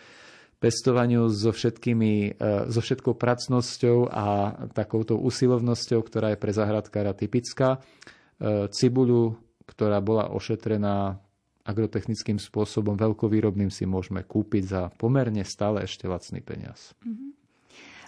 pestovaniu 0.59 1.29
so, 1.29 1.53
všetkými, 1.53 2.41
e, 2.41 2.71
so 2.73 2.81
všetkou 2.81 3.15
pracnosťou 3.15 4.09
a 4.11 4.57
takouto 4.73 5.19
usilovnosťou, 5.21 6.01
ktorá 6.03 6.35
je 6.35 6.41
pre 6.41 6.53
zahradkára 6.57 7.13
typická. 7.15 7.79
E, 7.79 8.67
cibuľu, 8.73 9.39
ktorá 9.69 10.01
bola 10.01 10.33
ošetrená 10.33 11.21
agrotechnickým 11.69 12.41
spôsobom 12.41 12.97
veľkovýrobným 12.97 13.69
si 13.69 13.85
môžeme 13.85 14.25
kúpiť 14.25 14.63
za 14.65 14.83
pomerne 14.97 15.45
stále 15.45 15.85
ešte 15.85 16.09
lacný 16.09 16.41
peniaz. 16.41 16.97
Mm-hmm. 17.05 17.37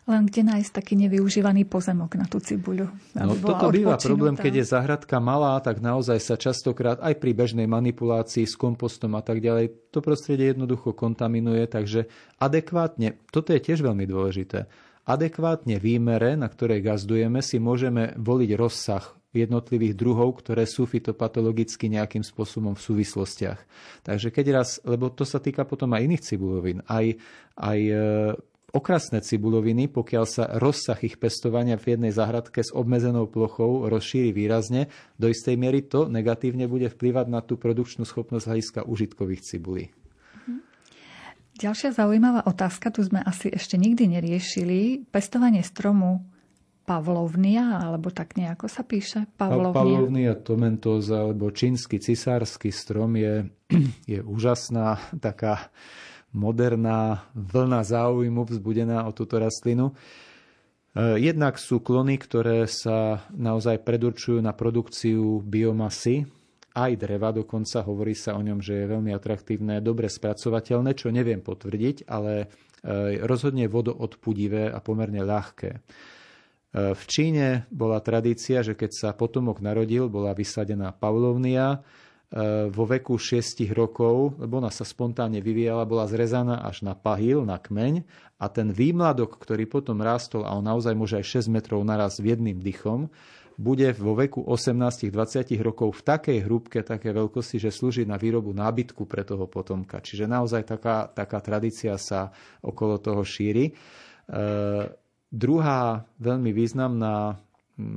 Len 0.08 0.26
kde 0.26 0.42
nájsť 0.42 0.72
taký 0.72 0.96
nevyužívaný 0.96 1.68
pozemok 1.68 2.16
na 2.16 2.24
tú 2.24 2.40
cibuľu? 2.40 2.88
No, 3.14 3.36
toto 3.36 3.68
býva 3.68 4.00
problém, 4.00 4.32
keď 4.32 4.64
je 4.64 4.70
zahradka 4.72 5.20
malá, 5.20 5.60
tak 5.60 5.84
naozaj 5.84 6.18
sa 6.18 6.40
častokrát 6.40 6.98
aj 7.04 7.20
pri 7.20 7.36
bežnej 7.36 7.68
manipulácii 7.68 8.48
s 8.48 8.56
kompostom 8.56 9.12
a 9.14 9.22
tak 9.22 9.44
ďalej 9.44 9.92
to 9.92 10.00
prostredie 10.00 10.56
jednoducho 10.56 10.96
kontaminuje, 10.96 11.68
takže 11.68 12.08
adekvátne, 12.40 13.20
toto 13.28 13.52
je 13.52 13.60
tiež 13.60 13.84
veľmi 13.84 14.08
dôležité, 14.08 14.72
adekvátne 15.04 15.76
výmere, 15.76 16.32
na 16.34 16.48
ktorej 16.48 16.80
gazdujeme, 16.80 17.44
si 17.44 17.60
môžeme 17.60 18.16
voliť 18.16 18.50
rozsah 18.56 19.19
jednotlivých 19.30 19.94
druhov, 19.94 20.42
ktoré 20.42 20.66
sú 20.66 20.90
fitopatologicky 20.90 21.86
nejakým 21.86 22.26
spôsobom 22.26 22.74
v 22.74 22.82
súvislostiach. 22.82 23.60
Takže 24.02 24.34
keď 24.34 24.46
raz, 24.62 24.82
lebo 24.82 25.06
to 25.10 25.22
sa 25.22 25.38
týka 25.38 25.62
potom 25.62 25.94
aj 25.94 26.02
iných 26.02 26.26
cibulovín, 26.26 26.78
aj, 26.90 27.14
aj 27.54 27.78
e, 27.78 27.94
okrasné 28.74 29.22
cibuloviny, 29.22 29.90
pokiaľ 29.90 30.24
sa 30.26 30.44
rozsah 30.58 30.98
ich 31.02 31.18
pestovania 31.18 31.78
v 31.78 31.94
jednej 31.94 32.12
zahradke 32.14 32.62
s 32.62 32.74
obmedzenou 32.74 33.30
plochou 33.30 33.86
rozšíri 33.86 34.34
výrazne, 34.34 34.90
do 35.18 35.30
istej 35.30 35.54
miery 35.54 35.86
to 35.86 36.10
negatívne 36.10 36.66
bude 36.66 36.90
vplyvať 36.90 37.26
na 37.30 37.42
tú 37.42 37.54
produkčnú 37.54 38.02
schopnosť 38.02 38.46
hľadiska 38.46 38.80
užitkových 38.86 39.42
cibulí. 39.46 39.94
Ďalšia 41.60 41.92
zaujímavá 41.92 42.48
otázka, 42.48 42.88
tu 42.88 43.04
sme 43.04 43.20
asi 43.20 43.52
ešte 43.52 43.76
nikdy 43.76 44.16
neriešili. 44.16 45.04
Pestovanie 45.12 45.60
stromu 45.60 46.24
Pavlovnia, 46.90 47.86
alebo 47.86 48.10
tak 48.10 48.34
nejako 48.34 48.66
sa 48.66 48.82
píše? 48.82 49.30
Pavlovnia, 49.38 49.70
Pavlovnia 49.70 50.34
tomentóza, 50.34 51.22
alebo 51.22 51.54
čínsky 51.54 52.02
cisársky 52.02 52.74
strom 52.74 53.14
je, 53.14 53.46
je 54.10 54.18
úžasná 54.18 54.98
taká 55.22 55.70
moderná 56.34 57.30
vlna 57.38 57.86
záujmu 57.86 58.42
vzbudená 58.42 59.06
o 59.06 59.14
túto 59.14 59.38
rastlinu. 59.38 59.94
E, 59.94 61.22
jednak 61.22 61.62
sú 61.62 61.78
klony, 61.78 62.18
ktoré 62.18 62.66
sa 62.66 63.22
naozaj 63.38 63.86
predurčujú 63.86 64.42
na 64.42 64.50
produkciu 64.50 65.46
biomasy, 65.46 66.26
aj 66.74 66.92
dreva, 66.98 67.30
dokonca 67.30 67.86
hovorí 67.86 68.18
sa 68.18 68.34
o 68.34 68.42
ňom, 68.42 68.58
že 68.58 68.82
je 68.82 68.90
veľmi 68.90 69.14
atraktívne, 69.14 69.78
dobre 69.78 70.10
spracovateľné, 70.10 70.98
čo 70.98 71.14
neviem 71.14 71.38
potvrdiť, 71.38 72.10
ale 72.10 72.50
e, 72.82 73.18
rozhodne 73.22 73.70
vodoodpudivé 73.70 74.74
a 74.74 74.82
pomerne 74.82 75.22
ľahké. 75.22 75.70
E, 76.70 76.94
v 76.94 77.02
Číne 77.06 77.66
bola 77.74 77.98
tradícia, 78.00 78.62
že 78.62 78.78
keď 78.78 78.90
sa 78.90 79.08
potomok 79.12 79.58
narodil, 79.62 80.06
bola 80.06 80.34
vysadená 80.34 80.94
pavlovnia, 80.94 81.82
E, 82.30 82.70
vo 82.70 82.86
veku 82.86 83.18
6 83.18 83.66
rokov, 83.74 84.38
lebo 84.38 84.62
ona 84.62 84.70
sa 84.70 84.86
spontánne 84.86 85.42
vyvíjala, 85.42 85.82
bola 85.82 86.06
zrezaná 86.06 86.62
až 86.62 86.86
na 86.86 86.94
pahil, 86.94 87.42
na 87.42 87.58
kmeň 87.58 88.06
a 88.38 88.46
ten 88.46 88.70
výmladok, 88.70 89.34
ktorý 89.34 89.66
potom 89.66 89.98
rástol, 89.98 90.46
a 90.46 90.54
on 90.54 90.62
naozaj 90.62 90.94
môže 90.94 91.18
aj 91.18 91.42
6 91.42 91.50
metrov 91.50 91.82
naraz 91.82 92.22
v 92.22 92.38
jedným 92.38 92.62
dychom, 92.62 93.10
bude 93.58 93.90
vo 93.98 94.14
veku 94.14 94.46
18-20 94.46 95.58
rokov 95.58 95.90
v 95.98 96.02
takej 96.06 96.38
hrúbke, 96.46 96.86
také 96.86 97.10
veľkosti, 97.10 97.58
že 97.58 97.74
slúži 97.74 98.06
na 98.06 98.14
výrobu 98.14 98.54
nábytku 98.54 99.10
pre 99.10 99.26
toho 99.26 99.50
potomka. 99.50 99.98
Čiže 99.98 100.30
naozaj 100.30 100.70
taká, 100.70 101.10
taká 101.10 101.42
tradícia 101.42 101.98
sa 101.98 102.30
okolo 102.62 103.02
toho 103.02 103.26
šíri. 103.26 103.74
Druhá 105.30 106.04
veľmi 106.18 106.50
významná 106.50 107.38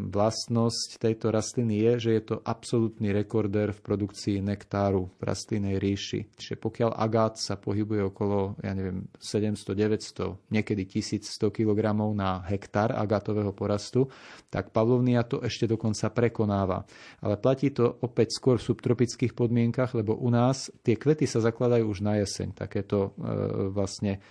vlastnosť 0.09 1.01
tejto 1.01 1.33
rastliny 1.33 1.83
je, 1.83 1.93
že 1.99 2.11
je 2.15 2.23
to 2.23 2.35
absolútny 2.43 3.11
rekordér 3.11 3.75
v 3.75 3.83
produkcii 3.83 4.39
nektáru 4.39 5.11
v 5.19 5.21
rastlinnej 5.21 5.75
ríši. 5.77 6.31
Čiže 6.39 6.55
pokiaľ 6.59 6.91
agát 6.95 7.35
sa 7.35 7.59
pohybuje 7.59 8.01
okolo, 8.07 8.55
ja 8.63 8.71
neviem, 8.71 9.11
700-900, 9.19 10.53
niekedy 10.53 10.87
1100 10.87 11.51
kg 11.51 11.79
na 12.15 12.43
hektár 12.47 12.95
agátového 12.95 13.51
porastu, 13.51 14.07
tak 14.47 14.71
pavlovnia 14.71 15.27
to 15.27 15.43
ešte 15.43 15.67
dokonca 15.67 16.09
prekonáva. 16.13 16.87
Ale 17.19 17.35
platí 17.35 17.75
to 17.75 17.99
opäť 18.03 18.39
skôr 18.39 18.57
v 18.59 18.67
subtropických 18.71 19.35
podmienkach, 19.35 19.91
lebo 19.97 20.15
u 20.15 20.29
nás 20.31 20.71
tie 20.85 20.95
kvety 20.95 21.27
sa 21.27 21.43
zakladajú 21.43 21.85
už 21.91 21.99
na 22.05 22.23
jeseň. 22.23 22.55
Takéto 22.55 23.11
e, 23.19 23.69
vlastne 23.73 24.23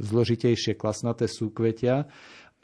zložitejšie 0.00 0.76
klasnaté 0.76 1.30
súkvetia. 1.30 2.10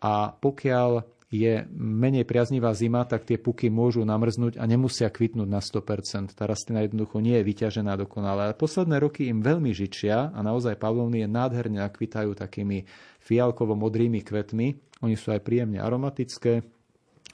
A 0.02 0.32
pokiaľ 0.36 1.16
je 1.26 1.66
menej 1.74 2.22
priaznivá 2.22 2.70
zima, 2.70 3.02
tak 3.02 3.26
tie 3.26 3.34
puky 3.34 3.66
môžu 3.66 4.06
namrznúť 4.06 4.62
a 4.62 4.64
nemusia 4.64 5.10
kvitnúť 5.10 5.48
na 5.50 5.58
100%. 5.58 6.38
Tá 6.38 6.46
rastlina 6.46 6.86
jednoducho 6.86 7.18
nie 7.18 7.34
je 7.42 7.46
vyťažená 7.50 7.98
dokonale. 7.98 8.46
Ale 8.50 8.54
posledné 8.54 9.02
roky 9.02 9.26
im 9.26 9.42
veľmi 9.42 9.74
žičia 9.74 10.30
a 10.30 10.38
naozaj 10.46 10.78
pavlovnie 10.78 11.26
nádherne 11.26 11.82
nakvitajú 11.82 12.38
takými 12.38 12.86
fialkovo-modrými 13.26 14.22
kvetmi. 14.22 14.66
Oni 15.02 15.18
sú 15.18 15.34
aj 15.34 15.42
príjemne 15.42 15.82
aromatické, 15.82 16.62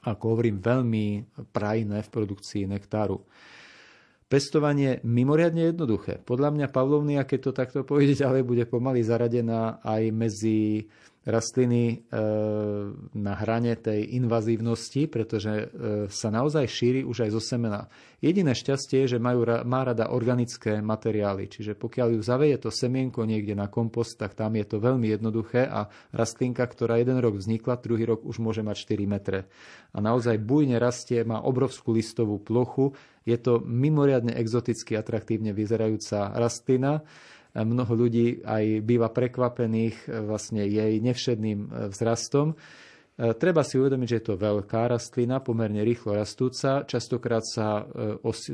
ako 0.09 0.25
hovorím, 0.35 0.65
veľmi 0.65 1.37
prajné 1.53 2.01
v 2.01 2.09
produkcii 2.09 2.65
nektáru. 2.67 3.23
Pestovanie 4.33 5.05
mimoriadne 5.05 5.77
jednoduché. 5.77 6.17
Podľa 6.25 6.57
mňa 6.57 6.67
pavlovnia, 6.73 7.29
keď 7.29 7.39
to 7.45 7.53
takto 7.53 7.79
pôjde 7.85 8.25
ďalej, 8.25 8.49
bude 8.49 8.65
pomaly 8.65 9.05
zaradená 9.05 9.77
aj 9.85 10.09
medzi 10.09 10.89
rastliny 11.23 11.85
e, 11.87 11.97
na 13.15 13.35
hrane 13.39 13.79
tej 13.79 14.19
invazívnosti, 14.19 15.07
pretože 15.07 15.53
e, 15.55 15.65
sa 16.11 16.29
naozaj 16.35 16.67
šíri 16.67 17.01
už 17.07 17.27
aj 17.27 17.31
zo 17.31 17.43
semena. 17.43 17.87
Jediné 18.19 18.59
šťastie 18.59 19.07
je, 19.07 19.19
že 19.19 19.19
majú, 19.23 19.47
má 19.63 19.87
rada 19.87 20.11
organické 20.11 20.83
materiály, 20.83 21.47
čiže 21.47 21.79
pokiaľ 21.79 22.19
ju 22.19 22.21
zaveje 22.23 22.57
to 22.67 22.71
semienko 22.75 23.23
niekde 23.23 23.55
na 23.55 23.71
kompost, 23.71 24.19
tak 24.19 24.35
tam 24.35 24.59
je 24.59 24.67
to 24.67 24.83
veľmi 24.83 25.11
jednoduché 25.15 25.63
a 25.67 25.87
rastlinka, 26.11 26.67
ktorá 26.67 26.99
jeden 26.99 27.23
rok 27.23 27.39
vznikla, 27.39 27.79
druhý 27.79 28.03
rok 28.07 28.27
už 28.27 28.43
môže 28.43 28.67
mať 28.67 28.83
4 28.91 29.07
metre. 29.07 29.47
A 29.95 30.03
naozaj 30.03 30.43
bujne 30.43 30.83
rastie, 30.83 31.23
má 31.23 31.39
obrovskú 31.39 31.95
listovú 31.95 32.43
plochu, 32.43 32.99
je 33.23 33.39
to 33.39 33.63
mimoriadne 33.63 34.35
exoticky 34.35 34.99
atraktívne 34.99 35.55
vyzerajúca 35.55 36.35
rastlina 36.35 37.07
mnoho 37.55 37.93
ľudí 37.93 38.41
aj 38.41 38.81
býva 38.81 39.13
prekvapených 39.13 40.09
e, 40.09 40.25
vlastne 40.25 40.65
jej 40.65 40.97
nevšedným 41.05 41.61
e, 41.61 41.69
vzrastom. 41.93 42.57
E, 42.57 42.57
treba 43.37 43.61
si 43.61 43.77
uvedomiť, 43.77 44.09
že 44.09 44.19
je 44.19 44.27
to 44.33 44.41
veľká 44.41 44.89
rastlina, 44.89 45.45
pomerne 45.45 45.85
rýchlo 45.85 46.17
rastúca. 46.17 46.89
Častokrát 46.89 47.45
sa 47.45 47.85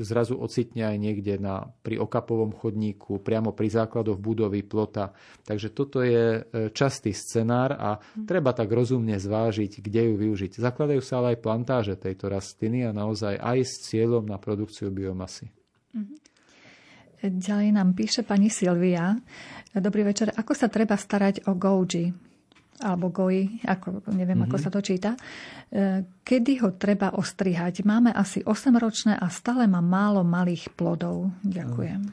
zrazu 0.03 0.35
ocitne 0.35 0.91
aj 0.91 0.97
niekde 0.99 1.39
na, 1.39 1.63
pri 1.63 2.03
okapovom 2.03 2.51
chodníku, 2.51 3.23
priamo 3.23 3.55
pri 3.55 3.71
základoch 3.71 4.19
budovy, 4.19 4.67
plota. 4.67 5.15
Takže 5.47 5.71
toto 5.71 6.03
je 6.03 6.43
častý 6.75 7.15
scenár 7.15 7.79
a 7.79 8.03
treba 8.27 8.51
tak 8.51 8.67
rozumne 8.75 9.15
zvážiť, 9.15 9.79
kde 9.79 10.11
ju 10.11 10.15
využiť. 10.27 10.59
Zakladajú 10.59 10.99
sa 11.07 11.23
ale 11.23 11.39
aj 11.39 11.43
plantáže 11.47 11.95
tejto 11.95 12.27
rastliny 12.27 12.83
a 12.83 12.91
naozaj 12.91 13.39
aj 13.39 13.59
s 13.63 13.95
cieľom 13.95 14.27
na 14.27 14.43
produkciu 14.43 14.91
biomasy. 14.91 15.55
Mm-hmm. 15.95 16.28
Ďalej 17.19 17.75
nám 17.75 17.99
píše 17.99 18.23
pani 18.23 18.47
Silvia. 18.47 19.19
Dobrý 19.75 20.07
večer. 20.07 20.31
Ako 20.31 20.55
sa 20.55 20.71
treba 20.71 20.95
starať 20.95 21.51
o 21.51 21.59
Gouji? 21.59 22.15
Alebo 22.79 23.11
goji, 23.11 23.59
ako, 23.67 24.07
neviem, 24.15 24.39
mm-hmm. 24.39 24.47
ako 24.47 24.57
mhm. 24.57 24.63
sa 24.63 24.71
to 24.71 24.81
číta. 24.87 25.11
E, 25.19 25.19
kedy 26.23 26.63
ho 26.63 26.79
treba 26.79 27.11
ostrihať? 27.11 27.83
Máme 27.83 28.15
asi 28.15 28.39
8 28.47 28.71
ročné 28.79 29.19
a 29.19 29.27
stále 29.35 29.67
má 29.67 29.83
málo 29.83 30.23
malých 30.23 30.71
plodov. 30.79 31.35
Ďakujem. 31.43 32.07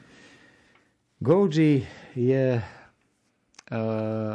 Gouji 1.22 1.86
je 2.18 2.46
uh, 2.60 3.80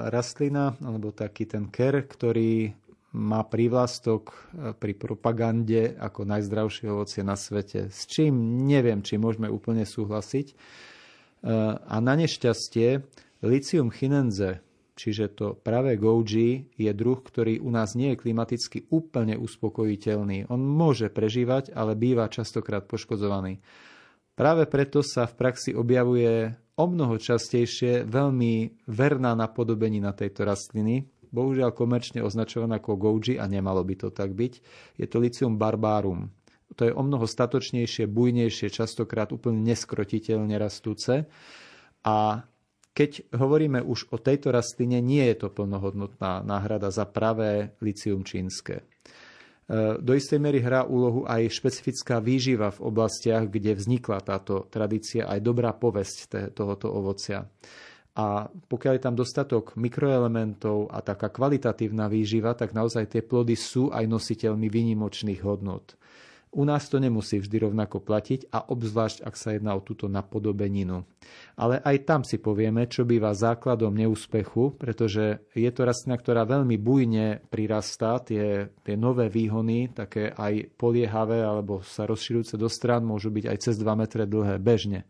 rastlina, 0.10 0.74
alebo 0.82 1.14
taký 1.14 1.46
ten 1.46 1.70
ker, 1.70 2.10
ktorý 2.10 2.74
má 3.12 3.44
prívlastok 3.44 4.32
e, 4.32 4.36
pri 4.72 4.94
propagande 4.96 6.00
ako 6.00 6.24
najzdravšie 6.24 6.88
ovocie 6.88 7.22
na 7.28 7.36
svete. 7.36 7.92
S 7.92 8.08
čím 8.08 8.64
neviem, 8.64 9.04
či 9.04 9.20
môžeme 9.20 9.52
úplne 9.52 9.84
súhlasiť. 9.84 10.48
E, 10.52 10.56
a 11.76 11.96
na 12.00 12.14
nešťastie 12.16 13.04
licium 13.44 13.92
chinenze, 13.92 14.64
čiže 14.96 15.36
to 15.36 15.48
pravé 15.60 16.00
goji, 16.00 16.72
je 16.80 16.92
druh, 16.96 17.20
ktorý 17.20 17.60
u 17.60 17.68
nás 17.68 18.00
nie 18.00 18.16
je 18.16 18.22
klimaticky 18.24 18.88
úplne 18.88 19.36
uspokojiteľný. 19.36 20.48
On 20.48 20.60
môže 20.60 21.12
prežívať, 21.12 21.76
ale 21.76 22.00
býva 22.00 22.32
častokrát 22.32 22.88
poškodzovaný. 22.88 23.60
Práve 24.32 24.64
preto 24.72 25.04
sa 25.04 25.28
v 25.28 25.36
praxi 25.36 25.76
objavuje 25.76 26.56
o 26.80 26.86
mnoho 26.88 27.20
častejšie 27.20 28.08
veľmi 28.08 28.88
verná 28.88 29.36
napodobenina 29.36 30.16
tejto 30.16 30.48
rastliny, 30.48 31.11
bohužiaľ 31.32 31.72
komerčne 31.72 32.20
označované 32.22 32.78
ako 32.78 33.00
Goji 33.00 33.40
a 33.40 33.48
nemalo 33.48 33.82
by 33.82 33.96
to 33.96 34.08
tak 34.12 34.36
byť. 34.36 34.54
Je 35.00 35.08
to 35.08 35.18
licium 35.18 35.56
barbarum. 35.56 36.30
To 36.80 36.88
je 36.88 36.94
o 36.96 37.04
mnoho 37.04 37.28
statočnejšie, 37.28 38.08
bujnejšie, 38.08 38.72
častokrát 38.72 39.36
úplne 39.36 39.60
neskrotiteľne 39.68 40.56
rastúce. 40.56 41.28
A 42.08 42.48
keď 42.92 43.24
hovoríme 43.36 43.80
už 43.84 44.12
o 44.12 44.18
tejto 44.20 44.52
rastline, 44.52 45.00
nie 45.00 45.24
je 45.32 45.48
to 45.48 45.48
plnohodnotná 45.52 46.44
náhrada 46.44 46.92
za 46.92 47.08
pravé 47.08 47.76
licium 47.80 48.24
čínske. 48.24 48.84
E, 48.84 48.84
do 50.00 50.12
istej 50.12 50.40
miery 50.40 50.60
hrá 50.60 50.84
úlohu 50.84 51.24
aj 51.24 51.48
špecifická 51.52 52.20
výživa 52.20 52.72
v 52.72 52.84
oblastiach, 52.84 53.48
kde 53.48 53.80
vznikla 53.80 54.20
táto 54.24 54.68
tradícia, 54.68 55.28
aj 55.28 55.40
dobrá 55.40 55.72
povesť 55.72 56.52
tohoto 56.52 56.92
ovocia. 56.92 57.48
A 58.12 58.52
pokiaľ 58.52 58.94
je 59.00 59.06
tam 59.08 59.16
dostatok 59.16 59.80
mikroelementov 59.80 60.92
a 60.92 61.00
taká 61.00 61.32
kvalitatívna 61.32 62.12
výživa, 62.12 62.52
tak 62.60 62.76
naozaj 62.76 63.08
tie 63.08 63.24
plody 63.24 63.56
sú 63.56 63.88
aj 63.88 64.04
nositeľmi 64.04 64.68
výnimočných 64.68 65.40
hodnot. 65.48 65.96
U 66.52 66.68
nás 66.68 66.92
to 66.92 67.00
nemusí 67.00 67.40
vždy 67.40 67.64
rovnako 67.64 68.04
platiť 68.04 68.52
a 68.52 68.68
obzvlášť, 68.68 69.24
ak 69.24 69.36
sa 69.40 69.56
jedná 69.56 69.72
o 69.72 69.80
túto 69.80 70.12
napodobeninu. 70.12 71.08
Ale 71.56 71.80
aj 71.80 72.04
tam 72.04 72.28
si 72.28 72.44
povieme, 72.44 72.92
čo 72.92 73.08
býva 73.08 73.32
základom 73.32 73.96
neúspechu, 73.96 74.76
pretože 74.76 75.48
je 75.56 75.72
to 75.72 75.88
rastlina, 75.88 76.20
ktorá 76.20 76.44
veľmi 76.44 76.76
bujne 76.76 77.40
prirastá, 77.48 78.20
tie, 78.20 78.68
tie 78.84 79.00
nové 79.00 79.32
výhony, 79.32 79.96
také 79.96 80.36
aj 80.36 80.76
poliehavé 80.76 81.40
alebo 81.40 81.88
sa 81.88 82.04
rozširujúce 82.04 82.60
do 82.60 82.68
strán, 82.68 83.08
môžu 83.08 83.32
byť 83.32 83.48
aj 83.48 83.58
cez 83.72 83.80
2 83.80 83.88
metre 83.96 84.28
dlhé 84.28 84.60
bežne 84.60 85.08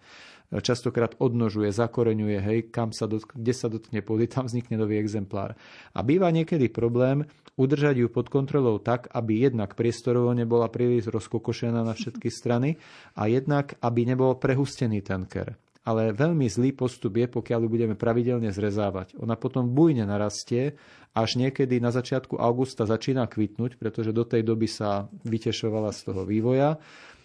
častokrát 0.60 1.16
odnožuje, 1.16 1.72
zakoreňuje, 1.72 2.38
hej, 2.44 2.60
kam 2.68 2.92
sa 2.92 3.08
dotkne, 3.08 3.40
kde 3.40 3.54
sa 3.56 3.72
dotkne 3.72 4.04
pôdy, 4.04 4.28
tam 4.28 4.52
vznikne 4.52 4.76
nový 4.76 5.00
exemplár. 5.00 5.56
A 5.96 6.04
býva 6.04 6.28
niekedy 6.28 6.68
problém 6.68 7.24
udržať 7.56 8.04
ju 8.04 8.08
pod 8.12 8.28
kontrolou 8.28 8.84
tak, 8.84 9.08
aby 9.16 9.48
jednak 9.48 9.80
priestorovo 9.80 10.36
nebola 10.36 10.68
príliš 10.68 11.08
rozkokošená 11.08 11.88
na 11.88 11.96
všetky 11.96 12.28
strany 12.28 12.76
a 13.16 13.32
jednak, 13.32 13.80
aby 13.80 14.04
nebol 14.04 14.36
prehustený 14.36 15.00
ten 15.00 15.24
ker 15.24 15.56
ale 15.82 16.14
veľmi 16.14 16.46
zlý 16.46 16.78
postup 16.78 17.18
je, 17.18 17.26
pokiaľ 17.26 17.66
ju 17.66 17.70
budeme 17.70 17.96
pravidelne 17.98 18.54
zrezávať. 18.54 19.18
Ona 19.18 19.34
potom 19.34 19.66
bujne 19.66 20.06
narastie, 20.06 20.78
až 21.12 21.42
niekedy 21.42 21.82
na 21.82 21.90
začiatku 21.90 22.38
augusta 22.38 22.86
začína 22.86 23.26
kvitnúť, 23.26 23.82
pretože 23.82 24.14
do 24.14 24.22
tej 24.22 24.46
doby 24.46 24.70
sa 24.70 25.10
vytešovala 25.26 25.90
z 25.92 26.00
toho 26.06 26.22
vývoja 26.24 26.78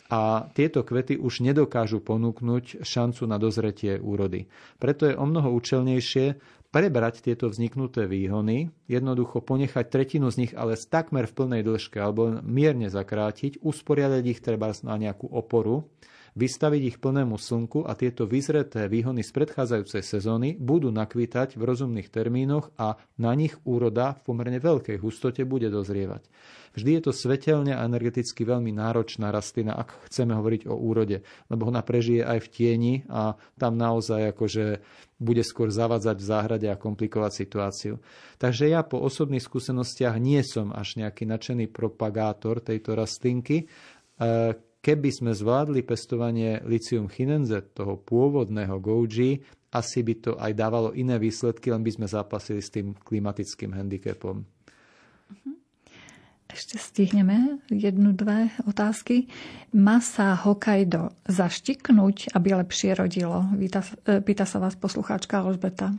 a 0.06 0.46
tieto 0.54 0.86
kvety 0.86 1.18
už 1.18 1.42
nedokážu 1.42 1.98
ponúknuť 1.98 2.86
šancu 2.86 3.22
na 3.26 3.36
dozretie 3.36 3.98
úrody. 3.98 4.46
Preto 4.78 5.10
je 5.10 5.18
o 5.18 5.24
mnoho 5.26 5.50
účelnejšie 5.54 6.38
prebrať 6.70 7.24
tieto 7.24 7.48
vzniknuté 7.48 8.04
výhony, 8.04 8.68
jednoducho 8.90 9.40
ponechať 9.40 9.86
tretinu 9.88 10.28
z 10.28 10.46
nich 10.46 10.52
ale 10.52 10.76
takmer 10.76 11.24
v 11.24 11.36
plnej 11.36 11.62
dĺžke 11.64 11.96
alebo 11.96 12.42
mierne 12.44 12.92
zakrátiť, 12.92 13.64
usporiadať 13.64 14.22
ich 14.28 14.40
treba 14.44 14.70
na 14.84 15.00
nejakú 15.00 15.30
oporu, 15.30 15.88
vystaviť 16.36 16.82
ich 16.84 16.96
plnému 17.00 17.40
slnku 17.40 17.88
a 17.88 17.96
tieto 17.96 18.28
vyzreté 18.28 18.92
výhony 18.92 19.24
z 19.24 19.32
predchádzajúcej 19.32 20.04
sezóny 20.04 20.48
budú 20.60 20.92
nakvítať 20.92 21.56
v 21.56 21.62
rozumných 21.64 22.12
termínoch 22.12 22.76
a 22.76 23.00
na 23.16 23.32
nich 23.32 23.56
úroda 23.64 24.12
v 24.20 24.20
pomerne 24.28 24.60
veľkej 24.60 25.00
hustote 25.00 25.48
bude 25.48 25.72
dozrievať. 25.72 26.28
Vždy 26.76 27.00
je 27.00 27.02
to 27.08 27.12
svetelne 27.16 27.72
a 27.72 27.88
energeticky 27.88 28.44
veľmi 28.44 28.68
náročná 28.68 29.32
rastlina, 29.32 29.80
ak 29.80 30.12
chceme 30.12 30.36
hovoriť 30.36 30.68
o 30.68 30.76
úrode, 30.76 31.24
lebo 31.48 31.72
ona 31.72 31.80
prežije 31.80 32.20
aj 32.20 32.38
v 32.44 32.50
tieni 32.52 32.94
a 33.08 33.32
tam 33.56 33.80
naozaj 33.80 34.36
akože 34.36 34.84
bude 35.16 35.40
skôr 35.40 35.72
zavadzať 35.72 36.20
v 36.20 36.28
záhrade 36.28 36.68
a 36.68 36.76
komplikovať 36.76 37.32
situáciu. 37.32 37.96
Takže 38.36 38.68
ja 38.68 38.84
po 38.84 39.00
osobných 39.00 39.40
skúsenostiach 39.40 40.20
nie 40.20 40.44
som 40.44 40.68
až 40.68 41.00
nejaký 41.00 41.24
nadšený 41.24 41.72
propagátor 41.72 42.60
tejto 42.60 42.92
rastlinky. 42.92 43.72
Keby 44.86 45.10
sme 45.10 45.34
zvládli 45.34 45.82
pestovanie 45.82 46.62
licium 46.62 47.10
chinense, 47.10 47.58
toho 47.74 47.98
pôvodného 47.98 48.78
Goji, 48.78 49.42
asi 49.74 50.06
by 50.06 50.14
to 50.22 50.32
aj 50.38 50.54
dávalo 50.54 50.94
iné 50.94 51.18
výsledky, 51.18 51.74
len 51.74 51.82
by 51.82 51.90
sme 51.90 52.06
zápasili 52.06 52.62
s 52.62 52.70
tým 52.70 52.94
klimatickým 52.94 53.74
handicapom. 53.74 54.46
Uh-huh. 54.46 55.54
Ešte 56.46 56.78
stihneme 56.78 57.58
jednu, 57.66 58.14
dve 58.14 58.54
otázky. 58.62 59.26
Má 59.74 59.98
sa 59.98 60.38
Hokkaido 60.38 61.10
zaštiknúť, 61.26 62.38
aby 62.38 62.54
lepšie 62.54 62.94
rodilo? 62.94 63.42
Pýta, 63.58 63.82
e, 64.06 64.22
pýta 64.22 64.46
sa 64.46 64.62
vás 64.62 64.78
poslucháčka 64.78 65.42
Alžbeta. 65.42 65.98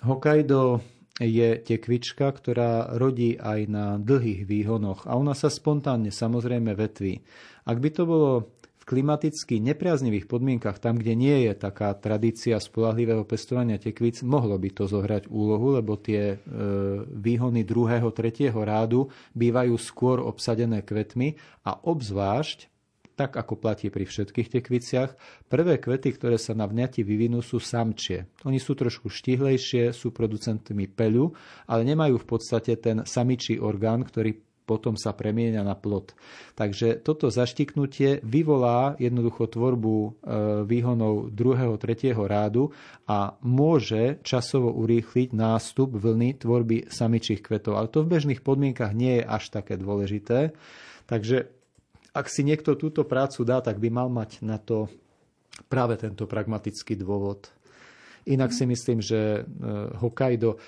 Hokkaido 0.00 0.80
je 1.16 1.56
tekvička, 1.56 2.28
ktorá 2.28 2.92
rodí 3.00 3.40
aj 3.40 3.60
na 3.72 3.86
dlhých 3.96 4.44
výhonoch 4.44 5.08
a 5.08 5.16
ona 5.16 5.32
sa 5.32 5.48
spontánne 5.48 6.12
samozrejme 6.12 6.76
vetví. 6.76 7.24
Ak 7.64 7.80
by 7.80 7.88
to 7.88 8.02
bolo 8.04 8.30
klimaticky 8.86 9.58
nepriaznivých 9.58 10.30
podmienkach, 10.30 10.78
tam, 10.78 11.02
kde 11.02 11.18
nie 11.18 11.50
je 11.50 11.58
taká 11.58 11.90
tradícia 11.98 12.54
spolahlivého 12.62 13.26
pestovania 13.26 13.82
tekvíc, 13.82 14.22
mohlo 14.22 14.54
by 14.54 14.70
to 14.70 14.86
zohrať 14.86 15.26
úlohu, 15.26 15.74
lebo 15.74 15.98
tie 15.98 16.38
e, 16.38 16.46
výhony 17.10 17.66
druhého, 17.66 18.14
tretieho 18.14 18.62
rádu 18.62 19.10
bývajú 19.34 19.74
skôr 19.74 20.22
obsadené 20.22 20.86
kvetmi 20.86 21.34
a 21.66 21.74
obzvlášť 21.82 22.75
tak 23.16 23.40
ako 23.40 23.56
platí 23.56 23.88
pri 23.88 24.04
všetkých 24.04 24.52
tekviciach, 24.60 25.10
prvé 25.48 25.80
kvety, 25.80 26.12
ktoré 26.14 26.36
sa 26.36 26.52
na 26.52 26.68
vňati 26.68 27.00
vyvinú, 27.00 27.40
sú 27.40 27.56
samčie. 27.56 28.28
Oni 28.44 28.60
sú 28.60 28.76
trošku 28.76 29.08
štihlejšie, 29.08 29.90
sú 29.96 30.12
producentmi 30.12 30.84
peľu, 30.92 31.32
ale 31.64 31.82
nemajú 31.88 32.20
v 32.20 32.28
podstate 32.28 32.76
ten 32.76 33.08
samičí 33.08 33.56
orgán, 33.56 34.04
ktorý 34.04 34.46
potom 34.66 34.98
sa 34.98 35.14
premieňa 35.14 35.62
na 35.62 35.78
plod. 35.78 36.12
Takže 36.58 37.00
toto 37.06 37.30
zaštiknutie 37.30 38.20
vyvolá 38.26 38.98
jednoducho 38.98 39.46
tvorbu 39.46 39.94
e, 39.94 40.10
výhonov 40.66 41.30
druhého, 41.30 41.78
tretieho 41.78 42.26
rádu 42.26 42.74
a 43.06 43.38
môže 43.46 44.18
časovo 44.26 44.74
urýchliť 44.74 45.30
nástup 45.32 45.94
vlny 45.94 46.42
tvorby 46.42 46.90
samičích 46.90 47.46
kvetov. 47.46 47.78
Ale 47.78 47.88
to 47.88 48.02
v 48.02 48.18
bežných 48.18 48.42
podmienkach 48.42 48.90
nie 48.90 49.22
je 49.22 49.24
až 49.24 49.54
také 49.54 49.78
dôležité. 49.78 50.50
Takže 51.06 51.55
ak 52.16 52.32
si 52.32 52.40
niekto 52.40 52.80
túto 52.80 53.04
prácu 53.04 53.44
dá, 53.44 53.60
tak 53.60 53.76
by 53.76 53.92
mal 53.92 54.08
mať 54.08 54.40
na 54.40 54.56
to 54.56 54.88
práve 55.68 56.00
tento 56.00 56.24
pragmatický 56.24 56.96
dôvod. 56.96 57.52
Inak 58.24 58.56
si 58.56 58.64
myslím, 58.64 59.04
že 59.04 59.44
e, 59.44 59.62
Hokkaido 60.00 60.58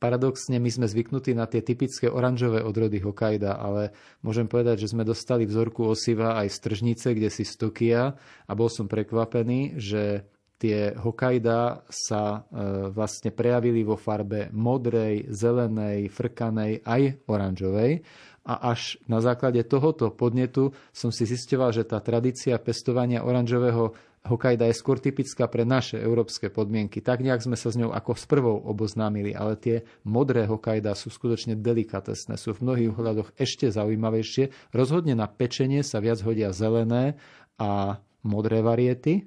Paradoxne 0.00 0.56
my 0.56 0.72
sme 0.72 0.88
zvyknutí 0.88 1.36
na 1.36 1.44
tie 1.44 1.60
typické 1.60 2.08
oranžové 2.08 2.64
odrody 2.64 3.04
Hokkaida, 3.04 3.60
ale 3.60 3.92
môžem 4.24 4.48
povedať, 4.48 4.88
že 4.88 4.96
sme 4.96 5.04
dostali 5.04 5.44
vzorku 5.44 5.84
osiva 5.84 6.40
aj 6.40 6.56
z 6.56 6.58
tržnice, 6.64 7.08
kde 7.12 7.28
si 7.28 7.44
z 7.44 7.52
Tokia 7.60 8.16
a 8.48 8.52
bol 8.56 8.72
som 8.72 8.88
prekvapený, 8.88 9.76
že 9.76 10.24
tie 10.60 10.92
Hokkaida 10.92 11.88
sa 11.88 12.44
e, 12.44 12.92
vlastne 12.92 13.32
prejavili 13.32 13.80
vo 13.80 13.96
farbe 13.96 14.52
modrej, 14.52 15.32
zelenej, 15.32 16.12
frkanej 16.12 16.84
aj 16.84 17.24
oranžovej. 17.24 18.04
A 18.44 18.72
až 18.72 19.00
na 19.08 19.24
základe 19.24 19.60
tohoto 19.64 20.12
podnetu 20.12 20.76
som 20.92 21.08
si 21.08 21.24
zistoval, 21.24 21.72
že 21.72 21.88
tá 21.88 22.00
tradícia 22.04 22.56
pestovania 22.60 23.24
oranžového 23.24 23.96
Hokkaida 24.20 24.68
je 24.68 24.76
skôr 24.76 25.00
typická 25.00 25.48
pre 25.48 25.64
naše 25.64 25.96
európske 25.96 26.52
podmienky. 26.52 27.00
Tak 27.00 27.24
nejak 27.24 27.40
sme 27.40 27.56
sa 27.56 27.72
s 27.72 27.80
ňou 27.80 27.96
ako 27.96 28.12
s 28.12 28.28
prvou 28.28 28.60
oboznámili, 28.68 29.32
ale 29.32 29.56
tie 29.56 29.76
modré 30.04 30.44
Hokkaida 30.44 30.92
sú 30.92 31.08
skutočne 31.08 31.56
delikatesné, 31.56 32.36
sú 32.36 32.52
v 32.52 32.68
mnohých 32.68 32.92
ohľadoch 32.92 33.32
ešte 33.40 33.72
zaujímavejšie. 33.72 34.76
Rozhodne 34.76 35.16
na 35.16 35.24
pečenie 35.24 35.80
sa 35.80 36.04
viac 36.04 36.20
hodia 36.20 36.52
zelené 36.52 37.16
a 37.56 37.96
modré 38.20 38.60
variety 38.60 39.24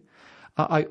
a 0.54 0.78
aj 0.78 0.84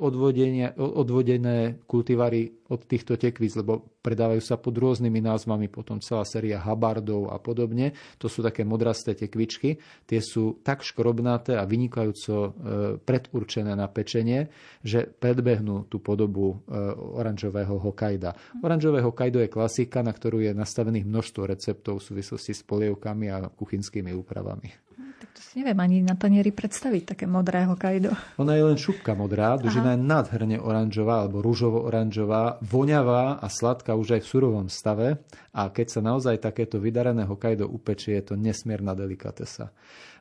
odvodené 0.83 1.79
kultivary 1.87 2.51
od 2.67 2.83
týchto 2.83 3.15
tekvíc, 3.15 3.55
lebo 3.55 3.95
predávajú 4.03 4.43
sa 4.43 4.59
pod 4.59 4.75
rôznymi 4.75 5.23
názvami, 5.23 5.71
potom 5.71 6.03
celá 6.03 6.27
séria 6.27 6.59
habardov 6.59 7.31
a 7.31 7.39
podobne. 7.39 7.95
To 8.19 8.27
sú 8.27 8.43
také 8.43 8.67
modrasté 8.67 9.15
tekvičky. 9.15 9.79
Tie 10.03 10.19
sú 10.19 10.59
tak 10.67 10.83
škrobnaté 10.83 11.55
a 11.55 11.63
vynikajúco 11.63 12.35
e, 12.35 12.51
predurčené 12.99 13.79
na 13.79 13.87
pečenie, 13.87 14.51
že 14.83 15.07
predbehnú 15.07 15.87
tú 15.87 16.03
podobu 16.03 16.59
e, 16.67 16.83
oranžového 17.23 17.79
Hokkaido. 17.79 18.35
Oranžové 18.67 18.99
Hokkaido 18.99 19.39
je 19.39 19.53
klasika, 19.53 20.03
na 20.03 20.11
ktorú 20.11 20.43
je 20.43 20.51
nastavených 20.59 21.07
množstvo 21.07 21.43
receptov 21.47 22.03
v 22.03 22.07
súvislosti 22.11 22.51
s 22.51 22.67
polievkami 22.67 23.31
a 23.31 23.47
kuchynskými 23.47 24.11
úpravami. 24.11 24.93
Tak 25.23 25.39
to 25.39 25.41
si 25.41 25.63
neviem 25.63 25.79
ani 25.79 26.03
na 26.03 26.19
tanieri 26.19 26.51
predstaviť, 26.51 27.15
také 27.15 27.31
modré 27.31 27.63
Hokkaido. 27.63 28.11
Ona 28.43 28.59
je 28.59 28.67
len 28.67 28.75
šupka 28.75 29.15
modrá, 29.15 29.55
dužina 29.55 29.95
je 29.95 30.03
nádherne 30.03 30.59
oranžová 30.59 31.23
alebo 31.23 31.39
rúžovo-oranžová, 31.47 32.59
voňavá 32.59 33.39
a 33.39 33.47
sladká 33.47 33.95
už 33.95 34.19
aj 34.19 34.27
v 34.27 34.31
surovom 34.35 34.67
stave. 34.67 35.23
A 35.55 35.71
keď 35.71 35.87
sa 35.95 36.01
naozaj 36.03 36.43
takéto 36.43 36.83
vydarené 36.83 37.23
Hokkaido 37.23 37.71
upečie, 37.71 38.19
je 38.19 38.25
to 38.25 38.35
nesmierna 38.35 38.99
delikatesa. 38.99 39.71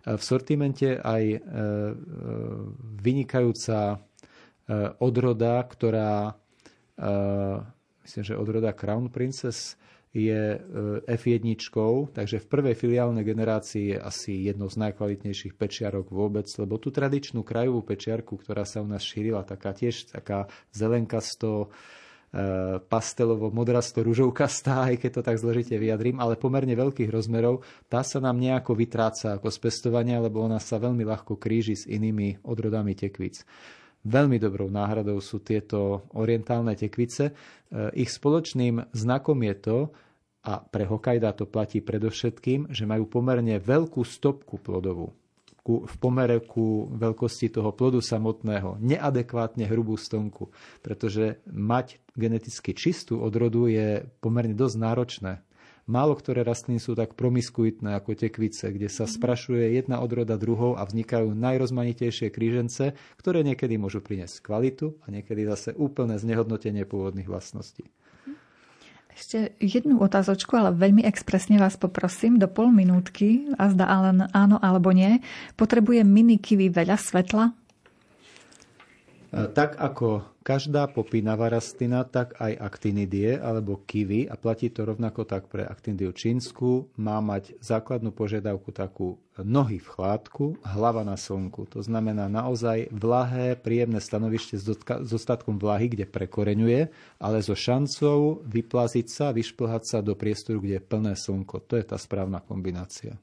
V 0.06 0.22
sortimente 0.22 1.02
aj 1.02 1.24
e, 1.26 1.38
e, 1.38 1.41
vynikajúca 3.02 3.78
e, 3.89 3.97
odroda, 5.02 5.66
ktorá 5.66 6.38
myslím, 8.06 8.22
že 8.22 8.38
odroda 8.38 8.78
Crown 8.78 9.10
Princess 9.10 9.74
je 10.12 10.59
F1, 11.07 11.43
takže 12.12 12.43
v 12.43 12.47
prvej 12.51 12.76
filiálnej 12.76 13.24
generácii 13.24 13.95
je 13.95 13.97
asi 13.97 14.32
jedno 14.51 14.68
z 14.68 14.76
najkvalitnejších 14.84 15.55
pečiarok 15.55 16.12
vôbec, 16.12 16.51
lebo 16.59 16.76
tú 16.76 16.91
tradičnú 16.91 17.47
krajovú 17.47 17.80
pečiarku, 17.88 18.36
ktorá 18.36 18.68
sa 18.68 18.84
u 18.84 18.88
nás 18.91 19.07
šírila, 19.07 19.47
taká 19.47 19.72
tiež 19.72 20.12
taká 20.12 20.51
zelenkasto, 20.76 21.72
pastelovo, 22.88 23.51
modrasto, 23.51 23.99
ružovkastá, 24.07 24.88
aj 24.88 25.03
keď 25.03 25.12
to 25.20 25.22
tak 25.28 25.36
zložite 25.36 25.76
vyjadrím, 25.76 26.24
ale 26.24 26.39
pomerne 26.39 26.72
veľkých 26.80 27.12
rozmerov, 27.12 27.68
tá 27.91 28.07
sa 28.07 28.24
nám 28.24 28.39
nejako 28.39 28.72
vytráca 28.72 29.36
ako 29.36 29.51
z 29.51 29.57
pestovania, 29.59 30.24
lebo 30.24 30.39
ona 30.39 30.55
sa 30.55 30.80
veľmi 30.80 31.03
ľahko 31.03 31.36
kríži 31.36 31.76
s 31.76 31.84
inými 31.91 32.39
odrodami 32.47 32.95
tekvíc. 32.95 33.43
Veľmi 34.02 34.41
dobrou 34.41 34.68
náhradou 34.68 35.22
sú 35.22 35.45
tieto 35.45 36.10
orientálne 36.18 36.74
tekvice. 36.74 37.30
E, 37.30 37.34
ich 38.02 38.10
spoločným 38.10 38.89
znakom 38.93 39.38
je 39.45 39.56
to, 39.58 39.78
a 40.41 40.58
pre 40.58 40.89
Hokajda 40.89 41.38
to 41.38 41.45
platí 41.45 41.86
predovšetkým, 41.86 42.74
že 42.74 42.89
majú 42.89 43.06
pomerne 43.06 43.62
veľkú 43.62 44.02
stopku 44.02 44.58
plodovú 44.58 45.14
v 45.62 45.95
pomere 46.02 46.41
ku 46.41 46.89
veľkosti 46.89 47.54
toho 47.54 47.70
plodu 47.70 48.02
samotného, 48.02 48.82
neadekvátne 48.82 49.70
hrubú 49.70 49.93
stonku, 49.93 50.49
pretože 50.82 51.38
mať 51.45 52.02
geneticky 52.18 52.74
čistú 52.74 53.22
odrodu 53.22 53.70
je 53.70 54.10
pomerne 54.20 54.58
dosť 54.58 54.76
náročné. 54.82 55.34
Málo 55.90 56.14
ktoré 56.14 56.46
rastliny 56.46 56.78
sú 56.78 56.94
tak 56.94 57.18
promiskuitné 57.18 57.98
ako 57.98 58.14
tekvice, 58.14 58.70
kde 58.70 58.88
sa 58.88 59.10
mhm. 59.10 59.12
sprašuje 59.18 59.66
jedna 59.82 60.02
odroda 60.02 60.38
druhou 60.38 60.78
a 60.78 60.86
vznikajú 60.86 61.34
najrozmanitejšie 61.34 62.30
krížence, 62.30 62.94
ktoré 63.18 63.42
niekedy 63.42 63.82
môžu 63.82 64.02
priniesť 64.02 64.46
kvalitu 64.46 64.98
a 65.06 65.14
niekedy 65.14 65.46
zase 65.50 65.74
úplné 65.74 66.22
znehodnotenie 66.22 66.86
pôvodných 66.86 67.28
vlastností. 67.30 67.90
Ešte 69.12 69.54
jednu 69.60 70.00
otázočku, 70.00 70.56
ale 70.56 70.72
veľmi 70.72 71.04
expresne 71.04 71.60
vás 71.60 71.76
poprosím 71.76 72.40
do 72.40 72.48
pol 72.48 72.72
minútky 72.72 73.52
a 73.60 73.68
zda 73.68 73.86
áno 74.32 74.58
alebo 74.64 74.96
nie. 74.96 75.20
Potrebuje 75.60 76.08
mini 76.08 76.40
kiwi 76.40 76.72
veľa 76.72 76.96
svetla? 76.96 77.52
E, 79.32 79.48
tak 79.48 79.80
ako 79.80 80.28
každá 80.44 80.92
popínavá 80.92 81.48
rastlina, 81.48 82.04
tak 82.04 82.36
aj 82.36 82.52
actinidie 82.60 83.40
alebo 83.40 83.80
kiwi, 83.80 84.28
a 84.28 84.36
platí 84.36 84.68
to 84.68 84.84
rovnako 84.84 85.24
tak 85.24 85.48
pre 85.48 85.64
actinidiu 85.64 86.12
čínsku, 86.12 86.92
má 87.00 87.24
mať 87.24 87.56
základnú 87.64 88.12
požiadavku 88.12 88.76
takú 88.76 89.24
nohy 89.40 89.80
v 89.80 89.88
chládku, 89.88 90.60
hlava 90.68 91.08
na 91.08 91.16
slnku. 91.16 91.64
To 91.72 91.80
znamená 91.80 92.28
naozaj 92.28 92.92
vlahé, 92.92 93.56
príjemné 93.56 94.04
stanovište 94.04 94.60
s 94.60 94.68
dostatkom 95.08 95.56
vlahy, 95.56 95.88
kde 95.88 96.12
prekoreňuje, 96.12 96.82
ale 97.24 97.38
so 97.40 97.56
šancou 97.56 98.44
vyplaziť 98.44 99.08
sa, 99.08 99.32
vyšplhať 99.32 99.84
sa 99.88 99.98
do 100.04 100.12
priestoru, 100.12 100.60
kde 100.60 100.84
je 100.84 100.84
plné 100.84 101.14
slnko. 101.16 101.64
To 101.72 101.80
je 101.80 101.86
tá 101.88 101.96
správna 101.96 102.44
kombinácia. 102.44 103.16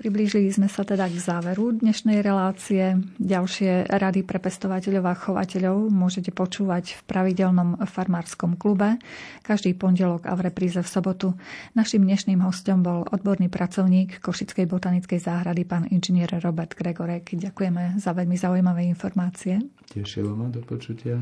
Priblížili 0.00 0.48
sme 0.48 0.64
sa 0.64 0.80
teda 0.80 1.12
k 1.12 1.20
záveru 1.20 1.76
dnešnej 1.76 2.24
relácie. 2.24 2.96
Ďalšie 3.20 3.84
rady 3.92 4.24
pre 4.24 4.40
pestovateľov 4.40 5.04
a 5.04 5.12
chovateľov 5.12 5.92
môžete 5.92 6.32
počúvať 6.32 6.96
v 6.96 7.00
pravidelnom 7.04 7.76
farmárskom 7.84 8.56
klube 8.56 8.96
každý 9.44 9.76
pondelok 9.76 10.24
a 10.24 10.32
v 10.40 10.48
repríze 10.48 10.80
v 10.80 10.88
sobotu. 10.88 11.36
Našim 11.76 12.00
dnešným 12.00 12.40
hostom 12.40 12.80
bol 12.80 13.04
odborný 13.12 13.52
pracovník 13.52 14.24
Košickej 14.24 14.72
botanickej 14.72 15.20
záhrady 15.20 15.68
pán 15.68 15.84
inžinier 15.92 16.32
Robert 16.40 16.72
Gregorek. 16.72 17.36
Ďakujeme 17.36 18.00
za 18.00 18.16
veľmi 18.16 18.40
zaujímavé 18.40 18.88
informácie. 18.88 19.60
Tešilo 19.90 20.32
ma 20.32 20.48
do 20.48 20.64
počutia. 20.64 21.20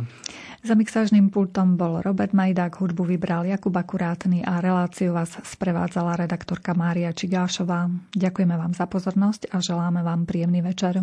Za 0.62 0.79
mixážnym 0.79 1.35
pultom 1.35 1.74
bol 1.74 1.99
Robert 1.99 2.31
Majdák, 2.37 2.79
hudbu 2.79 3.11
vybral 3.16 3.49
Jakub 3.49 3.74
Akurátny 3.74 4.47
a 4.47 4.62
reláciu 4.62 5.16
vás 5.16 5.35
sprevádzala 5.41 6.20
redaktorka 6.20 6.76
Mária 6.76 7.11
Čigášová. 7.11 7.91
Ďakujeme 8.12 8.55
vám 8.55 8.68
vám 8.69 8.77
za 8.77 8.85
pozornosť 8.85 9.49
a 9.49 9.64
želáme 9.64 10.05
vám 10.05 10.29
príjemný 10.29 10.61
večer. 10.61 11.01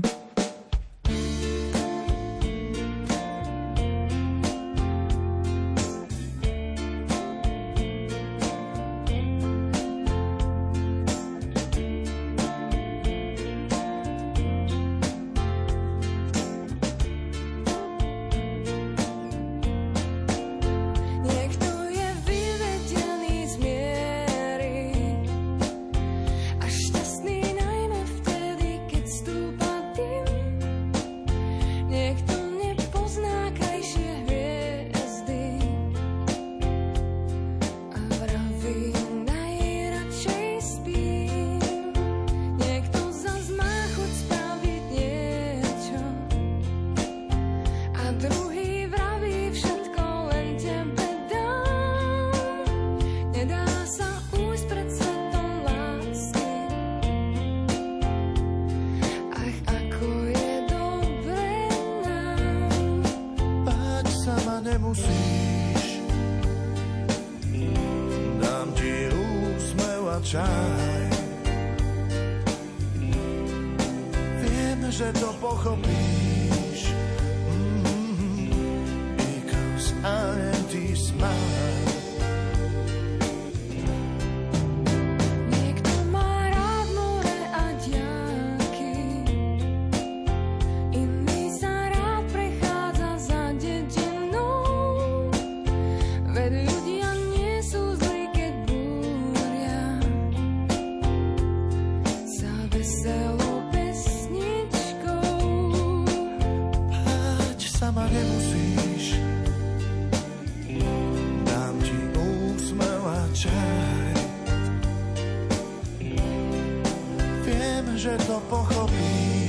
že 117.97 118.17
to 118.27 118.39
pochopíš. 118.49 119.44